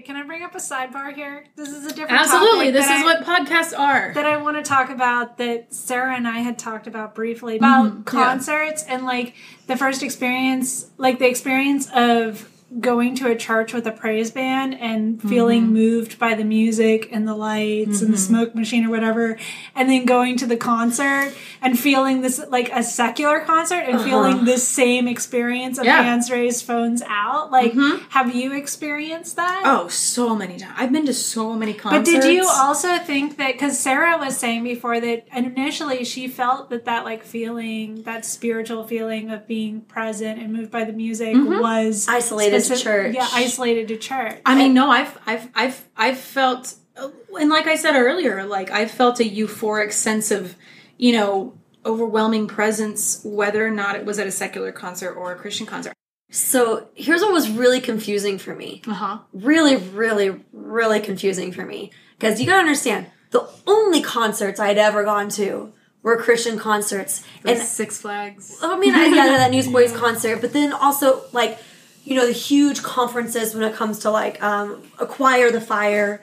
Can 0.05 0.17
I 0.17 0.23
bring 0.23 0.43
up 0.43 0.55
a 0.55 0.59
sidebar 0.59 1.15
here? 1.15 1.45
This 1.57 1.69
is 1.71 1.85
a 1.85 1.95
different 1.95 2.21
Absolutely. 2.21 2.73
topic 2.73 2.75
This 2.75 2.87
is 2.87 2.91
I- 2.91 3.05
what 3.05 3.25
podcasts 3.25 3.79
are. 3.79 4.13
that 4.15 4.25
I 4.27 4.37
want 4.39 4.57
to 4.57 4.63
talk 4.63 4.91
about 4.91 5.39
that 5.39 5.73
Sarah 5.75 6.15
and 6.15 6.27
I 6.29 6.39
had 6.41 6.59
talked 6.59 6.87
about 6.87 7.15
briefly 7.15 7.57
about 7.57 7.87
Mm-hmm. 7.87 8.03
concerts 8.03 8.83
and 8.85 9.05
like 9.05 9.35
the 9.67 9.77
first 9.77 10.03
experience, 10.03 10.91
like 10.99 11.19
the 11.19 11.29
experience 11.29 11.89
of 11.95 12.49
going 12.79 13.17
to 13.17 13.27
a 13.29 13.35
church 13.35 13.73
with 13.75 13.85
a 13.87 13.91
praise 13.91 14.31
band 14.31 14.75
and 14.79 15.21
feeling 15.21 15.63
Mm-hmm. 15.65 15.73
moved 15.73 16.19
by 16.21 16.35
the 16.35 16.45
music 16.45 17.09
and 17.11 17.27
the 17.27 17.35
lights 17.35 18.01
and 18.01 18.15
the 18.15 18.19
smoke 18.19 18.55
machine 18.55 18.85
or 18.87 18.91
whatever, 18.91 19.37
and 19.75 19.91
then 19.91 20.05
going 20.05 20.37
to 20.37 20.47
the 20.47 20.57
concert 20.57 21.33
and 21.61 21.77
feeling 21.79 22.21
this 22.23 22.41
like 22.49 22.71
a 22.73 22.83
secular 22.85 23.41
concert 23.41 23.81
and 23.89 24.01
feeling 24.01 24.45
this 24.45 24.67
same 24.67 25.09
experience 25.09 25.79
of 25.79 25.85
Uh-huh. 25.87 25.91
Yeah. 25.91 25.99
Mm-hmm. 26.01 26.09
hands 26.09 26.31
raised, 26.31 26.65
phones 26.65 27.03
out. 27.09 27.51
Like, 27.51 27.73
have 28.11 28.35
you 28.35 28.53
experienced 28.55 29.35
that? 29.37 29.63
Oh, 29.65 29.89
so 29.89 30.37
many 30.37 30.57
times. 30.57 30.75
I've 30.77 30.93
been 30.93 31.07
to 31.07 31.15
so 31.15 31.55
many 31.55 31.75
concerts. 31.75 32.09
But 32.13 32.23
did 32.23 32.33
you 32.33 32.49
also 32.49 32.99
think 32.99 33.37
that 33.39 33.53
because 33.53 33.79
Sarah 33.79 34.17
was 34.17 34.37
saying 34.37 34.63
before 34.63 35.01
that 35.01 35.27
initially 35.35 36.05
she 36.05 36.29
felt 36.29 36.71
that 36.71 36.85
that 36.85 37.05
like 37.05 37.25
feeling, 37.25 38.03
that 38.05 38.25
spiritual 38.25 38.87
feeling 38.87 39.31
of 39.31 39.47
being 39.49 39.81
present 39.83 40.39
and 40.41 40.53
moved 40.53 40.71
by 40.71 40.85
the 40.85 40.93
music 40.93 41.35
was 41.37 42.07
Isolated 42.09 42.60
to 42.69 42.77
church. 42.77 43.15
Yeah, 43.15 43.29
isolated 43.33 43.89
to 43.89 43.97
church. 43.97 44.41
I 44.45 44.55
mean, 44.55 44.75
no, 44.75 44.91
I've, 44.91 45.19
I've, 45.27 45.49
I've, 45.55 45.89
I've 45.97 46.19
felt, 46.19 46.75
and 46.97 47.51
like 47.51 47.67
I 47.67 47.77
said 47.77 47.95
earlier, 47.95 48.45
like 48.45 48.71
I 48.71 48.87
felt 48.87 49.21
a 49.21 49.25
euphoric 49.25 49.93
sense 49.93 50.31
of, 50.31 50.57
you 50.99 51.13
know, 51.13 51.59
overwhelming 51.85 52.47
presence, 52.47 53.23
whether 53.25 53.67
or 53.67 53.71
not 53.71 53.97
it 53.97 54.05
was 54.05 54.19
at 54.19 54.27
a 54.27 54.31
secular 54.33 54.73
concert 54.73 55.15
or 55.15 55.33
a 55.33 55.37
Christian 55.37 55.67
concert. 55.67 55.95
So 56.31 56.89
here's 56.95 57.23
what 57.23 57.33
was 57.33 57.51
really 57.51 57.81
confusing 57.81 58.39
for 58.39 58.55
me. 58.55 58.83
Uh 58.87 58.95
huh. 58.95 59.19
Really, 59.33 59.77
really, 59.77 60.45
really 60.53 61.01
confusing 61.01 61.53
for 61.53 61.65
me. 61.65 61.91
Because 62.19 62.41
you 62.41 62.47
gotta 62.47 62.61
understand, 62.61 63.07
the 63.31 63.49
only 63.67 64.01
concerts 64.01 64.61
I'd 64.61 64.79
ever 64.79 65.05
gone 65.05 65.29
to 65.31 65.73
were 66.03 66.17
Christian 66.17 66.59
concerts. 66.59 67.25
And 67.45 67.59
Six 67.59 68.01
Flags. 68.01 68.59
I 68.63 68.79
mean, 68.79 68.95
I 68.95 69.07
yeah, 69.07 69.27
that 69.39 69.51
Newsboys 69.51 69.93
concert, 69.97 70.41
but 70.41 70.53
then 70.53 70.73
also 70.73 71.23
like, 71.33 71.59
you 72.05 72.15
know, 72.17 72.27
the 72.27 72.33
huge 72.33 72.83
conferences 72.83 73.55
when 73.55 73.63
it 73.65 73.75
comes 73.75 74.01
to 74.01 74.11
like 74.11 74.43
um, 74.43 74.83
acquire 74.99 75.51
the 75.51 75.61
fire, 75.61 76.23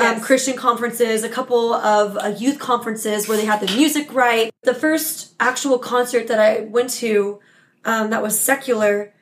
um, 0.00 0.20
Christian 0.20 0.56
conferences, 0.56 1.22
a 1.24 1.28
couple 1.28 1.72
of 1.74 2.16
uh, 2.16 2.28
youth 2.36 2.58
conferences 2.58 3.28
where 3.28 3.36
they 3.36 3.44
had 3.44 3.60
the 3.60 3.72
music 3.76 4.12
right. 4.12 4.52
The 4.62 4.74
first 4.74 5.34
actual 5.38 5.78
concert 5.78 6.28
that 6.28 6.38
I 6.38 6.60
went 6.62 6.90
to 6.94 7.40
um, 7.84 8.10
that 8.10 8.22
was 8.22 8.38
secular 8.38 9.12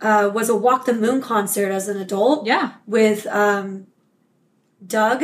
uh, 0.00 0.30
was 0.32 0.48
a 0.48 0.56
Walk 0.56 0.86
the 0.86 0.92
Moon 0.92 1.20
concert 1.20 1.70
as 1.70 1.88
an 1.88 1.96
adult 1.96 2.46
Yeah. 2.46 2.74
with 2.86 3.26
um, 3.26 3.86
Doug, 4.86 5.22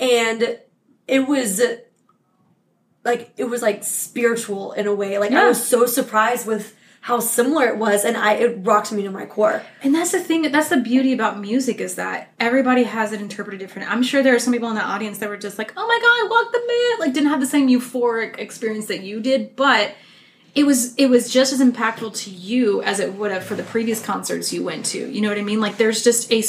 and 0.00 0.58
it 1.06 1.28
was 1.28 1.60
like 3.04 3.32
it 3.36 3.44
was 3.44 3.62
like 3.62 3.84
spiritual 3.84 4.72
in 4.72 4.86
a 4.86 4.94
way. 4.94 5.18
Like 5.18 5.32
I 5.32 5.46
was 5.48 5.64
so 5.64 5.86
surprised 5.86 6.46
with 6.46 6.74
how 7.06 7.20
similar 7.20 7.68
it 7.68 7.76
was, 7.76 8.04
and 8.04 8.16
I 8.16 8.32
it 8.32 8.58
rocked 8.62 8.90
me 8.90 9.04
to 9.04 9.10
my 9.12 9.26
core. 9.26 9.62
And 9.80 9.94
that's 9.94 10.10
the 10.10 10.18
thing. 10.18 10.50
That's 10.50 10.70
the 10.70 10.78
beauty 10.78 11.12
about 11.12 11.38
music 11.38 11.80
is 11.80 11.94
that 11.94 12.32
everybody 12.40 12.82
has 12.82 13.12
it 13.12 13.20
interpreted 13.20 13.60
different. 13.60 13.88
I'm 13.88 14.02
sure 14.02 14.24
there 14.24 14.34
are 14.34 14.40
some 14.40 14.52
people 14.52 14.68
in 14.70 14.74
the 14.74 14.82
audience 14.82 15.18
that 15.18 15.28
were 15.28 15.36
just 15.36 15.56
like, 15.56 15.72
"Oh 15.76 15.86
my 15.86 16.00
god, 16.02 16.30
walk 16.30 16.52
the 16.52 16.58
man!" 16.66 16.98
Like 16.98 17.14
didn't 17.14 17.30
have 17.30 17.38
the 17.38 17.46
same 17.46 17.68
euphoric 17.68 18.40
experience 18.40 18.86
that 18.86 19.04
you 19.04 19.20
did, 19.20 19.54
but 19.54 19.94
it 20.56 20.66
was 20.66 20.96
it 20.96 21.06
was 21.06 21.32
just 21.32 21.52
as 21.52 21.60
impactful 21.60 22.16
to 22.24 22.30
you 22.30 22.82
as 22.82 22.98
it 22.98 23.14
would 23.14 23.30
have 23.30 23.44
for 23.44 23.54
the 23.54 23.62
previous 23.62 24.04
concerts 24.04 24.52
you 24.52 24.64
went 24.64 24.84
to. 24.86 24.98
You 25.08 25.20
know 25.20 25.28
what 25.28 25.38
I 25.38 25.42
mean? 25.42 25.60
Like 25.60 25.76
there's 25.76 26.02
just 26.02 26.32
a 26.32 26.42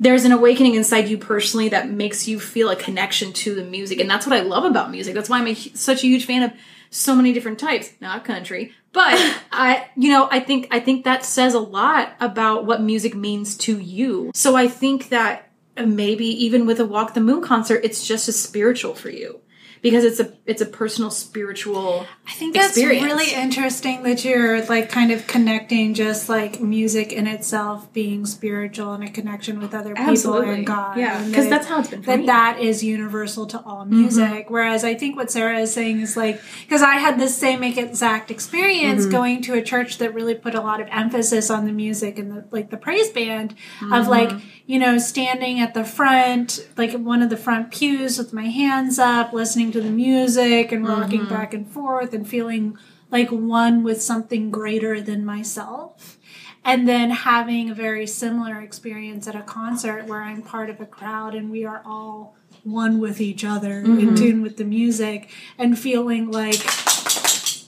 there's 0.00 0.24
an 0.24 0.32
awakening 0.32 0.74
inside 0.74 1.06
you 1.06 1.16
personally 1.16 1.68
that 1.68 1.88
makes 1.88 2.26
you 2.26 2.40
feel 2.40 2.70
a 2.70 2.76
connection 2.76 3.32
to 3.34 3.54
the 3.54 3.62
music, 3.62 4.00
and 4.00 4.10
that's 4.10 4.26
what 4.26 4.34
I 4.34 4.40
love 4.40 4.64
about 4.64 4.90
music. 4.90 5.14
That's 5.14 5.30
why 5.30 5.38
I'm 5.38 5.46
a, 5.46 5.54
such 5.54 6.02
a 6.02 6.08
huge 6.08 6.24
fan 6.24 6.42
of 6.42 6.50
so 6.90 7.14
many 7.14 7.32
different 7.32 7.58
types. 7.58 7.92
Not 8.00 8.24
country, 8.24 8.72
but 8.96 9.12
I, 9.52 9.88
you 9.94 10.08
know, 10.08 10.26
I 10.30 10.40
think 10.40 10.68
I 10.70 10.80
think 10.80 11.04
that 11.04 11.24
says 11.24 11.52
a 11.54 11.60
lot 11.60 12.14
about 12.18 12.64
what 12.64 12.80
music 12.80 13.14
means 13.14 13.56
to 13.58 13.78
you. 13.78 14.32
So 14.34 14.56
I 14.56 14.66
think 14.66 15.10
that 15.10 15.50
maybe 15.76 16.26
even 16.26 16.64
with 16.64 16.80
a 16.80 16.86
Walk 16.86 17.12
the 17.12 17.20
Moon 17.20 17.42
concert, 17.42 17.82
it's 17.84 18.06
just 18.06 18.26
as 18.26 18.40
spiritual 18.40 18.94
for 18.94 19.10
you 19.10 19.40
because 19.82 20.04
it's 20.04 20.20
a 20.20 20.32
it's 20.46 20.62
a 20.62 20.66
personal 20.66 21.10
spiritual. 21.10 22.06
I 22.26 22.32
think 22.32 22.54
that's 22.54 22.76
experience. 22.76 23.04
really 23.04 23.32
interesting 23.32 24.02
that 24.04 24.24
you're 24.24 24.64
like 24.66 24.90
kind 24.90 25.10
of 25.10 25.26
connecting 25.26 25.94
just 25.94 26.28
like 26.28 26.60
music 26.60 27.12
in 27.12 27.26
itself 27.26 27.92
being 27.92 28.26
spiritual 28.26 28.92
and 28.92 29.04
a 29.04 29.10
connection 29.10 29.60
with 29.60 29.74
other 29.74 29.94
people 29.94 30.10
Absolutely. 30.10 30.54
and 30.54 30.66
God. 30.66 30.98
Yeah, 30.98 31.24
because 31.24 31.44
that- 31.44 31.50
that's 31.50 31.66
how 31.66 31.80
it's 31.80 31.88
been 31.88 32.02
that 32.02 32.20
me. 32.20 32.26
that 32.26 32.60
is 32.60 32.82
universal 32.82 33.46
to 33.46 33.60
all 33.60 33.84
mm-hmm. 33.84 34.00
music. 34.00 34.50
Whereas 34.50 34.84
I 34.84 34.94
think 34.94 35.16
what 35.16 35.30
Sarah 35.30 35.60
is 35.60 35.72
saying 35.72 36.00
is 36.00 36.16
like 36.16 36.40
because 36.62 36.82
I 36.82 36.94
had 36.94 37.18
the 37.18 37.28
same 37.28 37.62
exact 37.62 38.30
experience 38.30 39.02
mm-hmm. 39.02 39.12
going 39.12 39.42
to 39.42 39.54
a 39.54 39.62
church 39.62 39.98
that 39.98 40.14
really 40.14 40.34
put 40.34 40.54
a 40.54 40.60
lot 40.60 40.80
of 40.80 40.88
emphasis 40.90 41.50
on 41.50 41.66
the 41.66 41.72
music 41.72 42.18
and 42.18 42.30
the 42.30 42.44
like 42.50 42.70
the 42.70 42.76
praise 42.76 43.10
band 43.10 43.52
of 43.52 43.88
mm-hmm. 43.88 44.10
like 44.10 44.30
you 44.66 44.78
know 44.78 44.98
standing 44.98 45.60
at 45.60 45.74
the 45.74 45.84
front 45.84 46.66
like 46.76 46.92
one 46.92 47.22
of 47.22 47.30
the 47.30 47.36
front 47.36 47.70
pews 47.70 48.18
with 48.18 48.32
my 48.32 48.46
hands 48.46 48.98
up 48.98 49.32
listening 49.32 49.70
to 49.72 49.80
the 49.80 49.90
music 49.90 50.72
and 50.72 50.86
rocking 50.86 51.20
mm-hmm. 51.20 51.34
back 51.34 51.54
and 51.54 51.68
forth 51.70 52.12
and 52.12 52.28
feeling 52.28 52.76
like 53.10 53.30
one 53.30 53.82
with 53.82 54.02
something 54.02 54.50
greater 54.50 55.00
than 55.00 55.24
myself. 55.24 56.18
And 56.64 56.88
then 56.88 57.10
having 57.10 57.70
a 57.70 57.74
very 57.74 58.06
similar 58.06 58.60
experience 58.60 59.28
at 59.28 59.36
a 59.36 59.42
concert 59.42 60.06
where 60.06 60.22
I'm 60.22 60.42
part 60.42 60.68
of 60.68 60.80
a 60.80 60.86
crowd 60.86 61.34
and 61.34 61.50
we 61.50 61.64
are 61.64 61.82
all 61.84 62.36
one 62.64 62.98
with 62.98 63.20
each 63.20 63.44
other 63.44 63.78
in 63.78 63.96
mm-hmm. 63.96 64.14
tune 64.16 64.42
with 64.42 64.56
the 64.56 64.64
music 64.64 65.30
and 65.56 65.78
feeling 65.78 66.30
like 66.32 66.60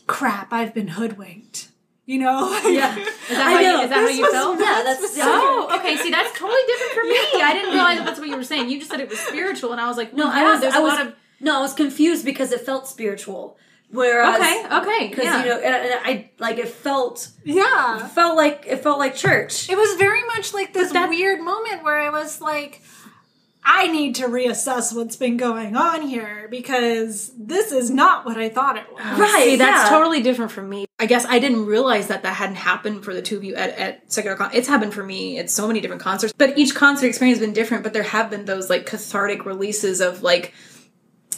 crap 0.09 0.53
I've 0.53 0.75
been 0.75 0.89
hoodwinked 0.89 1.69
you 2.09 2.19
know 2.19 2.49
Yeah, 2.65 2.97
is 2.99 3.05
that 3.29 3.53
how 3.53 3.57
I 3.57 3.61
you, 3.61 3.69
know. 3.69 3.83
is 3.85 3.91
that 3.91 4.01
how 4.01 4.09
you 4.09 4.23
was 4.23 4.33
felt? 4.33 4.59
Yeah, 4.59 4.81
that's 4.83 5.17
yeah. 5.21 5.25
Oh, 5.29 5.77
okay. 5.79 5.97
See, 5.99 6.11
that's 6.11 6.33
totally 6.39 6.65
different 6.67 6.93
for 6.97 7.05
me. 7.05 7.19
I 7.43 7.53
didn't 7.53 7.73
realize 7.75 7.99
that 7.99 8.07
that's 8.07 8.19
what 8.19 8.29
you 8.29 8.37
were 8.37 8.43
saying. 8.53 8.71
You 8.71 8.79
just 8.79 8.91
said 8.91 9.01
it 9.01 9.11
was 9.11 9.19
spiritual, 9.21 9.73
and 9.73 9.81
I 9.81 9.87
was 9.87 9.97
like, 9.99 10.15
No, 10.15 10.27
well, 10.27 10.37
I 10.37 10.53
was. 10.53 10.61
there's 10.63 10.75
I 10.75 10.79
a 10.79 10.83
was 10.83 10.93
lot 10.95 11.07
of 11.07 11.15
no, 11.41 11.59
I 11.59 11.61
was 11.61 11.75
confused 11.75 12.25
because 12.25 12.51
it 12.51 12.63
felt 12.63 12.89
spiritual. 12.89 13.57
Whereas, 13.91 14.35
okay, 14.37 14.67
okay, 14.81 15.09
because 15.09 15.25
yeah. 15.25 15.43
you 15.43 15.49
know, 15.49 15.57
and, 15.61 15.75
and 15.75 15.95
I 16.05 16.31
like 16.39 16.59
it 16.59 16.69
felt 16.69 17.29
yeah 17.45 18.07
felt 18.09 18.37
like 18.37 18.65
it 18.67 18.83
felt 18.83 18.99
like 18.99 19.15
church. 19.15 19.71
It 19.71 19.79
was 19.79 19.97
very 19.97 20.23
much 20.27 20.53
like 20.53 20.75
this 20.75 20.93
that- 20.93 21.09
weird 21.09 21.41
moment 21.41 21.85
where 21.85 21.99
I 21.99 22.11
was 22.11 22.41
like, 22.41 22.83
I 23.71 23.87
need 23.87 24.15
to 24.15 24.25
reassess 24.29 24.97
what's 24.97 25.17
been 25.17 25.37
going 25.37 25.77
on 25.77 26.01
here 26.01 26.49
because 26.51 27.31
this 27.37 27.71
is 27.71 27.91
not 27.91 28.25
what 28.25 28.39
I 28.39 28.49
thought 28.49 28.79
it 28.79 28.91
was. 28.91 29.03
Right, 29.19 29.43
See, 29.45 29.57
that's 29.57 29.91
yeah. 29.91 29.95
totally 29.95 30.23
different 30.23 30.53
from 30.53 30.71
me. 30.71 30.87
I 30.99 31.05
guess 31.05 31.27
I 31.27 31.39
didn't 31.39 31.67
realize 31.67 32.09
that 32.09 32.23
that 32.23 32.33
hadn't 32.33 32.57
happened 32.57 33.05
for 33.05 33.13
the 33.13 33.21
two 33.21 33.37
of 33.37 33.45
you 33.45 33.57
at, 33.57 33.79
at 33.79 34.11
secular 34.11 34.39
con. 34.39 34.51
It's 34.55 34.69
happened 34.69 34.95
for 34.95 35.05
me 35.05 35.39
at 35.39 35.51
so 35.51 35.69
many 35.69 35.83
different 35.83 36.01
concerts, 36.01 36.33
but 36.33 36.57
each 36.57 36.75
concert 36.75 37.09
experience 37.09 37.41
has 37.41 37.47
been 37.47 37.53
different. 37.53 37.85
But 37.85 37.93
there 37.93 38.05
have 38.05 38.31
been 38.31 38.47
those 38.47 38.71
like 38.71 38.87
cathartic 38.87 39.45
releases 39.45 40.01
of 40.01 40.23
like, 40.23 40.55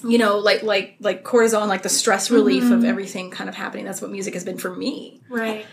you 0.04 0.16
know, 0.16 0.38
like 0.38 0.62
like 0.62 0.98
like 1.00 1.24
cortisol 1.24 1.62
and 1.62 1.68
like 1.68 1.82
the 1.82 1.88
stress 1.88 2.30
relief 2.30 2.70
of 2.70 2.84
everything 2.84 3.32
kind 3.32 3.50
of 3.50 3.56
happening. 3.56 3.84
That's 3.84 4.00
what 4.00 4.12
music 4.12 4.34
has 4.34 4.44
been 4.44 4.56
for 4.56 4.72
me. 4.72 5.20
Right. 5.28 5.66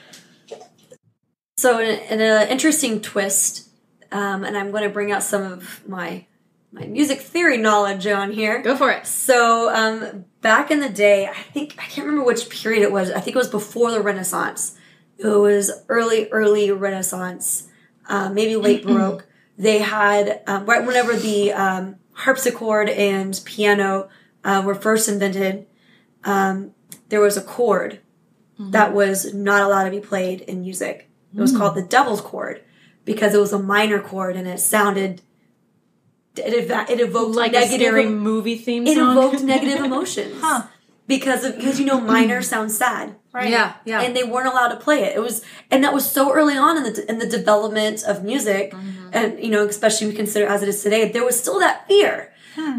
So, 1.58 1.80
in, 1.80 2.00
in 2.00 2.20
an 2.20 2.48
interesting 2.50 3.00
twist, 3.00 3.70
um, 4.12 4.44
and 4.44 4.58
I'm 4.58 4.72
going 4.72 4.84
to 4.84 4.90
bring 4.90 5.12
out 5.12 5.22
some 5.22 5.44
of 5.44 5.88
my 5.88 6.26
my 6.72 6.86
music 6.86 7.22
theory 7.22 7.58
knowledge 7.58 8.06
on 8.08 8.32
here. 8.32 8.62
Go 8.62 8.76
for 8.76 8.92
it. 8.92 9.08
So, 9.08 9.74
um, 9.74 10.26
back 10.42 10.70
in 10.70 10.80
the 10.80 10.90
day, 10.90 11.28
I 11.28 11.34
think 11.34 11.76
I 11.78 11.84
can't 11.84 12.06
remember 12.06 12.26
which 12.26 12.50
period 12.50 12.84
it 12.84 12.92
was. 12.92 13.10
I 13.12 13.20
think 13.20 13.36
it 13.36 13.40
was 13.40 13.50
before 13.50 13.92
the 13.92 14.02
Renaissance. 14.02 14.78
It 15.18 15.28
was 15.28 15.72
early, 15.90 16.30
early 16.30 16.72
Renaissance, 16.72 17.70
uh, 18.08 18.30
maybe 18.30 18.56
late 18.56 18.86
Baroque. 18.86 19.26
They 19.58 19.80
had 19.80 20.42
um, 20.46 20.66
right 20.66 20.86
whenever 20.86 21.16
the 21.16 21.52
um, 21.54 21.96
harpsichord 22.12 22.90
and 22.90 23.40
piano 23.46 24.10
uh, 24.44 24.62
were 24.64 24.76
first 24.76 25.10
invented. 25.10 25.66
Um, 26.24 26.74
there 27.10 27.22
was 27.22 27.38
a 27.38 27.42
chord 27.42 28.00
that 28.60 28.94
was 28.94 29.34
not 29.34 29.62
allowed 29.62 29.86
to 29.86 29.92
be 29.92 30.00
played 30.00 30.42
in 30.42 30.62
music. 30.62 31.10
It 31.36 31.40
was 31.40 31.56
called 31.56 31.76
the 31.76 31.84
devil's 31.84 32.22
chord 32.22 32.64
because 33.06 33.36
it 33.36 33.40
was 33.40 33.54
a 33.54 33.60
minor 33.60 34.00
chord 34.02 34.36
and 34.36 34.48
it 34.48 34.60
sounded. 34.60 35.22
It, 36.40 36.72
ev- 36.72 36.90
it 36.90 37.00
evoked 37.00 37.36
Like 37.36 37.52
a 37.52 37.60
negative 37.62 37.88
scary 37.88 38.06
movie 38.08 38.58
theme 38.58 38.86
it 38.88 38.96
song. 38.96 39.12
evoked 39.18 39.44
negative 39.56 39.84
emotions 39.86 40.36
huh? 40.40 40.64
because 41.08 41.44
of, 41.46 41.56
because 41.56 41.80
you 41.80 41.86
know 41.86 42.00
minor 42.00 42.42
sounds 42.42 42.78
sad 42.78 43.16
Right. 43.34 43.52
Yeah, 43.52 43.74
yeah. 43.86 44.02
and 44.02 44.16
they 44.16 44.24
weren't 44.24 44.48
allowed 44.48 44.70
to 44.70 44.78
play 44.78 45.04
it 45.04 45.16
it 45.16 45.20
was 45.22 45.44
and 45.70 45.84
that 45.84 45.94
was 45.94 46.10
so 46.12 46.34
early 46.34 46.58
on 46.58 46.76
in 46.78 46.84
the 46.84 47.06
in 47.12 47.20
the 47.20 47.28
development 47.28 48.04
of 48.04 48.24
music 48.24 48.72
Mm-hmm. 48.74 49.10
and 49.14 49.40
you 49.44 49.50
know 49.50 49.66
especially 49.68 50.08
we 50.08 50.14
consider 50.14 50.48
as 50.48 50.64
it 50.64 50.70
is 50.70 50.82
today 50.82 51.12
there 51.12 51.24
was 51.24 51.40
still 51.40 51.60
that 51.60 51.88
fear 51.88 52.34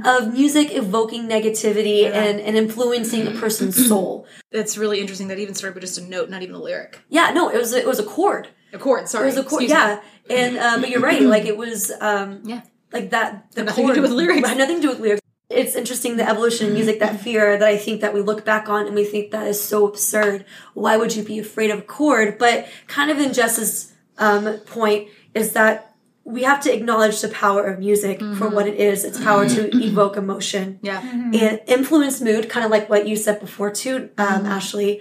of 0.04 0.32
music 0.32 0.74
evoking 0.74 1.28
negativity 1.28 2.04
and 2.10 2.40
and 2.40 2.56
influencing 2.56 3.28
a 3.28 3.30
person's 3.32 3.76
soul 3.90 4.26
it's 4.50 4.76
really 4.76 4.98
interesting 5.00 5.28
that 5.28 5.38
even 5.38 5.54
started 5.54 5.74
with 5.76 5.84
just 5.84 5.98
a 5.98 6.02
note, 6.02 6.28
not 6.28 6.42
even 6.42 6.54
a 6.56 6.58
lyric. 6.60 6.98
yeah 7.08 7.30
no 7.30 7.48
it 7.48 7.56
was 7.56 7.72
it 7.72 7.86
was 7.86 7.98
a 8.00 8.04
chord 8.04 8.48
A 8.72 8.78
chord. 8.78 9.08
Sorry, 9.08 9.24
it 9.24 9.26
was 9.32 9.36
a 9.38 9.44
chord 9.44 9.62
Excuse 9.62 9.78
me. 9.78 9.86
yeah 9.86 10.00
and 10.42 10.58
uh, 10.58 10.76
but 10.80 10.90
you're 10.90 11.00
right 11.00 11.22
like 11.22 11.44
it 11.46 11.56
was 11.56 11.92
um 12.00 12.40
Yeah. 12.44 12.62
Like 12.92 13.10
that. 13.10 13.50
The 13.52 13.64
nothing 13.64 13.88
to 13.88 13.94
do 13.94 14.02
with 14.02 14.12
lyrics. 14.12 14.48
Had 14.48 14.58
nothing 14.58 14.76
to 14.76 14.82
do 14.82 14.88
with 14.88 15.00
lyrics. 15.00 15.22
It's 15.50 15.74
interesting 15.74 16.18
the 16.18 16.28
evolution 16.28 16.66
of 16.68 16.74
music, 16.74 17.00
that 17.00 17.20
fear 17.20 17.56
that 17.56 17.66
I 17.66 17.78
think 17.78 18.02
that 18.02 18.12
we 18.12 18.20
look 18.20 18.44
back 18.44 18.68
on 18.68 18.86
and 18.86 18.94
we 18.94 19.04
think 19.04 19.30
that 19.30 19.46
is 19.46 19.62
so 19.62 19.86
absurd. 19.86 20.44
Why 20.74 20.98
would 20.98 21.16
you 21.16 21.22
be 21.22 21.38
afraid 21.38 21.70
of 21.70 21.78
a 21.78 21.82
chord? 21.82 22.36
But 22.36 22.68
kind 22.86 23.10
of 23.10 23.18
in 23.18 23.32
Jess's 23.32 23.92
um, 24.18 24.58
point 24.66 25.08
is 25.34 25.52
that 25.52 25.94
we 26.24 26.42
have 26.42 26.60
to 26.64 26.74
acknowledge 26.74 27.22
the 27.22 27.28
power 27.28 27.64
of 27.64 27.78
music 27.78 28.20
for 28.36 28.50
what 28.50 28.66
it 28.66 28.74
is. 28.78 29.02
It's 29.04 29.18
power 29.18 29.48
to 29.48 29.74
evoke 29.78 30.18
emotion 30.18 30.78
Yeah. 30.82 31.00
and 31.00 31.60
influence 31.66 32.20
mood, 32.20 32.50
kind 32.50 32.66
of 32.66 32.70
like 32.70 32.90
what 32.90 33.08
you 33.08 33.16
said 33.16 33.40
before 33.40 33.70
too, 33.70 34.10
um, 34.18 34.44
Ashley, 34.44 35.00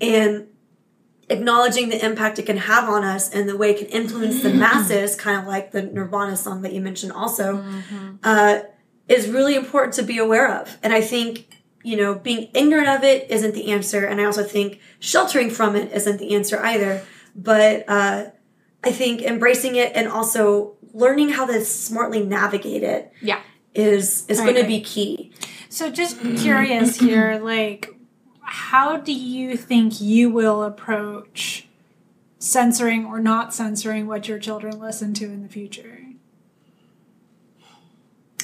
and 0.00 0.46
acknowledging 1.30 1.88
the 1.90 2.04
impact 2.04 2.38
it 2.38 2.46
can 2.46 2.56
have 2.56 2.88
on 2.88 3.04
us 3.04 3.30
and 3.30 3.48
the 3.48 3.56
way 3.56 3.70
it 3.70 3.78
can 3.78 3.86
influence 3.88 4.42
the 4.42 4.50
masses, 4.52 5.14
kind 5.16 5.38
of 5.40 5.46
like 5.46 5.72
the 5.72 5.82
Nirvana 5.82 6.36
song 6.36 6.62
that 6.62 6.72
you 6.72 6.80
mentioned 6.80 7.12
also, 7.12 7.64
uh, 8.22 8.60
is 9.08 9.28
really 9.28 9.54
important 9.54 9.94
to 9.94 10.02
be 10.02 10.18
aware 10.18 10.50
of. 10.60 10.76
And 10.82 10.92
I 10.92 11.00
think, 11.00 11.46
you 11.82 11.96
know, 11.96 12.14
being 12.14 12.48
ignorant 12.54 12.88
of 12.88 13.04
it 13.04 13.30
isn't 13.30 13.54
the 13.54 13.70
answer. 13.72 14.04
And 14.04 14.20
I 14.20 14.24
also 14.24 14.42
think 14.42 14.80
sheltering 15.00 15.50
from 15.50 15.76
it 15.76 15.92
isn't 15.92 16.18
the 16.18 16.34
answer 16.34 16.58
either. 16.64 17.04
But 17.34 17.84
uh, 17.88 18.26
I 18.82 18.90
think 18.92 19.22
embracing 19.22 19.76
it 19.76 19.92
and 19.94 20.08
also 20.08 20.76
learning 20.92 21.30
how 21.30 21.46
to 21.46 21.64
smartly 21.64 22.24
navigate 22.24 22.82
it 22.82 23.12
Yeah. 23.22 23.40
is 23.74 24.24
is 24.28 24.40
going 24.40 24.56
to 24.56 24.64
be 24.64 24.80
key. 24.80 25.32
So 25.68 25.90
just 25.90 26.18
curious 26.38 26.96
here, 26.98 27.38
like 27.42 27.94
how 28.50 28.96
do 28.96 29.12
you 29.12 29.56
think 29.56 30.00
you 30.00 30.30
will 30.30 30.62
approach 30.62 31.68
censoring 32.38 33.04
or 33.04 33.20
not 33.20 33.52
censoring 33.52 34.06
what 34.06 34.26
your 34.26 34.38
children 34.38 34.78
listen 34.80 35.12
to 35.14 35.26
in 35.26 35.42
the 35.42 35.48
future? 35.48 36.00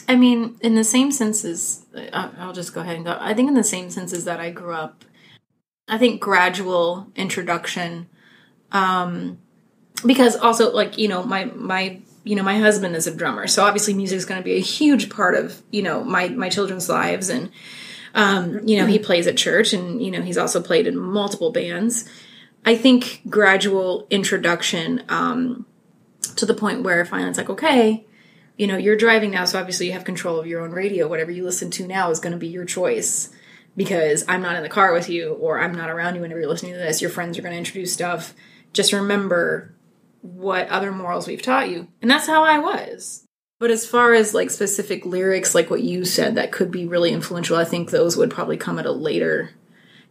I 0.07 0.16
mean, 0.16 0.57
in 0.61 0.74
the 0.74 0.84
same 0.84 1.11
senses, 1.11 1.86
I'll 2.12 2.52
just 2.52 2.74
go 2.74 2.82
ahead 2.82 2.96
and 2.96 3.05
go. 3.07 3.16
I 3.18 3.32
think 3.32 3.48
in 3.48 3.55
the 3.55 3.64
same 3.64 3.88
senses 3.88 4.26
that 4.26 4.40
I 4.40 4.50
grew 4.50 4.74
up, 4.74 5.07
I 5.88 5.96
think 5.96 6.20
gradual 6.20 7.07
introduction, 7.16 8.09
um, 8.72 9.38
because 10.05 10.36
also 10.36 10.70
like 10.74 10.98
you 10.98 11.09
know 11.09 11.22
my 11.22 11.46
my 11.46 12.00
you 12.24 12.36
know 12.36 12.42
my 12.42 12.59
husband 12.59 12.94
is 12.94 13.07
a 13.07 13.14
drummer, 13.14 13.46
so 13.46 13.64
obviously 13.64 13.94
music 13.94 14.18
is 14.18 14.26
going 14.26 14.40
to 14.40 14.44
be 14.44 14.57
a 14.57 14.61
huge 14.61 15.09
part 15.09 15.34
of 15.34 15.62
you 15.70 15.82
know 15.82 16.05
my 16.05 16.28
my 16.28 16.50
children's 16.50 16.90
lives, 16.90 17.30
and 17.30 17.50
um, 18.14 18.66
you 18.66 18.78
know 18.78 18.86
he 18.86 18.98
plays 18.98 19.26
at 19.26 19.36
church, 19.36 19.72
and 19.72 20.02
you 20.02 20.10
know 20.10 20.22
he's 20.22 20.38
also 20.38 20.62
played 20.62 20.86
in 20.86 20.96
multiple 20.96 21.52
bands. 21.52 22.08
I 22.64 22.76
think 22.76 23.22
gradual 23.28 24.06
introduction 24.10 25.02
um, 25.08 25.66
to 26.36 26.46
the 26.46 26.54
point 26.54 26.82
where 26.82 27.04
finally 27.04 27.28
it's 27.28 27.38
like 27.38 27.50
okay 27.50 28.06
you 28.56 28.66
know, 28.68 28.76
you're 28.76 28.96
driving 28.96 29.32
now, 29.32 29.44
so 29.44 29.58
obviously 29.58 29.86
you 29.86 29.92
have 29.92 30.04
control 30.04 30.38
of 30.38 30.46
your 30.46 30.62
own 30.62 30.70
radio. 30.70 31.08
Whatever 31.08 31.30
you 31.30 31.44
listen 31.44 31.70
to 31.72 31.86
now 31.86 32.10
is 32.10 32.20
going 32.20 32.32
to 32.32 32.38
be 32.38 32.48
your 32.48 32.64
choice 32.64 33.30
because 33.76 34.24
I'm 34.28 34.42
not 34.42 34.56
in 34.56 34.62
the 34.62 34.68
car 34.68 34.92
with 34.92 35.08
you 35.08 35.32
or 35.34 35.58
I'm 35.58 35.74
not 35.74 35.90
around 35.90 36.14
you 36.14 36.20
whenever 36.20 36.40
you're 36.40 36.48
listening 36.48 36.74
to 36.74 36.78
this. 36.78 37.02
Your 37.02 37.10
friends 37.10 37.36
are 37.36 37.42
going 37.42 37.52
to 37.52 37.58
introduce 37.58 37.92
stuff. 37.92 38.32
Just 38.72 38.92
remember 38.92 39.74
what 40.20 40.68
other 40.68 40.92
morals 40.92 41.26
we've 41.26 41.42
taught 41.42 41.68
you. 41.68 41.88
And 42.00 42.10
that's 42.10 42.28
how 42.28 42.44
I 42.44 42.58
was. 42.58 43.24
But 43.64 43.70
as 43.70 43.86
far 43.86 44.12
as 44.12 44.34
like 44.34 44.50
specific 44.50 45.06
lyrics, 45.06 45.54
like 45.54 45.70
what 45.70 45.82
you 45.82 46.04
said, 46.04 46.34
that 46.34 46.52
could 46.52 46.70
be 46.70 46.86
really 46.86 47.12
influential, 47.12 47.56
I 47.56 47.64
think 47.64 47.88
those 47.88 48.14
would 48.14 48.30
probably 48.30 48.58
come 48.58 48.78
at 48.78 48.84
a 48.84 48.92
later 48.92 49.52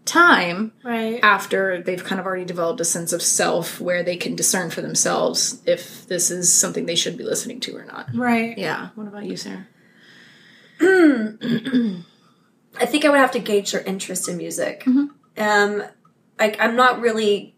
time 0.06 0.72
Right. 0.84 1.20
after 1.22 1.80
they've 1.84 2.04
kind 2.04 2.20
of 2.20 2.26
already 2.26 2.46
developed 2.46 2.82
a 2.82 2.86
sense 2.86 3.14
of 3.14 3.22
self 3.22 3.80
where 3.80 4.02
they 4.02 4.18
can 4.18 4.36
discern 4.36 4.72
for 4.72 4.82
themselves 4.82 5.62
if 5.68 6.08
this 6.08 6.32
is 6.32 6.52
something 6.52 6.88
they 6.88 6.96
should 6.96 7.16
be 7.16 7.24
listening 7.24 7.60
to 7.60 7.78
or 7.78 7.86
not. 7.86 8.08
Right. 8.16 8.58
Yeah. 8.58 8.90
What 8.96 9.06
about 9.08 9.26
you, 9.26 9.38
Sarah? 9.38 9.68
I 10.82 12.02
think 12.88 13.06
I 13.06 13.10
would 13.10 13.20
have 13.20 13.34
to 13.34 13.40
gauge 13.40 13.72
their 13.72 13.84
interest 13.84 14.28
in 14.28 14.38
music. 14.38 14.84
Um, 15.38 15.84
like 16.40 16.60
I'm 16.60 16.76
not 16.76 17.02
really 17.02 17.56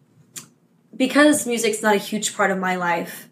because 0.94 1.48
music's 1.48 1.82
not 1.82 1.96
a 1.96 2.00
huge 2.00 2.36
part 2.36 2.52
of 2.52 2.58
my 2.58 2.76
life. 2.76 3.30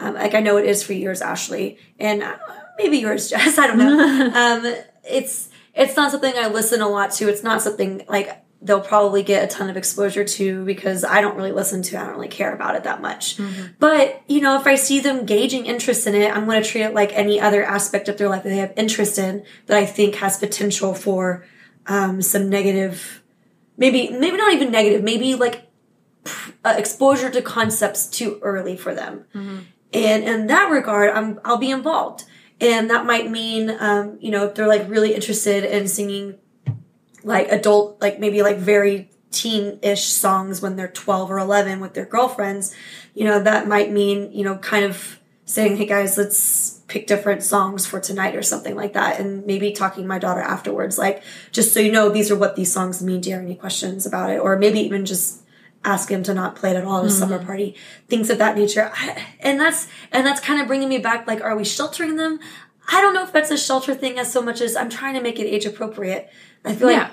Um, 0.00 0.14
like 0.14 0.34
I 0.34 0.40
know 0.40 0.56
it 0.56 0.64
is 0.66 0.82
for 0.82 0.92
yours, 0.92 1.22
Ashley, 1.22 1.78
and 1.98 2.22
uh, 2.22 2.36
maybe 2.78 2.98
yours, 2.98 3.28
Jess. 3.30 3.58
I 3.58 3.66
don't 3.66 3.78
know. 3.78 4.30
um, 4.34 4.74
it's 5.04 5.48
it's 5.74 5.96
not 5.96 6.10
something 6.10 6.32
I 6.36 6.48
listen 6.48 6.80
a 6.80 6.88
lot 6.88 7.12
to. 7.12 7.28
It's 7.28 7.42
not 7.42 7.62
something 7.62 8.04
like 8.08 8.44
they'll 8.60 8.80
probably 8.80 9.22
get 9.22 9.44
a 9.44 9.46
ton 9.46 9.70
of 9.70 9.76
exposure 9.76 10.24
to 10.24 10.64
because 10.64 11.04
I 11.04 11.20
don't 11.20 11.36
really 11.36 11.52
listen 11.52 11.80
to. 11.82 11.94
it. 11.96 12.00
I 12.00 12.04
don't 12.06 12.14
really 12.14 12.26
care 12.28 12.52
about 12.52 12.74
it 12.74 12.82
that 12.84 13.00
much. 13.00 13.38
But 13.78 14.22
you 14.26 14.40
know, 14.40 14.56
if 14.60 14.66
I 14.66 14.74
see 14.74 14.98
them 15.00 15.26
gauging 15.26 15.66
interest 15.66 16.06
in 16.06 16.14
it, 16.16 16.34
I'm 16.36 16.44
going 16.46 16.60
to 16.60 16.68
treat 16.68 16.82
it 16.82 16.94
like 16.94 17.12
any 17.12 17.40
other 17.40 17.62
aspect 17.62 18.08
of 18.08 18.18
their 18.18 18.28
life 18.28 18.42
that 18.42 18.48
they 18.48 18.56
have 18.56 18.72
interest 18.76 19.18
in 19.18 19.44
that 19.66 19.76
I 19.76 19.86
think 19.86 20.16
has 20.16 20.36
potential 20.38 20.92
for 20.94 21.44
um, 21.86 22.20
some 22.20 22.48
negative, 22.50 23.22
maybe 23.76 24.10
maybe 24.10 24.36
not 24.36 24.52
even 24.52 24.72
negative, 24.72 25.02
maybe 25.04 25.36
like 25.36 25.68
uh, 26.64 26.74
exposure 26.76 27.30
to 27.30 27.40
concepts 27.40 28.06
too 28.06 28.38
early 28.42 28.76
for 28.76 28.92
them. 28.94 29.24
And 29.92 30.24
in 30.24 30.46
that 30.48 30.70
regard, 30.70 31.10
I'm 31.10 31.40
I'll 31.44 31.56
be 31.56 31.70
involved, 31.70 32.24
and 32.60 32.90
that 32.90 33.06
might 33.06 33.30
mean 33.30 33.74
um, 33.78 34.18
you 34.20 34.30
know 34.30 34.46
if 34.46 34.54
they're 34.54 34.68
like 34.68 34.88
really 34.88 35.14
interested 35.14 35.64
in 35.64 35.88
singing 35.88 36.36
like 37.24 37.50
adult, 37.50 38.00
like 38.00 38.18
maybe 38.18 38.42
like 38.42 38.58
very 38.58 39.10
teen-ish 39.30 40.04
songs 40.04 40.62
when 40.62 40.76
they're 40.76 40.88
12 40.88 41.30
or 41.30 41.38
11 41.38 41.80
with 41.80 41.94
their 41.94 42.06
girlfriends, 42.06 42.74
you 43.14 43.24
know, 43.24 43.42
that 43.42 43.68
might 43.68 43.90
mean, 43.90 44.32
you 44.32 44.44
know, 44.44 44.56
kind 44.58 44.84
of 44.84 45.20
saying, 45.44 45.76
hey 45.76 45.86
guys, 45.86 46.16
let's 46.16 46.80
pick 46.88 47.06
different 47.06 47.42
songs 47.42 47.86
for 47.86 48.00
tonight 48.00 48.34
or 48.34 48.42
something 48.42 48.74
like 48.74 48.94
that. 48.94 49.20
And 49.20 49.44
maybe 49.46 49.72
talking 49.72 50.06
my 50.06 50.18
daughter 50.18 50.40
afterwards, 50.40 50.98
like, 50.98 51.22
just 51.52 51.72
so 51.72 51.80
you 51.80 51.92
know, 51.92 52.08
these 52.08 52.30
are 52.30 52.36
what 52.36 52.56
these 52.56 52.72
songs 52.72 53.02
mean. 53.02 53.20
Do 53.20 53.30
you 53.30 53.36
have 53.36 53.44
any 53.44 53.54
questions 53.54 54.06
about 54.06 54.30
it? 54.30 54.38
Or 54.38 54.58
maybe 54.58 54.80
even 54.80 55.04
just 55.04 55.42
ask 55.84 56.10
him 56.10 56.22
to 56.24 56.34
not 56.34 56.56
play 56.56 56.70
it 56.70 56.76
at 56.76 56.84
all 56.84 56.98
at 56.98 57.04
a 57.06 57.10
summer 57.10 57.38
mm-hmm. 57.38 57.46
party, 57.46 57.76
things 58.08 58.30
of 58.30 58.38
that 58.38 58.56
nature. 58.56 58.90
I, 58.94 59.24
and 59.40 59.60
that's, 59.60 59.88
and 60.12 60.26
that's 60.26 60.40
kind 60.40 60.60
of 60.60 60.66
bringing 60.66 60.88
me 60.88 60.98
back, 60.98 61.26
like, 61.26 61.40
are 61.40 61.56
we 61.56 61.64
sheltering 61.64 62.16
them? 62.16 62.40
I 62.90 63.00
don't 63.00 63.14
know 63.14 63.22
if 63.22 63.32
that's 63.32 63.50
a 63.50 63.56
shelter 63.56 63.94
thing 63.94 64.18
as 64.18 64.32
so 64.32 64.42
much 64.42 64.60
as 64.60 64.74
I'm 64.74 64.88
trying 64.90 65.14
to 65.14 65.20
make 65.20 65.38
it 65.38 65.44
age 65.44 65.66
appropriate. 65.66 66.30
I 66.64 66.74
feel 66.74 66.88
like 66.88 66.96
yeah. 66.96 67.10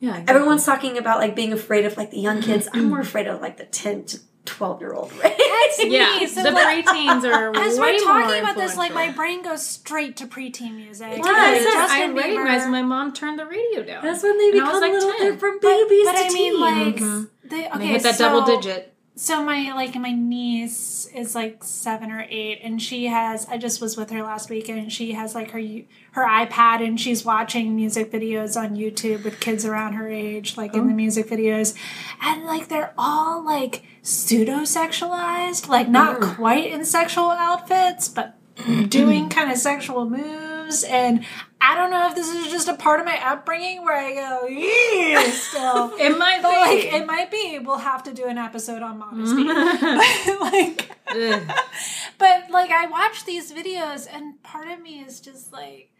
Yeah. 0.00 0.10
Exactly. 0.10 0.34
everyone's 0.34 0.64
talking 0.64 0.98
about 0.98 1.18
like 1.18 1.36
being 1.36 1.52
afraid 1.52 1.84
of 1.84 1.96
like 1.96 2.10
the 2.10 2.20
young 2.20 2.40
kids. 2.40 2.68
I'm 2.72 2.84
more 2.84 2.98
mm-hmm. 2.98 3.06
afraid 3.06 3.26
of 3.26 3.40
like 3.40 3.56
the 3.56 3.64
10 3.64 4.04
to 4.06 4.20
12 4.44 4.80
year 4.80 4.92
old, 4.92 5.12
right? 5.22 5.36
Yeah. 5.78 6.18
me, 6.18 6.26
so 6.26 6.42
the 6.42 6.50
like- 6.50 6.84
preteens 6.84 7.24
are 7.24 7.56
As 7.56 7.78
way 7.78 7.92
we're 7.92 7.98
talking 7.98 8.26
more 8.28 8.38
about 8.38 8.56
this, 8.56 8.76
like 8.76 8.94
my 8.94 9.10
brain 9.12 9.42
goes 9.42 9.64
straight 9.64 10.16
to 10.18 10.26
preteen 10.26 10.76
music. 10.76 11.08
Like 11.08 11.24
I 11.24 11.58
Because 11.58 11.72
said, 11.72 11.80
I 11.80 11.86
Justin 11.88 12.16
recognized 12.16 12.66
Bieber- 12.66 12.70
my 12.70 12.82
mom 12.82 13.12
turned 13.12 13.38
the 13.38 13.46
radio 13.46 13.82
down. 13.82 14.04
That's 14.04 14.22
when 14.22 14.38
they 14.38 14.50
And 14.50 14.60
I 14.60 14.64
become 14.64 14.72
was 14.72 14.80
like 14.80 14.92
little, 14.92 15.10
10. 15.12 15.20
they're 15.20 15.38
from 15.38 15.58
But, 15.60 15.68
babies 15.68 16.04
but 16.06 16.12
to 16.12 16.24
I 16.24 16.28
mean, 16.30 16.60
like, 16.60 16.96
teens. 16.96 17.28
They, 17.52 17.66
And 17.66 17.80
they 17.80 17.86
okay, 17.86 17.92
hit 17.94 18.02
that 18.02 18.16
so, 18.16 18.28
double 18.28 18.46
digit. 18.46 18.92
So 19.14 19.44
my 19.44 19.74
like 19.74 19.94
my 19.96 20.12
niece 20.12 21.06
is 21.14 21.34
like 21.34 21.62
seven 21.62 22.10
or 22.10 22.26
eight, 22.30 22.60
and 22.62 22.80
she 22.80 23.06
has. 23.06 23.46
I 23.46 23.58
just 23.58 23.78
was 23.80 23.94
with 23.94 24.10
her 24.10 24.22
last 24.22 24.48
week, 24.48 24.70
and 24.70 24.90
she 24.90 25.12
has 25.12 25.34
like 25.34 25.50
her 25.50 25.60
her 26.12 26.26
iPad, 26.26 26.82
and 26.82 26.98
she's 26.98 27.22
watching 27.22 27.76
music 27.76 28.10
videos 28.10 28.58
on 28.58 28.74
YouTube 28.74 29.22
with 29.22 29.38
kids 29.38 29.66
around 29.66 29.94
her 29.94 30.08
age, 30.08 30.56
like 30.56 30.72
in 30.72 30.86
the 30.86 30.92
oh. 30.94 30.96
music 30.96 31.28
videos, 31.28 31.76
and 32.22 32.44
like 32.44 32.68
they're 32.68 32.94
all 32.96 33.44
like 33.44 33.82
pseudo 34.00 34.60
sexualized, 34.60 35.68
like 35.68 35.90
not 35.90 36.18
mm. 36.18 36.34
quite 36.34 36.72
in 36.72 36.82
sexual 36.86 37.30
outfits, 37.30 38.08
but 38.08 38.38
doing 38.88 39.28
kind 39.28 39.52
of 39.52 39.58
sexual 39.58 40.08
moves 40.08 40.51
and. 40.84 41.24
I 41.64 41.76
don't 41.76 41.92
know 41.92 42.08
if 42.08 42.16
this 42.16 42.28
is 42.28 42.50
just 42.50 42.66
a 42.66 42.74
part 42.74 42.98
of 42.98 43.06
my 43.06 43.16
upbringing 43.24 43.84
where 43.84 43.96
I 43.96 44.12
go, 44.14 44.48
yeah, 44.48 45.30
still. 45.30 45.92
It 45.96 46.18
might 46.18 46.42
But 46.42 46.50
be. 46.50 46.56
like 46.58 46.92
it 46.92 47.06
might 47.06 47.30
be. 47.30 47.60
We'll 47.60 47.78
have 47.78 48.02
to 48.02 48.12
do 48.12 48.26
an 48.26 48.36
episode 48.36 48.82
on 48.82 48.98
modesty. 48.98 49.44
but 49.44 50.40
like 50.40 50.90
but 52.18 52.50
like 52.50 52.72
I 52.72 52.86
watch 52.86 53.24
these 53.24 53.52
videos 53.52 54.08
and 54.12 54.42
part 54.42 54.66
of 54.72 54.80
me 54.82 55.02
is 55.02 55.20
just 55.20 55.52
like 55.52 55.90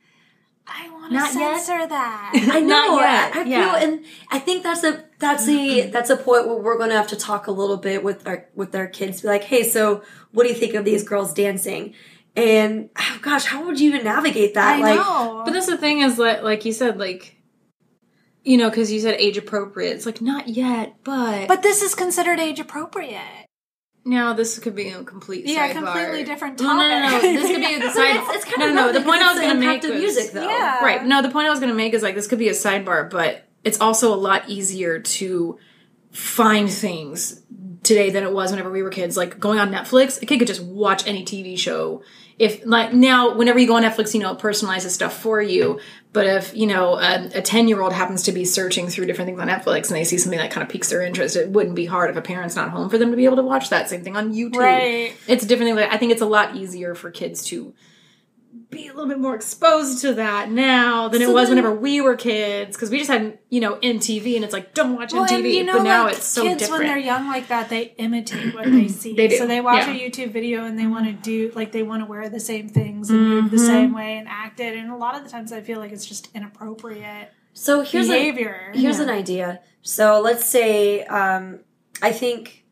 I 0.66 0.88
want 0.90 1.10
to 1.12 1.14
Not 1.16 1.34
yet. 1.34 1.60
censor 1.64 1.86
that. 1.88 2.32
I 2.34 2.58
know. 2.60 2.96
Not 2.96 3.00
yet, 3.00 3.36
I, 3.36 3.40
I 3.40 3.44
yeah. 3.44 3.78
feel, 3.78 3.88
and 3.88 4.04
I 4.32 4.38
think 4.40 4.64
that's 4.64 4.82
a 4.82 5.04
that's 5.20 5.46
a 5.48 5.90
that's 5.92 6.10
a 6.10 6.16
point 6.16 6.48
where 6.48 6.56
we're 6.56 6.76
going 6.78 6.90
to 6.90 6.96
have 6.96 7.08
to 7.08 7.16
talk 7.16 7.46
a 7.46 7.52
little 7.52 7.76
bit 7.76 8.02
with 8.02 8.26
our 8.26 8.48
with 8.56 8.74
our 8.74 8.86
kids. 8.88 9.20
Be 9.22 9.28
like, 9.28 9.44
hey, 9.44 9.62
so 9.62 10.02
what 10.32 10.42
do 10.42 10.48
you 10.48 10.56
think 10.56 10.74
of 10.74 10.84
these 10.84 11.04
girls 11.04 11.32
dancing? 11.34 11.94
And 12.34 12.88
oh 12.98 13.18
gosh, 13.20 13.44
how 13.44 13.66
would 13.66 13.78
you 13.78 13.90
even 13.90 14.04
navigate 14.04 14.54
that? 14.54 14.76
I 14.76 14.80
like, 14.80 14.96
know. 14.96 15.42
But 15.44 15.52
that's 15.52 15.66
the 15.66 15.76
thing 15.76 16.00
is 16.00 16.16
that, 16.16 16.42
like 16.44 16.64
you 16.64 16.72
said, 16.72 16.98
like, 16.98 17.36
you 18.42 18.56
know, 18.56 18.70
because 18.70 18.90
you 18.90 19.00
said 19.00 19.14
age 19.20 19.36
appropriate. 19.36 19.92
It's 19.96 20.06
like, 20.06 20.20
not 20.22 20.48
yet, 20.48 20.96
but. 21.04 21.46
but 21.48 21.62
this 21.62 21.82
is 21.82 21.94
considered 21.94 22.40
age 22.40 22.58
appropriate. 22.58 23.46
now 24.04 24.32
this 24.32 24.58
could 24.58 24.74
be 24.74 24.88
a 24.88 25.04
complete 25.04 25.46
Yeah, 25.46 25.68
sidebar. 25.68 25.74
completely 25.74 26.24
different 26.24 26.58
No, 26.60 26.72
no, 26.72 26.88
no, 26.88 27.08
no. 27.10 27.20
This 27.20 27.46
could 27.48 27.60
be 27.60 27.74
the 27.78 27.80
But 27.86 27.92
side. 27.94 28.16
it's, 28.16 28.36
it's 28.36 28.44
kind 28.46 28.58
no, 28.60 28.68
of 28.68 28.74
no, 28.74 28.86
no. 28.86 28.92
The 28.98 29.04
point 29.04 29.22
I 29.22 29.32
was 29.32 29.40
going 29.40 29.60
to 29.60 29.72
it's 29.74 29.86
the 29.86 29.88
make 29.92 30.02
was, 30.02 30.14
music, 30.16 30.32
though. 30.32 30.48
Yeah. 30.48 30.84
Right. 30.84 31.04
No, 31.04 31.22
the 31.22 31.30
point 31.30 31.46
I 31.46 31.50
was 31.50 31.60
going 31.60 31.70
to 31.70 31.76
make 31.76 31.92
is 31.94 32.02
like 32.02 32.14
this 32.14 32.26
could 32.26 32.38
be 32.38 32.48
a 32.48 32.52
sidebar, 32.52 33.08
but 33.10 33.46
it's 33.62 33.80
also 33.80 34.12
a 34.12 34.16
lot 34.16 34.48
easier 34.48 34.98
to 35.00 35.58
find 36.10 36.68
things 36.70 37.42
today 37.82 38.10
than 38.10 38.22
it 38.22 38.32
was 38.32 38.50
whenever 38.50 38.70
we 38.70 38.82
were 38.82 38.90
kids. 38.90 39.16
Like 39.16 39.38
going 39.38 39.58
on 39.58 39.70
Netflix, 39.70 40.22
a 40.22 40.26
kid 40.26 40.38
could 40.38 40.48
just 40.48 40.62
watch 40.62 41.06
any 41.06 41.24
TV 41.24 41.58
show. 41.58 42.02
If 42.38 42.64
like 42.64 42.92
now, 42.92 43.36
whenever 43.36 43.58
you 43.58 43.66
go 43.66 43.76
on 43.76 43.82
Netflix, 43.82 44.14
you 44.14 44.20
know 44.20 44.32
it 44.32 44.38
personalizes 44.38 44.90
stuff 44.90 45.16
for 45.20 45.40
you. 45.40 45.80
But 46.12 46.26
if 46.26 46.54
you 46.56 46.66
know 46.66 46.98
a 46.98 47.42
ten 47.42 47.68
year 47.68 47.80
old 47.80 47.92
happens 47.92 48.24
to 48.24 48.32
be 48.32 48.44
searching 48.44 48.88
through 48.88 49.06
different 49.06 49.28
things 49.28 49.40
on 49.40 49.48
Netflix 49.48 49.88
and 49.88 49.96
they 49.96 50.04
see 50.04 50.18
something 50.18 50.38
that 50.38 50.50
kind 50.50 50.64
of 50.64 50.70
piques 50.70 50.90
their 50.90 51.02
interest, 51.02 51.36
it 51.36 51.50
wouldn't 51.50 51.76
be 51.76 51.86
hard 51.86 52.10
if 52.10 52.16
a 52.16 52.22
parent's 52.22 52.56
not 52.56 52.70
home 52.70 52.88
for 52.88 52.98
them 52.98 53.10
to 53.10 53.16
be 53.16 53.24
able 53.24 53.36
to 53.36 53.42
watch 53.42 53.70
that. 53.70 53.88
Same 53.88 54.02
thing 54.02 54.16
on 54.16 54.32
YouTube. 54.32 54.56
Right. 54.56 55.14
It's 55.26 55.44
a 55.44 55.46
different 55.46 55.68
thing. 55.68 55.76
Like, 55.76 55.92
I 55.92 55.98
think 55.98 56.12
it's 56.12 56.22
a 56.22 56.26
lot 56.26 56.56
easier 56.56 56.94
for 56.94 57.10
kids 57.10 57.44
to 57.46 57.74
be 58.70 58.86
a 58.86 58.92
little 58.92 59.08
bit 59.08 59.18
more 59.18 59.34
exposed 59.34 60.00
to 60.02 60.14
that 60.14 60.50
now 60.50 61.08
than 61.08 61.22
it 61.22 61.28
was 61.30 61.48
then- 61.48 61.56
whenever 61.56 61.74
we 61.74 62.00
were 62.00 62.14
kids 62.16 62.76
because 62.76 62.90
we 62.90 62.98
just 62.98 63.10
had 63.10 63.38
you 63.48 63.60
know 63.60 63.76
MTV 63.76 64.36
and 64.36 64.44
it's 64.44 64.52
like 64.52 64.74
don't 64.74 64.94
watch 64.96 65.12
Well, 65.12 65.26
MTV 65.26 65.54
you 65.54 65.64
know, 65.64 65.78
but 65.78 65.82
now 65.84 66.04
like, 66.04 66.16
it's 66.16 66.26
so 66.26 66.42
kids 66.42 66.60
different. 66.60 66.84
when 66.84 66.88
they're 66.88 66.98
young 66.98 67.26
like 67.28 67.48
that, 67.48 67.68
they 67.70 67.94
imitate 67.98 68.54
what 68.54 68.64
they 68.70 68.88
see. 68.88 69.14
They 69.14 69.28
do, 69.28 69.36
So 69.36 69.46
they 69.46 69.60
watch 69.60 69.86
yeah. 69.86 69.94
a 69.94 69.98
YouTube 70.10 70.32
video 70.32 70.64
and 70.64 70.78
they 70.78 70.86
want 70.86 71.06
to 71.06 71.12
do 71.12 71.50
like 71.54 71.72
they 71.72 71.82
want 71.82 72.02
to 72.02 72.06
wear 72.06 72.28
the 72.28 72.40
same 72.40 72.68
things 72.68 73.08
and 73.10 73.20
move 73.28 73.50
the 73.50 73.58
same 73.58 73.92
way 73.94 74.16
and 74.18 74.28
act 74.28 74.60
it. 74.60 74.76
And 74.76 74.90
a 74.90 74.96
lot 74.96 75.16
of 75.16 75.24
the 75.24 75.30
times, 75.30 75.52
I 75.52 75.60
feel 75.62 75.78
like 75.78 75.92
it's 75.92 76.04
just 76.06 76.28
inappropriate 76.34 77.30
So 77.54 77.80
here's 77.82 78.08
a, 78.08 78.12
behavior. 78.12 78.70
here's 78.74 78.98
an 78.98 79.10
idea. 79.10 79.60
So 79.82 80.20
let's 80.20 80.44
say 80.46 81.04
um, 81.06 81.60
I 82.02 82.12
think 82.12 82.64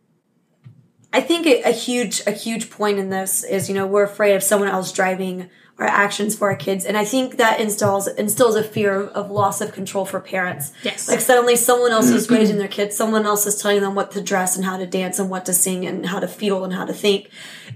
I 1.13 1.21
think 1.21 1.47
a, 1.47 1.63
a 1.63 1.73
huge 1.73 2.23
a 2.27 2.31
huge 2.33 2.71
point 2.71 2.99
in 2.99 3.11
this 3.11 3.43
is 3.45 3.69
you 3.69 3.75
know 3.75 3.87
we're 3.87 4.05
afraid 4.05 4.35
of 4.35 4.43
someone 4.43 4.69
else 4.69 4.93
driving 4.93 5.49
our 5.81 5.87
actions 5.87 6.37
for 6.37 6.51
our 6.51 6.57
kids, 6.57 6.85
and 6.85 6.95
I 6.95 7.07
think 7.07 7.39
that 7.39 7.59
installs 7.59 8.07
instills 8.07 8.55
a 8.55 8.63
fear 8.63 9.01
of, 9.01 9.09
of 9.09 9.31
loss 9.31 9.63
of 9.63 9.73
control 9.73 10.05
for 10.05 10.21
parents. 10.21 10.73
Yes. 10.83 11.09
like 11.09 11.21
suddenly 11.21 11.57
someone 11.57 11.91
else 11.91 12.11
is 12.11 12.31
raising 12.31 12.59
their 12.59 12.69
kids, 12.69 12.95
someone 12.95 13.25
else 13.25 13.47
is 13.47 13.61
telling 13.61 13.81
them 13.81 13.95
what 13.95 14.11
to 14.13 14.21
dress 14.21 14.57
and 14.57 14.65
how 14.65 14.77
to 14.77 14.87
dance 14.87 15.19
and 15.19 15.31
what 15.31 15.47
to 15.47 15.55
sing 15.55 15.87
and 15.87 16.05
how 16.05 16.21
to 16.21 16.29
feel 16.29 16.65
and 16.65 16.75
how 16.75 16.85
to 16.85 16.93
think, 16.93 17.31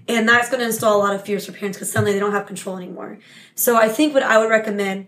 and 0.07 0.28
that's 0.28 0.50
going 0.50 0.61
to 0.61 0.66
install 0.66 0.98
a 0.98 1.02
lot 1.02 1.14
of 1.14 1.24
fears 1.24 1.46
for 1.46 1.52
parents 1.52 1.78
because 1.78 1.90
suddenly 1.90 2.12
they 2.12 2.20
don't 2.20 2.32
have 2.32 2.46
control 2.46 2.76
anymore. 2.76 3.18
So 3.55 3.76
I 3.76 3.88
think 3.88 4.12
what 4.12 4.22
I 4.22 4.36
would 4.36 4.50
recommend 4.50 5.07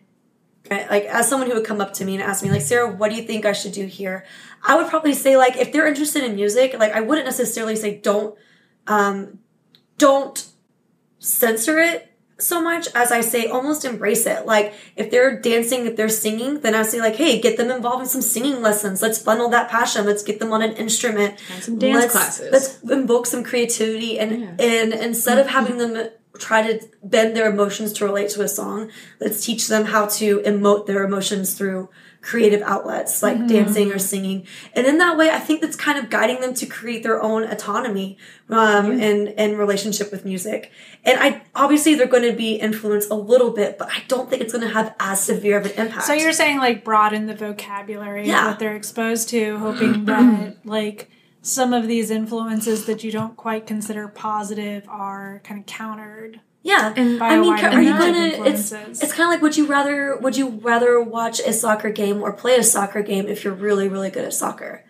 like 0.70 1.04
as 1.04 1.28
someone 1.28 1.48
who 1.48 1.54
would 1.54 1.66
come 1.66 1.80
up 1.80 1.92
to 1.94 2.04
me 2.04 2.14
and 2.14 2.22
ask 2.22 2.42
me 2.42 2.50
like 2.50 2.60
sarah 2.60 2.90
what 2.90 3.08
do 3.10 3.16
you 3.16 3.22
think 3.22 3.44
i 3.44 3.52
should 3.52 3.70
do 3.70 3.86
here 3.86 4.24
i 4.64 4.74
would 4.74 4.88
probably 4.88 5.12
say 5.12 5.36
like 5.36 5.56
if 5.56 5.70
they're 5.72 5.86
interested 5.86 6.24
in 6.24 6.34
music 6.34 6.74
like 6.76 6.92
i 6.92 7.00
wouldn't 7.00 7.24
necessarily 7.24 7.76
say 7.76 7.96
don't 7.98 8.36
um 8.88 9.38
don't 9.96 10.48
censor 11.20 11.78
it 11.78 12.15
so 12.38 12.60
much 12.60 12.88
as 12.94 13.10
i 13.12 13.20
say 13.20 13.46
almost 13.46 13.84
embrace 13.84 14.26
it. 14.26 14.46
Like 14.46 14.74
if 14.94 15.10
they're 15.10 15.40
dancing 15.40 15.86
if 15.86 15.96
they're 15.96 16.08
singing 16.08 16.60
then 16.60 16.74
i 16.74 16.82
say 16.82 17.00
like 17.00 17.16
hey 17.16 17.40
get 17.40 17.56
them 17.56 17.70
involved 17.70 18.02
in 18.02 18.08
some 18.08 18.22
singing 18.22 18.60
lessons. 18.62 19.02
Let's 19.02 19.18
funnel 19.20 19.48
that 19.50 19.70
passion. 19.70 20.06
Let's 20.06 20.22
get 20.22 20.38
them 20.38 20.52
on 20.52 20.62
an 20.62 20.72
instrument. 20.72 21.40
And 21.52 21.62
some 21.62 21.78
dance 21.78 22.02
let's, 22.02 22.12
classes. 22.12 22.52
let's 22.52 22.82
invoke 22.82 23.26
some 23.26 23.42
creativity 23.42 24.18
and 24.18 24.60
and 24.60 24.92
instead 24.92 25.38
of 25.38 25.46
mm-hmm. 25.46 25.54
having 25.54 25.78
them 25.78 26.10
try 26.38 26.70
to 26.70 26.86
bend 27.02 27.34
their 27.34 27.50
emotions 27.50 27.94
to 27.94 28.04
relate 28.04 28.28
to 28.28 28.42
a 28.42 28.48
song 28.48 28.90
let's 29.20 29.44
teach 29.44 29.68
them 29.68 29.86
how 29.86 30.04
to 30.04 30.40
emote 30.40 30.84
their 30.84 31.02
emotions 31.02 31.54
through 31.54 31.88
creative 32.30 32.60
outlets 32.62 33.22
like 33.22 33.38
dancing 33.46 33.92
or 33.92 33.98
singing. 34.00 34.38
And 34.74 34.84
in 34.90 34.98
that 34.98 35.16
way 35.16 35.30
i 35.30 35.38
think 35.46 35.60
that's 35.62 35.76
kind 35.76 35.96
of 36.00 36.10
guiding 36.10 36.40
them 36.40 36.54
to 36.54 36.66
create 36.66 37.02
their 37.06 37.22
own 37.22 37.44
autonomy 37.44 38.18
um, 38.50 38.90
and 38.90 39.28
and 39.42 39.56
relationship 39.56 40.10
with 40.10 40.24
music. 40.24 40.72
And 41.04 41.16
i 41.20 41.42
obviously 41.54 41.94
they're 41.94 42.14
going 42.16 42.28
to 42.30 42.36
be 42.46 42.56
influenced 42.68 43.10
a 43.10 43.14
little 43.32 43.52
bit 43.60 43.78
but 43.78 43.88
i 43.96 44.02
don't 44.08 44.28
think 44.28 44.42
it's 44.42 44.52
going 44.52 44.66
to 44.66 44.74
have 44.74 44.88
as 44.98 45.20
severe 45.22 45.56
of 45.60 45.66
an 45.66 45.72
impact. 45.82 46.04
So 46.04 46.12
you're 46.14 46.32
saying 46.32 46.58
like 46.58 46.84
broaden 46.84 47.26
the 47.26 47.34
vocabulary 47.34 48.26
Yeah. 48.26 48.40
of 48.42 48.46
what 48.52 48.58
they're 48.58 48.76
exposed 48.76 49.28
to, 49.30 49.58
hoping 49.58 50.04
that 50.10 50.56
like 50.64 51.10
some 51.42 51.72
of 51.72 51.86
these 51.86 52.10
influences 52.10 52.86
that 52.86 53.04
you 53.04 53.12
don't 53.12 53.36
quite 53.36 53.68
consider 53.68 54.08
positive 54.08 54.84
are 54.88 55.40
kind 55.44 55.60
of 55.60 55.66
countered. 55.66 56.40
Yeah, 56.66 56.90
by 56.94 57.28
I 57.28 57.38
mean, 57.38 57.52
are 57.52 57.80
you 57.80 57.90
gonna? 57.90 58.44
It's 58.50 58.72
it's 58.72 59.12
kind 59.12 59.28
of 59.28 59.28
like 59.28 59.40
would 59.40 59.56
you 59.56 59.66
rather 59.66 60.16
would 60.16 60.36
you 60.36 60.48
rather 60.48 61.00
watch 61.00 61.38
a 61.40 61.52
soccer 61.52 61.90
game 61.90 62.20
or 62.20 62.32
play 62.32 62.56
a 62.56 62.64
soccer 62.64 63.02
game 63.02 63.28
if 63.28 63.44
you're 63.44 63.54
really 63.54 63.88
really 63.88 64.10
good 64.10 64.24
at 64.24 64.34
soccer? 64.34 64.84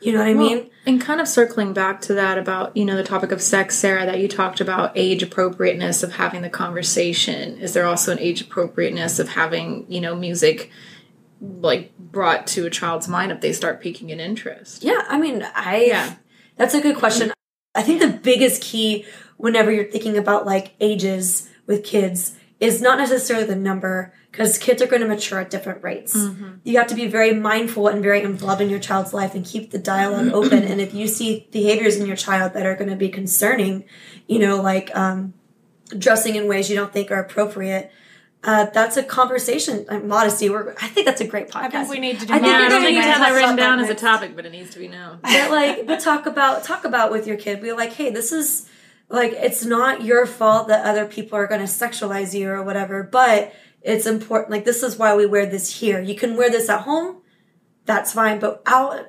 You 0.00 0.12
know 0.12 0.20
what 0.20 0.28
I 0.28 0.34
mean? 0.34 0.70
and 0.86 1.00
kind 1.00 1.20
of 1.20 1.26
circling 1.26 1.72
back 1.72 2.00
to 2.02 2.14
that 2.14 2.38
about 2.38 2.76
you 2.76 2.84
know 2.84 2.94
the 2.96 3.02
topic 3.02 3.32
of 3.32 3.42
sex 3.42 3.76
sarah 3.76 4.06
that 4.06 4.20
you 4.20 4.28
talked 4.28 4.60
about 4.60 4.92
age 4.94 5.24
appropriateness 5.24 6.04
of 6.04 6.12
having 6.12 6.40
the 6.42 6.48
conversation 6.48 7.58
is 7.58 7.74
there 7.74 7.84
also 7.84 8.12
an 8.12 8.18
age 8.20 8.40
appropriateness 8.40 9.18
of 9.18 9.28
having 9.30 9.84
you 9.88 10.00
know 10.00 10.14
music 10.14 10.70
like 11.40 11.92
brought 11.98 12.46
to 12.46 12.64
a 12.64 12.70
child's 12.70 13.08
mind 13.08 13.32
if 13.32 13.40
they 13.40 13.52
start 13.52 13.80
piquing 13.80 14.12
an 14.12 14.20
interest 14.20 14.84
Yeah, 14.84 15.02
I 15.08 15.18
mean, 15.18 15.42
I 15.54 15.84
Yeah. 15.86 16.14
that's 16.56 16.74
a 16.74 16.80
good 16.80 16.96
question. 16.96 17.32
I 17.74 17.82
think 17.82 18.00
the 18.00 18.08
biggest 18.08 18.62
key 18.62 19.04
whenever 19.38 19.72
you're 19.72 19.90
thinking 19.90 20.18
about 20.18 20.44
like 20.44 20.74
ages 20.80 21.48
with 21.66 21.82
kids 21.84 22.36
is 22.60 22.82
not 22.82 22.98
necessarily 22.98 23.46
the 23.46 23.56
number 23.56 24.12
because 24.30 24.58
kids 24.58 24.82
are 24.82 24.86
going 24.86 25.00
to 25.00 25.08
mature 25.08 25.40
at 25.40 25.50
different 25.50 25.82
rates. 25.82 26.14
You 26.64 26.76
have 26.78 26.88
to 26.88 26.94
be 26.94 27.06
very 27.06 27.32
mindful 27.32 27.88
and 27.88 28.02
very 28.02 28.22
involved 28.22 28.60
in 28.60 28.68
your 28.68 28.78
child's 28.78 29.14
life 29.14 29.34
and 29.34 29.44
keep 29.44 29.70
the 29.70 29.78
dialogue 29.78 30.28
open. 30.28 30.64
And 30.64 30.80
if 30.80 30.92
you 30.92 31.08
see 31.08 31.48
behaviors 31.50 31.96
in 31.96 32.06
your 32.06 32.16
child 32.16 32.52
that 32.52 32.66
are 32.66 32.76
going 32.76 32.90
to 32.90 32.96
be 32.96 33.08
concerning, 33.08 33.84
you 34.26 34.38
know, 34.38 34.60
like 34.60 34.94
um, 34.94 35.34
dressing 35.96 36.36
in 36.36 36.46
ways 36.46 36.68
you 36.68 36.76
don't 36.76 36.92
think 36.92 37.10
are 37.10 37.20
appropriate. 37.20 37.90
Uh, 38.44 38.66
that's 38.66 38.96
a 38.96 39.02
conversation. 39.02 39.84
Uh, 39.88 39.98
modesty. 39.98 40.48
We're, 40.48 40.72
I 40.80 40.88
think 40.88 41.06
that's 41.06 41.20
a 41.20 41.26
great 41.26 41.48
podcast. 41.48 41.74
I 41.74 41.84
think 41.84 41.90
we 41.90 41.98
need 41.98 42.20
to 42.20 42.26
do 42.26 42.34
I 42.34 42.38
think 42.38 42.46
yeah, 42.46 42.58
we're 42.58 42.66
i 42.66 42.68
don't 42.68 42.70
gonna 42.70 42.84
think 42.84 42.94
you 42.94 43.00
need 43.00 43.06
to 43.06 43.12
have 43.12 43.32
that 43.32 43.34
written 43.34 43.56
down 43.56 43.80
as 43.80 43.88
a 43.88 43.96
topic 43.96 44.36
but 44.36 44.46
it 44.46 44.52
needs 44.52 44.70
to 44.70 44.78
be 44.78 44.86
known 44.86 45.18
but 45.22 45.50
like 45.50 45.86
but 45.88 45.98
talk 45.98 46.26
about 46.26 46.62
talk 46.62 46.84
about 46.84 47.10
with 47.10 47.26
your 47.26 47.36
kid 47.36 47.60
be 47.60 47.72
like 47.72 47.92
hey 47.94 48.10
this 48.10 48.30
is 48.30 48.68
like 49.08 49.32
it's 49.32 49.64
not 49.64 50.02
your 50.02 50.26
fault 50.26 50.68
that 50.68 50.84
other 50.84 51.06
people 51.06 51.38
are 51.38 51.46
going 51.46 51.60
to 51.60 51.66
sexualize 51.66 52.38
you 52.38 52.48
or 52.48 52.62
whatever 52.62 53.02
but 53.02 53.52
it's 53.82 54.06
important 54.06 54.50
like 54.50 54.64
this 54.64 54.82
is 54.82 54.98
why 54.98 55.14
we 55.14 55.26
wear 55.26 55.46
this 55.46 55.80
here. 55.80 56.00
You 56.00 56.14
can 56.14 56.36
wear 56.36 56.50
this 56.50 56.68
at 56.68 56.82
home 56.82 57.22
that's 57.84 58.12
fine 58.12 58.38
but 58.38 58.62
out 58.66 59.06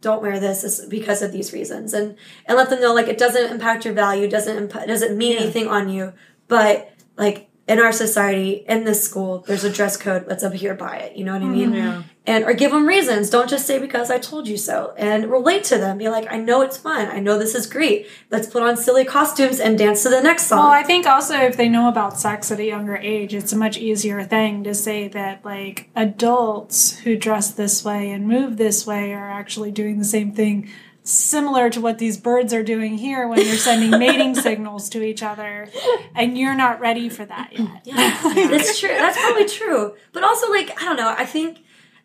don't 0.00 0.22
wear 0.22 0.40
this 0.40 0.64
is 0.64 0.86
because 0.86 1.22
of 1.22 1.32
these 1.32 1.52
reasons. 1.52 1.94
And 1.94 2.16
and 2.46 2.56
let 2.56 2.70
them 2.70 2.80
know 2.80 2.94
like 2.94 3.08
it 3.08 3.18
doesn't 3.18 3.50
impact 3.50 3.84
your 3.84 3.94
value 3.94 4.28
doesn't 4.28 4.56
imp- 4.56 4.86
doesn't 4.86 5.16
mean 5.16 5.38
anything 5.38 5.68
on 5.68 5.88
you 5.88 6.12
but 6.48 6.92
like 7.16 7.49
in 7.70 7.78
our 7.78 7.92
society 7.92 8.64
in 8.68 8.84
this 8.84 9.02
school 9.02 9.44
there's 9.46 9.64
a 9.64 9.70
dress 9.70 9.96
code 9.96 10.24
let's 10.26 10.42
adhere 10.42 10.74
by 10.74 10.96
it 10.96 11.16
you 11.16 11.24
know 11.24 11.32
what 11.32 11.42
i 11.42 11.46
mean? 11.46 11.70
Mm-hmm. 11.70 11.76
Yeah. 11.76 12.02
and 12.26 12.44
or 12.44 12.52
give 12.52 12.72
them 12.72 12.86
reasons 12.86 13.30
don't 13.30 13.48
just 13.48 13.66
say 13.66 13.78
because 13.78 14.10
i 14.10 14.18
told 14.18 14.48
you 14.48 14.56
so 14.56 14.92
and 14.96 15.30
relate 15.30 15.64
to 15.64 15.78
them 15.78 15.98
be 15.98 16.08
like 16.08 16.26
i 16.32 16.36
know 16.36 16.62
it's 16.62 16.76
fun 16.76 17.06
i 17.08 17.20
know 17.20 17.38
this 17.38 17.54
is 17.54 17.66
great 17.66 18.08
let's 18.30 18.48
put 18.48 18.62
on 18.62 18.76
silly 18.76 19.04
costumes 19.04 19.60
and 19.60 19.78
dance 19.78 20.02
to 20.02 20.08
the 20.08 20.20
next 20.20 20.46
song. 20.46 20.58
Well, 20.58 20.68
I 20.70 20.82
think 20.82 21.06
also 21.06 21.36
if 21.36 21.56
they 21.56 21.68
know 21.68 21.88
about 21.88 22.18
sex 22.18 22.50
at 22.50 22.58
a 22.58 22.64
younger 22.64 22.96
age, 22.96 23.34
it's 23.34 23.52
a 23.52 23.56
much 23.56 23.76
easier 23.78 24.22
thing 24.24 24.64
to 24.64 24.74
say 24.74 25.08
that 25.08 25.44
like 25.44 25.90
adults 25.94 26.98
who 26.98 27.16
dress 27.16 27.50
this 27.50 27.84
way 27.84 28.10
and 28.10 28.26
move 28.26 28.56
this 28.56 28.86
way 28.86 29.12
are 29.12 29.30
actually 29.30 29.70
doing 29.70 29.98
the 29.98 30.04
same 30.04 30.32
thing 30.32 30.70
similar 31.10 31.70
to 31.70 31.80
what 31.80 31.98
these 31.98 32.16
birds 32.18 32.52
are 32.54 32.62
doing 32.62 32.98
here 32.98 33.26
when 33.28 33.38
they're 33.38 33.56
sending 33.56 33.90
mating 33.98 34.34
signals 34.46 34.88
to 34.90 35.02
each 35.02 35.22
other 35.22 35.68
and 36.14 36.38
you're 36.38 36.54
not 36.54 36.80
ready 36.80 37.08
for 37.08 37.24
that 37.24 37.52
yet. 37.52 37.82
Yeah, 37.84 38.20
that's 38.48 38.78
true. 38.78 38.88
That's 38.88 39.18
probably 39.18 39.46
true. 39.46 39.94
But 40.12 40.24
also, 40.24 40.50
like, 40.50 40.70
I 40.80 40.84
don't 40.84 40.96
know. 40.96 41.14
I 41.16 41.24
think, 41.26 41.58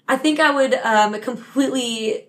I 0.08 0.18
think 0.18 0.40
I 0.40 0.52
would 0.52 0.74
um, 0.76 1.20
completely. 1.22 2.28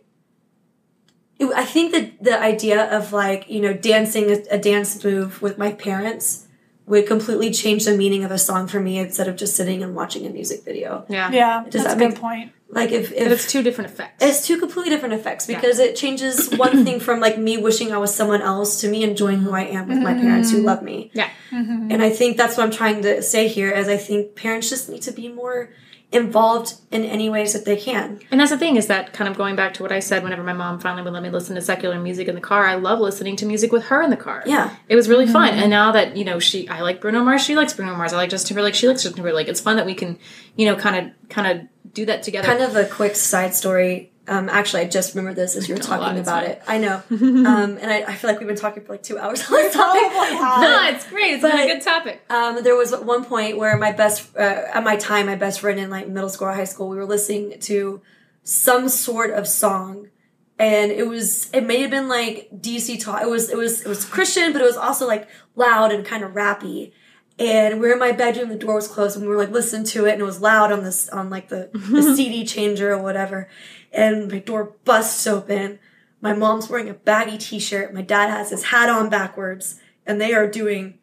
I 1.41 1.65
think 1.67 1.93
that 1.93 2.23
the 2.25 2.41
idea 2.41 2.91
of 2.97 3.13
like 3.13 3.49
you 3.51 3.61
know 3.61 3.75
dancing 3.75 4.31
a, 4.31 4.43
a 4.53 4.59
dance 4.59 5.05
move 5.05 5.43
with 5.43 5.59
my 5.59 5.73
parents 5.73 6.47
would 6.87 7.07
completely 7.07 7.51
change 7.51 7.85
the 7.85 7.97
meaning 7.97 8.25
of 8.25 8.31
a 8.31 8.39
song 8.39 8.67
for 8.69 8.81
me 8.81 8.97
instead 8.99 9.29
of 9.29 9.37
just 9.37 9.55
sitting 9.57 9.83
and 9.83 9.95
watching 9.95 10.25
a 10.25 10.31
music 10.31 10.65
video. 10.65 11.05
yeah 11.09 11.31
Yeah, 11.31 11.65
Does 11.69 11.83
that's 11.83 11.95
that 11.97 12.03
a 12.03 12.09
good 12.09 12.19
point. 12.19 12.53
Like 12.69 12.91
if 12.91 13.13
if 13.13 13.31
it's 13.31 13.51
two 13.51 13.63
different 13.63 13.93
effects 13.93 14.25
it's 14.25 14.45
two 14.45 14.59
completely 14.59 14.91
different 14.91 15.15
effects 15.15 15.47
because 15.47 15.79
it 15.79 15.95
changes 15.95 16.51
one 16.57 16.85
thing 16.85 16.99
from 16.99 17.21
like 17.21 17.39
me 17.39 17.57
wishing 17.59 17.93
I 17.93 17.99
was 17.99 18.13
someone 18.13 18.43
else 18.43 18.81
to 18.81 18.89
me 18.89 19.05
enjoying 19.05 19.39
who 19.39 19.53
I 19.53 19.63
am 19.63 19.87
with 19.87 19.99
my 19.99 20.13
mm-hmm. 20.13 20.23
parents 20.23 20.51
who 20.51 20.59
love 20.59 20.83
me. 20.83 21.11
yeah 21.15 21.31
mm-hmm. 21.51 21.93
And 21.93 22.03
I 22.03 22.11
think 22.11 22.37
that's 22.37 22.57
what 22.57 22.65
I'm 22.65 22.73
trying 22.73 23.03
to 23.03 23.23
say 23.23 23.47
here 23.47 23.71
is 23.71 23.89
I 23.89 23.97
think 23.97 24.35
parents 24.35 24.69
just 24.69 24.89
need 24.89 25.03
to 25.03 25.13
be 25.13 25.29
more 25.29 25.71
involved 26.13 26.75
in 26.93 27.05
any 27.05 27.29
ways 27.29 27.53
that 27.53 27.65
they 27.65 27.77
can. 27.77 28.21
And 28.31 28.41
that's 28.41 28.51
the 28.51 28.59
thing 28.59 28.77
is 28.77 28.87
that 28.87 29.13
kind 29.13 29.29
of 29.29 29.37
going 29.37 29.57
back 29.57 29.75
to 29.75 29.83
what 29.83 29.91
I 29.91 29.99
said 29.99 30.23
whenever 30.23 30.43
my 30.43 30.53
mom 30.53 30.79
finally 30.79 31.03
would 31.03 31.13
let 31.13 31.23
me 31.23 31.31
listen 31.31 31.57
to 31.57 31.61
secular 31.61 32.01
music 32.01 32.29
in 32.29 32.35
the 32.37 32.41
car, 32.41 32.65
I 32.65 32.77
love 32.77 33.01
listening 33.01 33.37
to 33.37 33.47
music 33.47 33.73
with 33.73 33.87
her 33.87 34.03
in 34.03 34.11
the 34.11 34.17
car. 34.17 34.43
Yeah. 34.47 34.75
It 34.89 34.95
was 34.95 35.09
really 35.09 35.27
fun. 35.27 35.51
Mm-hmm. 35.51 35.61
And 35.61 35.71
now 35.71 35.93
that, 35.93 36.17
you 36.17 36.25
know, 36.25 36.39
she 36.39 36.69
I 36.69 36.83
like 36.83 37.01
Bruno 37.01 37.25
Mars, 37.25 37.43
she 37.45 37.57
likes 37.57 37.75
Bruno 37.75 37.97
Mars. 37.97 38.13
I 38.13 38.17
like 38.17 38.31
Justin 38.31 38.49
Timberlake, 38.49 38.75
she 38.75 38.87
likes 38.87 39.03
Justin 39.03 39.17
Timberlake. 39.17 39.49
It's 39.49 39.61
fun 39.61 39.77
that 39.77 39.87
we 39.87 39.95
can, 39.95 40.19
you 40.55 40.67
know, 40.67 40.77
kind 40.77 41.07
of 41.07 41.29
kind 41.29 41.47
of 41.61 41.69
do 41.97 42.07
that 42.07 42.23
together. 42.23 42.47
Kind 42.47 42.63
of 42.63 42.77
a 42.77 42.85
quick 42.85 43.17
side 43.17 43.55
story. 43.55 44.13
Um, 44.29 44.49
actually, 44.49 44.83
I 44.83 44.89
just 44.89 45.15
remembered 45.15 45.37
this 45.37 45.57
as 45.57 45.69
you 45.69 45.75
were 45.75 45.81
talking 45.93 46.19
about 46.19 46.45
it. 46.45 46.63
I 46.67 46.79
know. 46.79 47.03
um, 47.11 47.79
and 47.81 47.91
I, 47.91 48.03
I 48.03 48.15
feel 48.15 48.31
like 48.31 48.39
we've 48.39 48.47
been 48.47 48.57
talking 48.57 48.85
for 48.85 48.93
like 48.93 49.03
two 49.03 49.19
hours 49.19 49.41
on 49.51 49.53
this 49.53 49.75
topic. 49.75 50.13
no, 50.13 50.89
it's 50.93 51.09
great. 51.09 51.33
It's 51.33 51.43
been 51.43 51.59
a 51.59 51.67
good 51.67 51.83
topic. 51.83 52.23
Um, 52.31 52.63
there 52.63 52.77
was 52.77 52.95
one 52.95 53.25
point 53.25 53.57
where 53.57 53.77
my 53.77 53.93
best, 53.93 54.37
uh, 54.37 54.41
at 54.75 54.85
my 54.85 54.97
time, 54.97 55.27
my 55.27 55.37
best 55.37 55.61
friend 55.61 55.81
in 55.81 55.91
like 55.91 56.07
middle 56.07 56.29
school 56.29 56.49
or 56.49 56.53
high 56.53 56.65
school, 56.65 56.89
we 56.89 56.97
were 56.97 57.07
listening 57.07 57.59
to 57.61 58.01
some 58.45 58.89
sort 58.89 59.31
of 59.31 59.49
song 59.49 60.09
and 60.59 60.91
it 60.91 61.07
was 61.07 61.51
it 61.53 61.65
may 61.67 61.83
have 61.83 61.91
been 61.91 62.09
like 62.09 62.49
DC 62.53 63.03
talk. 63.03 63.23
It 63.23 63.29
was 63.29 63.51
it 63.51 63.57
was 63.57 63.83
it 63.83 63.89
was 63.89 64.05
Christian, 64.05 64.53
but 64.53 64.63
it 64.63 64.65
was 64.65 64.77
also 64.77 65.07
like 65.07 65.29
loud 65.55 65.93
and 65.93 66.05
kind 66.05 66.25
of 66.25 66.33
rappy. 66.33 66.93
And 67.39 67.81
we 67.81 67.89
are 67.89 67.93
in 67.93 67.99
my 67.99 68.13
bedroom, 68.13 68.49
the 68.49 68.57
door 68.57 68.77
was 68.77 68.89
closed, 68.89 69.17
and 69.17 69.27
we 69.27 69.31
were 69.31 69.37
like 69.37 69.51
listening 69.51 69.85
to 69.89 70.07
it, 70.07 70.13
and 70.13 70.23
it 70.23 70.25
was 70.25 70.41
loud 70.41 70.73
on 70.73 70.83
this 70.85 71.09
on 71.11 71.29
like 71.29 71.49
the, 71.49 71.69
the 71.73 72.03
CD 72.17 72.45
changer 72.45 72.93
or 72.93 73.03
whatever. 73.03 73.49
And 73.93 74.31
my 74.31 74.39
door 74.39 74.75
busts 74.85 75.27
open. 75.27 75.79
My 76.23 76.33
mom's 76.33 76.71
wearing 76.71 76.89
a 76.89 76.95
baggy 76.95 77.37
t-shirt. 77.37 77.93
My 77.93 78.01
dad 78.01 78.31
has 78.31 78.51
his 78.51 78.65
hat 78.65 78.89
on 78.89 79.11
backwards, 79.11 79.81
and 80.07 80.19
they 80.19 80.33
are 80.33 80.49
doing 80.49 80.99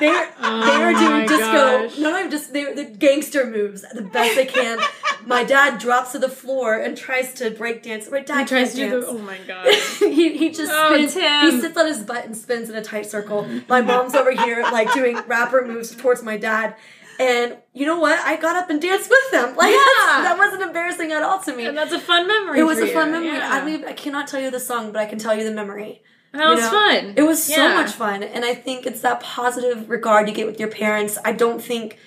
they're 0.00 0.32
oh 0.40 0.66
they 0.66 0.82
are 0.82 0.92
doing 0.94 1.26
disco. 1.26 1.88
gosh. 1.88 1.98
No, 1.98 2.14
I'm 2.16 2.30
just 2.30 2.52
they're 2.52 2.74
the 2.74 2.84
gangster 2.84 3.46
moves 3.46 3.84
the 3.94 4.02
best 4.02 4.36
they 4.36 4.46
can. 4.46 4.78
my 5.26 5.44
dad 5.44 5.78
drops 5.78 6.12
to 6.12 6.18
the 6.18 6.28
floor 6.28 6.74
and 6.74 6.96
tries 6.96 7.32
to 7.34 7.50
break 7.50 7.82
dance. 7.82 8.10
My 8.10 8.20
dad 8.20 8.40
He 8.40 8.46
tries 8.46 8.70
to 8.74 8.76
do 8.76 8.90
the. 8.90 8.96
dance. 9.00 9.06
Oh 9.08 9.18
my 9.18 9.38
god. 9.46 9.74
he, 10.00 10.36
he 10.36 10.50
just 10.50 10.72
Oh, 10.74 10.94
spins. 10.94 11.14
Tim. 11.14 11.50
He 11.50 11.60
sits 11.60 11.76
on 11.76 11.86
his 11.86 11.98
butt 12.02 12.24
and 12.24 12.36
spins 12.36 12.68
in 12.70 12.76
a 12.76 12.82
tight 12.82 13.06
circle. 13.06 13.46
My 13.68 13.80
mom's 13.80 14.14
over 14.14 14.30
here 14.30 14.62
like 14.72 14.92
doing 14.92 15.16
rapper 15.26 15.64
moves 15.66 15.94
towards 15.94 16.22
my 16.22 16.36
dad. 16.36 16.76
And 17.20 17.58
you 17.74 17.84
know 17.86 17.98
what? 18.00 18.18
I 18.20 18.36
got 18.36 18.56
up 18.56 18.70
and 18.70 18.80
danced 18.80 19.08
with 19.10 19.30
them. 19.32 19.54
Like 19.54 19.70
Yeah. 19.70 20.22
that 20.22 20.34
wasn't 20.38 20.62
embarrassing 20.62 21.12
at 21.12 21.22
all 21.22 21.38
to 21.40 21.54
me. 21.54 21.66
And 21.66 21.76
that's 21.76 21.92
a 21.92 22.00
fun 22.00 22.26
memory. 22.26 22.58
it 22.58 22.62
was 22.64 22.78
a 22.78 22.86
fun 22.88 23.08
you. 23.08 23.12
memory. 23.20 23.28
Yeah. 23.36 23.50
I 23.52 23.64
mean, 23.64 23.84
I 23.84 23.92
cannot 23.92 24.26
tell 24.28 24.40
you 24.40 24.50
the 24.50 24.58
song, 24.58 24.92
but 24.92 25.00
I 25.02 25.06
can 25.06 25.18
tell 25.18 25.36
you 25.36 25.44
the 25.44 25.52
memory. 25.52 26.02
That 26.32 26.48
was 26.48 26.60
know, 26.60 26.70
fun. 26.70 27.14
It 27.16 27.22
was 27.22 27.42
so 27.42 27.74
much 27.74 27.92
fun. 27.92 28.22
And 28.22 28.44
I 28.44 28.54
think 28.54 28.86
it's 28.86 29.00
that 29.02 29.20
positive 29.20 29.90
regard 29.90 30.28
you 30.28 30.34
get 30.34 30.46
with 30.46 30.58
your 30.58 30.70
parents. 30.70 31.18
I 31.24 31.32
don't 31.32 31.62
think 31.62 31.98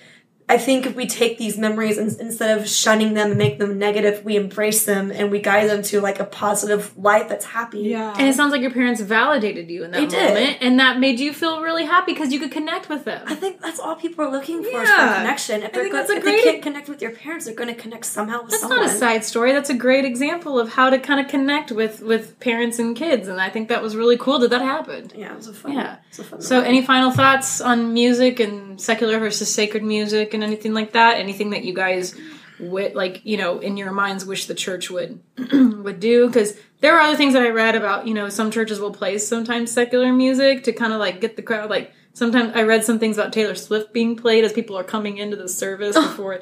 I 0.48 0.60
think 0.60 0.86
if 0.86 0.96
we 0.96 1.08
take 1.08 1.40
these 1.40 1.58
memories 1.58 1.98
and 1.98 2.16
instead 2.20 2.56
of 2.60 2.70
shunning 2.70 3.16
them 3.16 3.30
and 3.32 3.38
make 3.38 3.58
them 3.58 3.80
negative, 3.80 4.24
we 4.24 4.36
embrace 4.36 4.86
them 4.86 5.12
and 5.12 5.32
we 5.32 5.40
guide 5.40 5.68
them 5.70 5.82
to 5.84 6.00
like 6.02 6.20
a 6.20 6.24
positive 6.26 6.96
life 6.96 7.28
that's 7.30 7.46
happy. 7.46 7.80
Yeah. 7.80 8.14
And 8.16 8.28
it 8.28 8.36
sounds 8.36 8.52
like 8.52 8.62
your 8.62 8.70
parents 8.70 9.02
validated 9.02 9.72
you 9.72 9.84
in 9.84 9.90
that 9.92 10.02
They 10.02 10.06
did. 10.06 10.34
moment, 10.36 10.58
and 10.62 10.80
that 10.80 11.00
made 11.00 11.20
you 11.20 11.34
feel 11.34 11.62
really 11.62 11.86
happy 11.86 12.14
because 12.14 12.32
you 12.32 12.40
could 12.40 12.52
connect 12.52 12.90
with 12.90 13.06
them. 13.06 13.24
I 13.26 13.34
think 13.34 13.60
that's 13.60 13.80
all 13.80 13.96
people 13.96 14.24
are 14.24 14.30
looking 14.32 14.62
for 14.62 14.68
is 14.84 14.90
for 14.90 14.96
Yeah. 14.96 15.18
connection. 15.18 15.64
If, 15.64 15.70
I 15.70 15.72
they're 15.72 15.82
think 15.84 15.92
go- 15.94 15.98
that's 15.98 16.10
a 16.12 16.16
if 16.18 16.24
great- 16.24 16.44
they 16.44 16.52
can't 16.52 16.62
connect 16.62 16.90
with 16.90 17.02
your 17.02 17.12
parents, 17.12 17.46
they're 17.46 17.56
going 17.56 17.74
to 17.74 17.82
connect 17.82 18.06
somehow 18.06 18.44
with 18.44 18.52
That's 18.52 18.62
someone. 18.62 18.82
not 18.82 18.88
a 18.88 18.94
side 18.94 19.26
story. 19.26 19.52
That's 19.52 19.72
a 19.72 19.74
great 19.74 20.06
example 20.06 20.60
of 20.60 20.74
how 20.74 20.92
to 20.92 21.00
kind 21.00 21.20
of 21.20 21.28
connect 21.28 21.72
with 21.72 22.04
with 22.04 22.40
parents 22.40 22.78
and 22.78 22.96
kids, 22.96 23.28
and 23.28 23.42
I 23.42 23.50
think 23.50 23.68
that 23.70 23.82
was 23.82 23.96
really 23.96 24.18
cool 24.18 24.38
that 24.40 24.52
that 24.52 24.62
happened. 24.62 25.12
Yeah, 25.18 25.32
it 25.32 25.38
was 25.38 25.48
a 25.48 25.54
fun. 25.54 25.74
Yeah. 25.74 25.94
it 25.94 26.00
was 26.12 26.20
a 26.20 26.24
fun 26.24 26.42
So, 26.42 26.56
memory. 26.58 26.70
any 26.70 26.82
final 26.86 27.10
thoughts 27.10 27.62
on 27.62 27.94
music 27.96 28.40
and 28.40 28.80
secular 28.80 29.18
versus 29.18 29.52
sacred 29.52 29.82
music 29.84 30.34
and 30.36 30.44
anything 30.44 30.74
like 30.74 30.94
that? 30.94 31.18
Anything 31.18 31.50
that 31.52 31.64
you 31.64 31.74
guys 31.74 32.16
would 32.60 32.96
like, 32.96 33.22
you 33.26 33.38
know, 33.38 33.60
in 33.60 33.78
your 33.78 33.92
minds 33.92 34.26
wish 34.26 34.46
the 34.46 34.56
church 34.56 34.90
would 34.90 35.20
would 35.52 36.00
do? 36.00 36.28
Because 36.28 36.58
there 36.82 36.96
are 36.96 37.02
other 37.02 37.18
things 37.18 37.34
that 37.34 37.42
I 37.42 37.50
read 37.50 37.76
about. 37.76 38.08
You 38.08 38.14
know, 38.14 38.30
some 38.30 38.52
churches 38.52 38.80
will 38.80 38.94
play 38.94 39.18
sometimes 39.18 39.72
secular 39.72 40.14
music 40.14 40.64
to 40.66 40.72
kind 40.74 40.94
of 40.94 41.00
like 41.00 41.22
get 41.22 41.36
the 41.36 41.42
crowd. 41.42 41.70
Like 41.70 41.92
sometimes 42.14 42.54
I 42.56 42.64
read 42.64 42.84
some 42.84 43.00
things 43.00 43.18
about 43.18 43.34
Taylor 43.34 43.56
Swift 43.56 43.94
being 43.94 44.16
played 44.16 44.44
as 44.44 44.54
people 44.54 44.78
are 44.78 44.84
coming 44.84 45.18
into 45.18 45.36
the 45.36 45.50
service 45.50 45.96
before. 45.96 46.42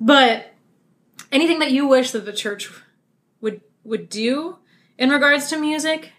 But 0.00 0.54
anything 1.32 1.58
that 1.60 1.72
you 1.72 1.86
wish 1.86 2.12
that 2.12 2.24
the 2.24 2.32
church 2.32 2.70
would 3.40 3.60
would 3.84 4.08
do 4.08 4.58
in 4.98 5.10
regards 5.10 5.48
to 5.48 5.58
music, 5.58 6.12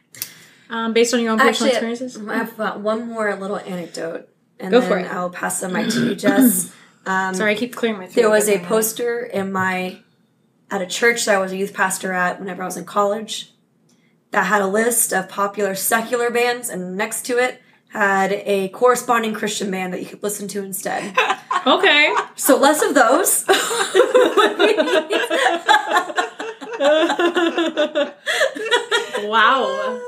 um, 0.70 0.94
based 0.94 1.14
on 1.14 1.20
your 1.22 1.32
own 1.32 1.40
personal 1.40 1.74
Actually, 1.74 1.92
experiences. 1.92 2.28
I 2.28 2.38
have 2.38 2.60
uh, 2.60 2.74
one 2.76 3.08
more 3.08 3.36
little 3.36 3.58
anecdote, 3.58 4.30
and 4.60 4.72
Go 4.72 4.80
then 4.80 4.90
for 4.90 4.98
it. 5.00 5.08
I'll 5.08 5.30
pass 5.30 5.60
the 5.60 5.70
mic 5.70 5.90
to 5.90 6.06
you, 6.06 6.16
Jess. 6.16 6.74
Um, 7.06 7.34
Sorry, 7.34 7.54
I 7.54 7.56
keep 7.56 7.76
clearing 7.76 7.98
my 7.98 8.06
throat. 8.06 8.16
there 8.22 8.30
was 8.30 8.48
a 8.48 8.60
poster 8.60 9.24
in 9.24 9.52
my 9.52 10.00
at 10.70 10.82
a 10.82 10.86
church 10.86 11.26
that 11.26 11.36
I 11.36 11.40
was 11.40 11.52
a 11.52 11.58
youth 11.58 11.74
pastor 11.74 12.14
at 12.14 12.40
whenever 12.40 12.62
I 12.62 12.66
was 12.66 12.78
in 12.78 12.86
college 12.86 13.52
that 14.32 14.46
had 14.46 14.62
a 14.62 14.68
list 14.68 15.14
of 15.14 15.28
popular 15.28 15.76
secular 15.76 16.30
bands, 16.30 16.70
and 16.70 16.96
next 16.96 17.26
to 17.26 17.38
it 17.38 17.62
had 17.90 18.32
a 18.32 18.70
corresponding 18.70 19.34
Christian 19.34 19.70
band 19.70 19.92
that 19.94 20.00
you 20.00 20.06
could 20.06 20.24
listen 20.24 20.48
to 20.50 20.64
instead. 20.64 21.16
Okay. 21.64 22.12
So 22.36 22.58
less 22.58 22.82
of 22.82 22.96
those. 22.96 23.46
wow. 29.30 30.02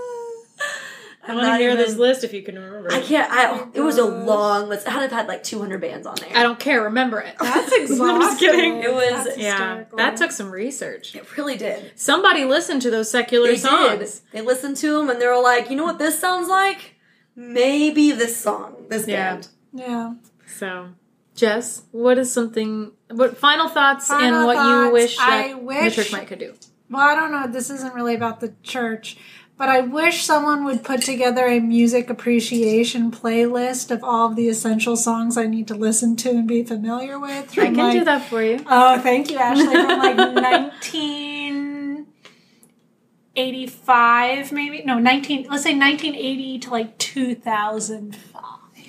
I 1.25 1.33
want 1.35 1.45
to 1.45 1.51
not 1.51 1.59
hear 1.61 1.75
this 1.77 1.95
list 1.95 2.23
if 2.25 2.33
you 2.33 2.43
can 2.43 2.55
remember. 2.59 2.91
I 2.91 2.99
can't. 2.99 3.31
I. 3.31 3.49
Oh 3.51 3.69
it 3.73 3.79
was 3.81 3.97
a 3.97 4.03
long 4.05 4.67
list. 4.67 4.85
It 4.85 4.89
had 4.89 4.97
to 4.97 5.01
have 5.03 5.11
had 5.11 5.27
like 5.27 5.41
200 5.43 5.79
bands 5.79 6.05
on 6.05 6.15
there. 6.19 6.35
I 6.35 6.43
don't 6.43 6.59
care. 6.59 6.83
Remember 6.83 7.19
it. 7.21 7.35
That's 7.39 7.71
I'm 7.71 7.81
exhausting. 7.81 8.19
just 8.21 8.39
kidding. 8.39 8.83
It 8.83 8.93
was- 8.93 9.25
That's 9.25 9.37
Yeah, 9.37 9.51
hysterical. 9.77 9.97
that 9.97 10.17
took 10.17 10.31
some 10.31 10.51
research. 10.51 11.15
It 11.15 11.37
really 11.37 11.55
did. 11.57 11.91
Somebody 11.97 12.43
listened 12.45 12.81
to 12.81 12.91
those 12.91 13.09
secular 13.09 13.47
They 13.47 13.57
songs. 13.57 14.19
did. 14.19 14.21
They 14.33 14.41
listened 14.41 14.77
to 14.77 14.97
them 14.97 15.09
and 15.09 15.21
they 15.21 15.27
were 15.27 15.41
like, 15.41 15.69
you 15.69 15.75
know 15.77 15.85
what 15.85 15.97
this 15.99 16.19
sounds 16.19 16.49
like? 16.49 16.95
Maybe 17.35 18.11
this 18.11 18.37
song, 18.37 18.75
this 18.89 19.07
Yeah. 19.07 19.33
band. 19.35 19.47
Yeah. 19.73 20.13
So, 20.45 20.89
Jess, 21.35 21.83
what 21.91 22.17
is 22.17 22.31
something? 22.31 22.91
What 23.09 23.37
final 23.37 23.67
thoughts 23.69 24.09
and 24.09 24.19
Final 24.19 24.45
what 24.45 24.57
you 24.87 24.91
wish 24.93 25.17
that 25.17 25.29
I 25.29 25.53
the 25.53 25.89
church 25.91 26.11
might 26.11 26.27
could 26.27 26.39
do? 26.39 26.53
Well, 26.89 27.01
I 27.01 27.15
don't 27.15 27.31
know. 27.31 27.47
This 27.51 27.69
isn't 27.71 27.95
really 27.95 28.13
about 28.13 28.39
the 28.39 28.53
church, 28.61 29.17
but 29.57 29.69
I 29.69 29.81
wish 29.81 30.23
someone 30.23 30.65
would 30.65 30.83
put 30.83 31.01
together 31.01 31.45
a 31.45 31.59
music 31.59 32.09
appreciation 32.09 33.11
playlist 33.11 33.91
of 33.91 34.03
all 34.03 34.29
of 34.29 34.35
the 34.35 34.49
essential 34.49 34.95
songs 34.97 35.37
I 35.37 35.45
need 35.45 35.67
to 35.67 35.75
listen 35.75 36.15
to 36.17 36.29
and 36.31 36.47
be 36.47 36.63
familiar 36.63 37.19
with. 37.19 37.51
I 37.57 37.65
can 37.65 37.75
like- 37.75 37.93
do 37.93 38.03
that 38.05 38.25
for 38.27 38.41
you. 38.41 38.59
Oh, 38.67 38.99
thank 38.99 39.29
you, 39.31 39.37
Ashley. 39.37 39.65
From 39.67 39.99
like 39.99 40.17
1985, 43.35 44.51
maybe? 44.51 44.83
No, 44.85 44.99
19, 44.99 45.47
let's 45.49 45.63
say 45.63 45.77
1980 45.77 46.59
to 46.59 46.69
like 46.69 46.97
2005. 46.97 48.19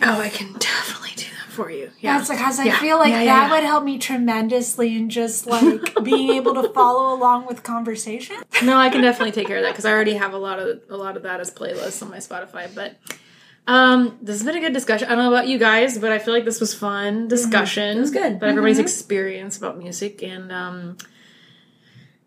Oh, 0.02 0.20
I 0.20 0.28
can 0.28 0.52
definitely 0.58 1.10
do 1.16 1.24
that 1.38 1.43
for 1.54 1.70
you. 1.70 1.90
Yeah. 2.00 2.18
That's 2.18 2.28
because 2.30 2.58
I 2.60 2.64
Yeah. 2.64 2.78
feel 2.80 2.98
like 2.98 3.10
Yeah, 3.12 3.24
that 3.24 3.50
would 3.50 3.62
help 3.64 3.84
me 3.84 3.98
tremendously 3.98 4.96
in 4.96 5.08
just 5.08 5.46
like 5.46 5.94
being 6.04 6.30
able 6.30 6.54
to 6.60 6.68
follow 6.70 7.14
along 7.14 7.46
with 7.46 7.62
conversation. 7.62 8.36
no, 8.62 8.76
I 8.76 8.90
can 8.90 9.00
definitely 9.00 9.32
take 9.32 9.46
care 9.46 9.56
of 9.58 9.62
that 9.62 9.70
because 9.72 9.84
I 9.84 9.92
already 9.92 10.14
have 10.14 10.32
a 10.34 10.38
lot 10.38 10.58
of 10.58 10.80
a 10.90 10.96
lot 10.96 11.16
of 11.16 11.22
that 11.22 11.40
as 11.40 11.50
playlists 11.50 12.02
on 12.02 12.10
my 12.10 12.18
Spotify. 12.18 12.68
But 12.74 12.96
um, 13.66 14.18
this 14.20 14.36
has 14.36 14.44
been 14.44 14.56
a 14.56 14.60
good 14.60 14.74
discussion. 14.74 15.08
I 15.08 15.14
don't 15.14 15.24
know 15.24 15.32
about 15.32 15.48
you 15.48 15.58
guys, 15.58 15.96
but 15.98 16.12
I 16.12 16.18
feel 16.18 16.34
like 16.34 16.44
this 16.44 16.60
was 16.60 16.74
fun 16.74 17.28
discussion. 17.28 17.96
It 17.96 18.00
was 18.00 18.10
good. 18.10 18.38
But 18.38 18.50
everybody's 18.50 18.78
experience 18.78 19.56
about 19.56 19.78
music 19.78 20.22
and 20.22 20.52
um, 20.52 20.96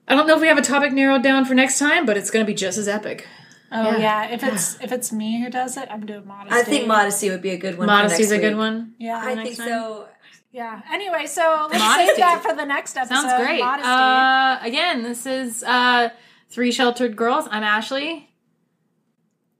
I 0.08 0.16
don't 0.16 0.26
know 0.26 0.36
if 0.36 0.42
we 0.42 0.48
have 0.48 0.58
a 0.58 0.62
topic 0.62 0.94
narrowed 0.94 1.22
down 1.22 1.44
for 1.46 1.54
next 1.54 1.80
time, 1.80 2.06
but 2.06 2.16
it's 2.18 2.32
going 2.32 2.44
to 2.46 2.50
be 2.50 2.56
just 2.56 2.78
as 2.78 2.88
epic. 2.88 3.28
Oh 3.72 3.92
Yeah. 3.92 3.98
yeah, 3.98 4.30
if 4.34 4.44
it's 4.44 4.80
if 4.82 4.92
it's 4.92 5.12
me 5.12 5.42
who 5.44 5.50
does 5.50 5.76
it, 5.78 5.88
I'm 5.92 6.06
doing 6.06 6.26
modesty. 6.26 6.60
I 6.60 6.64
think 6.64 6.88
modesty 6.88 7.30
would 7.30 7.42
be 7.42 7.52
a 7.52 7.58
good 7.58 7.78
one. 7.78 7.88
Modesty's 7.88 8.30
for 8.30 8.36
a 8.36 8.38
next 8.38 8.50
good 8.50 8.58
one. 8.58 8.94
Yeah, 8.98 9.20
I 9.24 9.36
think 9.36 9.58
time? 9.58 9.68
so. 9.68 10.08
yeah. 10.52 10.82
Anyway, 10.92 11.26
so 11.26 11.68
let's 11.70 11.84
Modesty. 11.84 12.08
save 12.08 12.18
that 12.18 12.44
for 12.48 12.56
the 12.56 12.66
next 12.66 12.96
episode. 12.96 13.16
Sounds 13.22 13.44
great. 13.46 13.60
Modesty. 13.60 13.90
Uh, 13.90 14.60
again, 14.66 15.04
this 15.04 15.26
is 15.26 15.64
uh, 15.64 16.10
Three 16.50 16.72
Sheltered 16.72 17.16
Girls. 17.18 17.46
I'm 17.52 17.64
Ashley. 17.64 18.30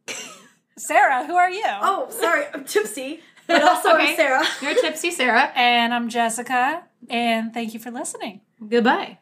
Sarah, 0.78 1.26
who 1.26 1.36
are 1.36 1.50
you? 1.50 1.64
Oh, 1.66 2.08
sorry, 2.10 2.46
I'm 2.54 2.64
tipsy, 2.64 3.20
but 3.48 3.62
also 3.64 3.90
Okay. 3.96 4.12
I'm 4.12 4.16
Sarah. 4.16 4.46
You're 4.62 4.76
Tipsy 4.76 5.12
Sarah. 5.12 5.52
and 5.56 5.94
I'm 5.94 6.08
Jessica, 6.08 6.84
and 7.10 7.54
thank 7.54 7.74
you 7.74 7.80
for 7.80 7.92
listening. 7.92 8.42
Goodbye. 8.68 9.18